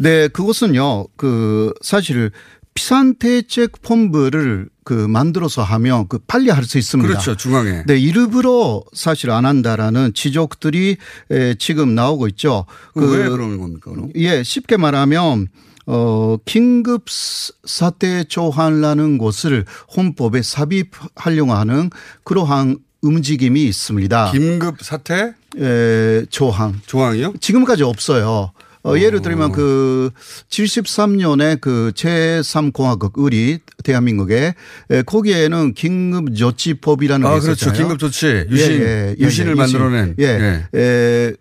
네, 0.00 0.28
그것은요, 0.28 1.08
그, 1.16 1.72
사실, 1.82 2.30
피산 2.72 3.16
대책 3.16 3.82
본부를 3.82 4.68
그 4.84 4.94
만들어서 4.94 5.62
하면 5.62 6.06
그 6.08 6.18
빨리 6.26 6.48
할 6.50 6.64
수 6.64 6.78
있습니다. 6.78 7.08
그렇죠. 7.08 7.36
중앙에. 7.36 7.82
네, 7.86 7.98
일부러 7.98 8.82
사실 8.94 9.30
안 9.30 9.44
한다라는 9.44 10.14
지적들이 10.14 10.96
에, 11.30 11.54
지금 11.58 11.94
나오고 11.94 12.28
있죠. 12.28 12.64
그 12.94 13.00
왜 13.12 13.28
그러는 13.28 13.58
겁니까? 13.58 13.90
그럼? 13.90 14.10
예, 14.14 14.42
쉽게 14.42 14.76
말하면 14.76 15.48
어, 15.86 16.36
긴급 16.44 17.10
사- 17.10 17.52
사태 17.64 18.22
조항이라는 18.24 19.18
것을 19.18 19.64
헌법에 19.96 20.40
삽입하려고 20.42 21.52
하는 21.52 21.90
그러한 22.24 22.78
움직임이 23.02 23.64
있습니다. 23.64 24.30
긴급 24.32 24.76
사태 24.82 25.34
에, 25.58 26.24
조항. 26.30 26.80
조항이요? 26.86 27.34
지금까지 27.40 27.82
없어요. 27.82 28.52
어, 28.82 28.96
예를 28.96 29.20
들면 29.20 29.52
그 29.52 30.10
73년에 30.48 31.60
그 31.60 31.92
제3공화국 31.94 33.12
우리 33.16 33.58
대한민국에 33.84 34.54
에, 34.90 35.02
거기에는 35.02 35.74
긴급조치법이라는 35.74 37.26
아, 37.26 37.34
게 37.34 37.40
그렇죠. 37.40 37.52
있었잖아요. 37.66 37.78
긴급조치. 37.78 38.46
유신. 38.50 39.16
유신을 39.18 39.54
만들어낸. 39.54 40.14
예. 40.18 40.64
에, 40.74 41.32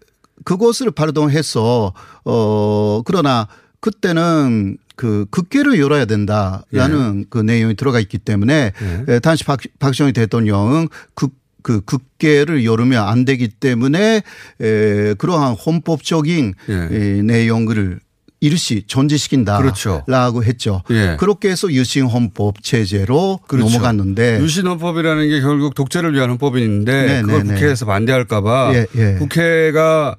그것을 0.43 0.91
발동해서 0.91 1.93
어 2.25 3.01
그러나 3.05 3.47
그때는 3.79 4.77
그 4.95 5.25
국회를 5.31 5.79
열어야 5.79 6.05
된다라는 6.05 7.25
그 7.29 7.37
내용이 7.39 7.75
들어가 7.75 7.99
있기 8.01 8.17
때문에 8.17 8.73
에, 9.07 9.19
당시 9.19 9.45
박, 9.45 9.59
박정희 9.79 10.11
대통령은 10.11 10.89
국, 11.13 11.33
그 11.69 11.81
국회를 11.81 12.65
열으면 12.65 13.07
안 13.07 13.25
되기 13.25 13.47
때문에 13.47 14.23
에, 14.59 15.13
그러한 15.19 15.53
헌법적인 15.53 16.55
에, 16.67 17.21
내용을 17.21 17.99
일시 18.41 18.83
존재시킨다라고 18.87 19.61
그렇죠. 19.61 20.03
했죠. 20.43 20.81
예. 20.89 21.15
그렇게 21.19 21.49
해서 21.49 21.71
유신 21.71 22.07
헌법 22.07 22.63
체제로 22.63 23.39
넘어갔는데 23.51 24.39
유신 24.41 24.65
헌법이라는 24.65 25.29
게 25.29 25.41
결국 25.41 25.75
독재를 25.75 26.15
위한 26.15 26.31
헌법인데 26.31 27.05
네, 27.05 27.21
그걸 27.21 27.43
네, 27.43 27.49
네. 27.49 27.53
국회에서 27.53 27.85
반대할까봐 27.85 28.71
예, 28.73 28.87
예. 28.95 29.15
국회가 29.19 30.15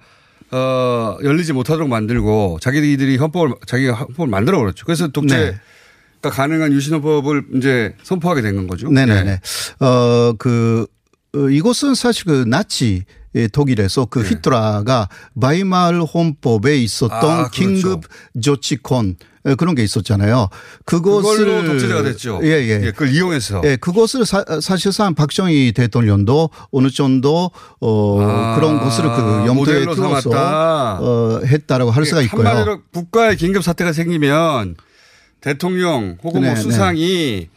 어, 0.52 1.16
열리지 1.24 1.52
못하도록 1.52 1.88
만들고 1.88 2.58
자기들이 2.60 3.16
헌법을 3.16 3.54
자기가 3.66 3.94
헌법을 3.94 4.28
만들어 4.28 4.58
버렸죠. 4.58 4.84
그래서 4.86 5.08
독재가 5.08 5.50
네. 5.50 5.58
가능한 6.22 6.72
유신 6.74 6.92
헌법을 6.94 7.44
이제 7.56 7.94
선포하게 8.04 8.42
된 8.42 8.54
건 8.54 8.66
거죠. 8.66 8.90
네네네. 8.90 9.30
예. 9.30 9.40
어, 9.84 10.34
그, 10.38 10.86
어, 10.86 10.99
이것은 11.34 11.94
사실 11.94 12.24
그 12.24 12.44
나치 12.46 13.04
의 13.32 13.48
독일에서 13.48 14.06
그 14.06 14.24
히틀러가 14.24 15.08
바이마르 15.40 16.02
헌법에 16.02 16.76
있었던 16.78 17.20
네. 17.20 17.26
아, 17.26 17.36
그렇죠. 17.48 17.50
긴급 17.50 18.00
조치권 18.42 19.16
에, 19.46 19.54
그런 19.54 19.76
게 19.76 19.84
있었잖아요. 19.84 20.48
그것을 20.84 21.44
그걸로 21.44 21.64
독재자가 21.64 22.02
됐죠. 22.02 22.40
예, 22.42 22.48
예. 22.48 22.80
예, 22.82 22.90
그걸 22.90 23.14
이용해서. 23.14 23.62
예, 23.64 23.76
그것을 23.76 24.26
사, 24.26 24.44
사실상 24.60 25.14
박정희 25.14 25.72
대통령도 25.76 26.50
어느 26.72 26.90
정도 26.90 27.52
어 27.80 28.20
아, 28.20 28.56
그런 28.56 28.80
것을 28.80 29.04
그 29.04 29.44
염두에 29.46 29.84
두어서. 29.94 30.30
어 31.00 31.40
했다라고 31.46 31.92
할 31.92 32.04
수가 32.06 32.22
있고요. 32.22 32.48
한마디로 32.48 32.82
국가의 32.92 33.36
긴급 33.36 33.62
사태가 33.62 33.92
생기면 33.92 34.74
대통령 35.40 36.18
혹은 36.22 36.42
뭐 36.42 36.50
네, 36.50 36.54
네. 36.56 36.60
수상이 36.60 37.48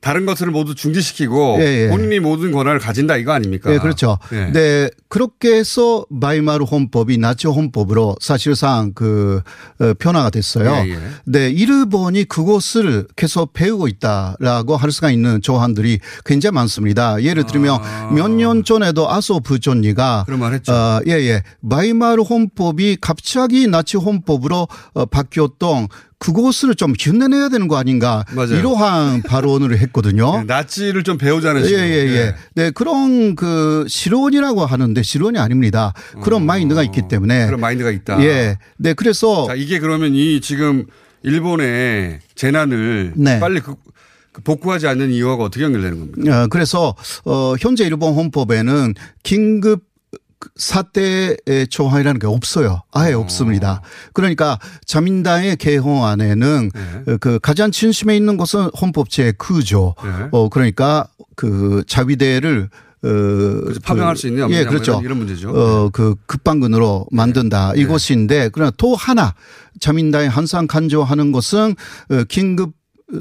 다른 0.00 0.24
것들을 0.26 0.50
모두 0.50 0.74
중지시키고 0.74 1.58
예, 1.60 1.84
예. 1.84 1.88
본인이 1.88 2.20
모든 2.20 2.52
권한을 2.52 2.78
가진다 2.78 3.16
이거 3.16 3.32
아닙니까? 3.32 3.70
네, 3.70 3.78
그렇죠. 3.78 4.18
예. 4.32 4.46
네, 4.46 4.90
그렇게 5.08 5.54
해서 5.54 6.04
바이마르 6.20 6.64
헌법이 6.64 7.18
나치 7.18 7.46
헌법으로 7.46 8.16
사실상 8.20 8.92
그 8.94 9.42
어, 9.78 9.92
변화가 9.98 10.30
됐어요. 10.30 10.70
예, 10.86 10.90
예. 10.90 10.98
네, 11.24 11.50
일본이 11.50 12.24
그것을 12.24 13.06
계속 13.16 13.52
배우고 13.52 13.88
있다라고 13.88 14.76
할 14.76 14.90
수가 14.90 15.10
있는 15.10 15.42
조항들이 15.42 16.00
굉장히 16.24 16.54
많습니다. 16.54 17.22
예를 17.22 17.44
들면 17.44 17.80
몇년 18.14 18.64
전에도 18.64 19.10
아소 19.10 19.40
부존리가 19.40 20.20
아. 20.20 20.24
그런 20.24 20.40
말 20.40 20.54
했죠. 20.54 20.72
어, 20.72 21.00
예, 21.06 21.12
예. 21.12 21.42
바이마르 21.68 22.22
헌법이 22.22 22.98
갑자기 23.00 23.66
나치 23.66 23.96
헌법으로 23.96 24.68
어, 24.94 25.06
바뀌었던 25.06 25.88
그것을 26.20 26.74
좀 26.74 26.92
흉내내야 26.98 27.48
되는 27.48 27.66
거 27.66 27.76
아닌가 27.76 28.24
맞아요. 28.32 28.54
이러한 28.56 29.22
발언을 29.26 29.78
했거든요. 29.78 30.44
나치를 30.44 31.02
좀 31.02 31.18
배우자는 31.18 31.62
예, 31.62 31.66
식으로. 31.66 31.82
예, 31.82 31.94
예. 32.14 32.34
네, 32.54 32.70
그런 32.70 33.34
그 33.34 33.86
실언이라고 33.88 34.64
하는데 34.66 35.02
실언이 35.02 35.38
아닙니다. 35.38 35.94
그런 36.22 36.44
마인드가 36.44 36.82
있기 36.84 37.08
때문에. 37.08 37.44
어, 37.44 37.46
그런 37.46 37.60
마인드가 37.60 37.90
있다. 37.90 38.22
예. 38.22 38.58
네, 38.76 38.92
그래서 38.92 39.46
자, 39.46 39.54
이게 39.54 39.78
그러면 39.80 40.14
이 40.14 40.40
지금 40.42 40.84
일본의 41.22 42.20
재난을 42.34 43.14
네. 43.16 43.40
빨리 43.40 43.60
그, 43.60 43.74
그 44.32 44.42
복구하지 44.42 44.88
않는 44.88 45.10
이유가 45.10 45.42
어떻게 45.42 45.64
연결되는 45.64 45.98
겁니까? 46.12 46.42
어, 46.42 46.46
그래서 46.48 46.94
어 47.24 47.54
현재 47.58 47.84
일본 47.84 48.14
헌법에는 48.14 48.94
긴급 49.22 49.89
사태의 50.56 51.66
조항이라는 51.68 52.18
게 52.18 52.26
없어요. 52.26 52.82
아예 52.92 53.12
없습니다. 53.12 53.82
그러니까 54.12 54.58
자민당의 54.86 55.56
개헌안에는 55.56 56.70
네. 57.06 57.16
그 57.20 57.38
가장 57.40 57.70
진심에 57.70 58.16
있는 58.16 58.36
것은 58.36 58.70
헌법 58.80 59.08
제9조. 59.08 59.94
네. 60.02 60.28
어 60.32 60.48
그러니까 60.48 61.06
그 61.36 61.82
자위대를 61.86 62.70
어, 63.02 63.08
파병할 63.82 64.14
수 64.16 64.26
있느냐, 64.28 64.46
예, 64.50 64.64
그렇죠. 64.64 64.92
뭐 64.92 65.02
이런- 65.02 65.16
문제죠. 65.18 65.52
네. 65.52 65.58
어, 65.58 65.90
그 65.90 66.14
급방근으로 66.26 67.06
만든다 67.10 67.72
이것인데 67.74 68.50
그러나 68.52 68.70
또 68.76 68.94
하나 68.94 69.34
자민당이 69.80 70.28
항상 70.28 70.66
간주하는 70.66 71.32
것은 71.32 71.74
어, 72.10 72.24
긴급 72.28 72.72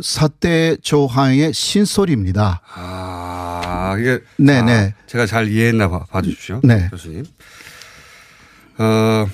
사태 0.03 0.75
조항의 0.81 1.51
신설입니다. 1.53 2.61
아, 2.75 3.78
이게. 3.97 4.19
네네. 4.37 4.93
아, 4.95 5.03
제가 5.07 5.25
잘 5.25 5.47
이해했나 5.47 5.87
봐, 5.89 6.05
봐주십시오. 6.09 6.61
네. 6.63 6.87
교수님. 6.91 7.23
어, 8.77 9.27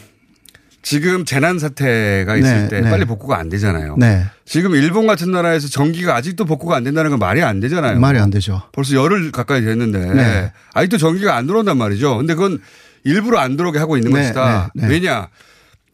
지금 0.81 1.25
재난 1.25 1.57
사태가 1.57 2.35
있을 2.37 2.61
네, 2.63 2.67
때 2.67 2.81
네. 2.81 2.89
빨리 2.89 3.05
복구가 3.05 3.37
안 3.39 3.49
되잖아요. 3.49 3.95
네. 3.97 4.25
지금 4.45 4.75
일본 4.75 5.07
같은 5.07 5.31
나라에서 5.31 5.67
전기가 5.67 6.15
아직도 6.15 6.45
복구가 6.45 6.75
안 6.75 6.83
된다는 6.83 7.09
건 7.09 7.19
말이 7.19 7.41
안 7.41 7.59
되잖아요. 7.59 7.99
말이 7.99 8.19
안 8.19 8.29
되죠. 8.29 8.61
벌써 8.71 8.95
열흘 8.95 9.31
가까이 9.31 9.61
됐는데 9.63 10.13
네. 10.13 10.51
아직도 10.73 10.97
전기가 10.97 11.35
안 11.35 11.47
들어온단 11.47 11.77
말이죠. 11.77 12.17
근데 12.17 12.35
그건 12.35 12.59
일부러 13.03 13.39
안 13.39 13.57
들어오게 13.57 13.79
하고 13.79 13.97
있는 13.97 14.11
네, 14.13 14.21
것이다. 14.21 14.71
네, 14.75 14.83
네. 14.87 14.93
왜냐? 14.93 15.29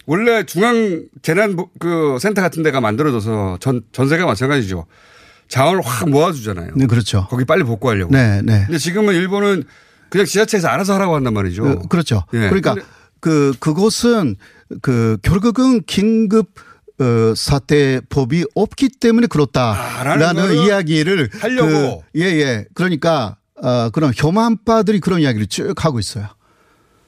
원래 0.07 0.43
중앙 0.43 1.03
재난 1.21 1.55
보- 1.55 1.69
그 1.79 2.17
센터 2.19 2.41
같은 2.41 2.63
데가 2.63 2.81
만들어져서 2.81 3.57
전 3.61 3.81
전세가 3.93 4.25
마찬가지죠. 4.25 4.85
자원을 5.51 5.81
확 5.85 6.09
모아주잖아요. 6.09 6.71
네, 6.75 6.87
그렇죠. 6.87 7.27
거기 7.29 7.43
빨리 7.43 7.63
복구하려고. 7.63 8.11
네, 8.11 8.41
네. 8.41 8.63
근데 8.65 8.77
지금은 8.77 9.13
일본은 9.13 9.65
그냥 10.09 10.25
지자체에서 10.25 10.69
알아서 10.69 10.93
하라고 10.95 11.13
한단 11.13 11.33
말이죠. 11.33 11.63
그, 11.63 11.87
그렇죠. 11.89 12.23
예. 12.33 12.49
그러니까 12.49 12.75
그 13.19 13.53
그것은 13.59 14.37
그 14.81 15.17
결국은 15.21 15.83
긴급 15.83 16.47
어, 16.99 17.33
사퇴법이 17.35 18.45
없기 18.55 18.89
때문에 18.99 19.27
그렇다라는 19.27 20.39
아, 20.39 20.51
이야기를 20.51 21.29
하려고. 21.39 22.03
그, 22.13 22.21
예, 22.21 22.25
예. 22.25 22.65
그러니까 22.73 23.35
어, 23.61 23.89
그런 23.89 24.13
혐한파들이 24.15 25.01
그런 25.01 25.19
이야기를 25.19 25.47
쭉 25.47 25.73
하고 25.83 25.99
있어요. 25.99 26.27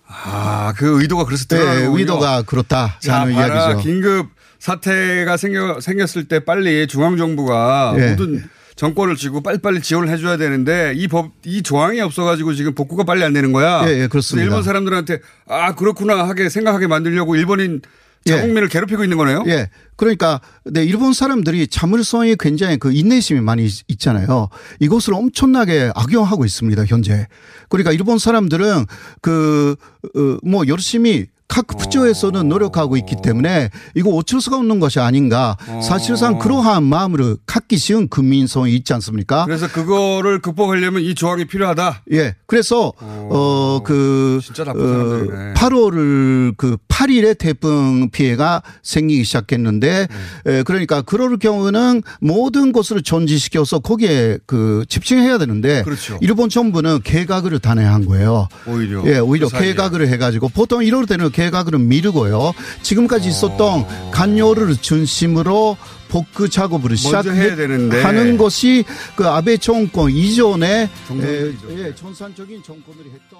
아, 0.08 0.74
그 0.76 1.02
의도가 1.02 1.26
그래서 1.26 1.46
네, 1.46 1.58
드러나는 1.58 1.98
의도가 1.98 2.41
그렇다. 2.44 2.98
자, 3.00 3.20
봐라. 3.20 3.30
이야기죠. 3.30 3.84
긴급 3.84 4.30
사태가 4.64 5.36
생겨, 5.36 5.82
생겼을 5.82 6.24
때 6.30 6.39
빨리 6.39 6.88
중앙정부가 6.88 7.95
예. 7.97 8.09
모든 8.11 8.41
정권을 8.78 9.18
쥐고 9.18 9.43
빨리빨리 9.43 9.82
지원을 9.82 10.07
해줘야 10.07 10.38
되는데 10.38 10.93
이 10.95 11.09
법, 11.09 11.34
이 11.45 11.61
조항이 11.61 11.99
없어가지고 11.99 12.53
지금 12.53 12.74
복구가 12.74 13.03
빨리 13.03 13.26
안 13.26 13.34
되는 13.34 13.51
거야. 13.51 13.84
예, 13.89 14.03
예, 14.03 14.07
그렇습니다. 14.07 14.45
일본 14.45 14.64
사람들한테 14.64 15.20
아, 15.49 15.76
그렇구나 15.76 16.30
하게 16.30 16.47
생각하게 16.47 16.88
만들려고 16.88 17.36
일본인 17.36 17.82
자국민을 18.26 18.70
괴롭히고 18.70 19.03
있는 19.03 19.18
거네요? 19.18 19.43
예. 19.47 19.70
그러니까 19.97 20.39
네, 20.64 20.86
일본 20.86 21.11
사람들이 21.11 21.68
자물성이 21.68 22.38
굉장히 22.39 22.78
그 22.78 22.93
인내심이 22.93 23.41
많이 23.41 23.66
있- 23.66 23.84
있잖아요. 23.89 24.47
이것을 24.80 25.14
엄청나게 25.14 25.91
악용하고 25.93 26.45
있습니다, 26.45 26.86
현재. 26.86 27.28
그러니까 27.68 27.91
일본 27.91 28.18
사람들은 28.18 28.86
그, 29.22 29.76
어, 30.16 30.38
뭐 30.41 30.66
열심히 30.68 31.28
각 31.54 31.68
부처에서는 31.68 32.49
노력하고 32.49 32.97
있기 32.97 33.18
때문에 33.22 33.70
이거 33.93 34.10
어쩔 34.10 34.41
수가 34.41 34.58
없는 34.58 34.80
것이 34.80 34.99
아닌가. 34.99 35.56
사실상 35.84 36.39
그러한 36.39 36.84
마음으로 36.84 37.38
갖기 37.45 37.78
쉬운 37.78 38.08
국민성이 38.08 38.74
있지 38.74 38.91
않습니까? 38.93 39.45
그래서 39.45 39.68
그거를 39.72 40.39
극복하려면 40.39 41.04
이 41.04 41.14
조항이 41.14 41.45
필요하다. 41.45 42.06
예. 42.14 42.34
그래서 42.47 42.91
어그 42.97 44.39
사람들이네. 44.51 45.54
8월을 45.54 46.56
그 46.58 46.78
8일에 46.88 47.38
태풍 47.38 48.10
피해가 48.10 48.64
생기기 48.82 49.24
시작했는데 49.24 50.08
네. 50.45 50.51
에, 50.51 50.64
그러니까 50.64 51.04
그럴 51.04 51.38
경우는 51.38 52.01
모든 52.20 52.72
것을 52.72 53.04
전지시켜서 53.04 53.78
거기에 53.78 54.39
그 54.47 54.86
집중해야 54.89 55.38
되는데 55.38 55.84
그렇죠. 55.84 56.18
일본 56.22 56.49
정부는 56.49 57.01
개각을 57.04 57.60
단행한 57.60 58.06
거예요. 58.06 58.47
오히려. 58.66 59.04
예, 59.06 59.20
오히려 59.20 59.49
그. 59.49 59.60
개각을 59.60 60.08
해가지고 60.08 60.49
보통 60.49 60.84
이럴 60.84 61.06
때는 61.06 61.32
개 61.32 61.43
각을 61.50 61.80
미루고요. 61.80 62.54
지금까지 62.82 63.30
있었던 63.30 64.12
간요를 64.12 64.78
중심으로 64.78 65.78
복구 66.10 66.48
작업을. 66.48 66.96
시작하는 66.96 68.38
것이 68.38 68.84
그 69.16 69.28
아베 69.28 69.58
정권 69.58 70.12
이전에 70.12 70.89
정상적이죠. 71.08 71.72
예, 71.72 71.88
예, 71.88 71.96
전산적인 71.96 72.62
정권들이 72.64 73.10
했던 73.10 73.39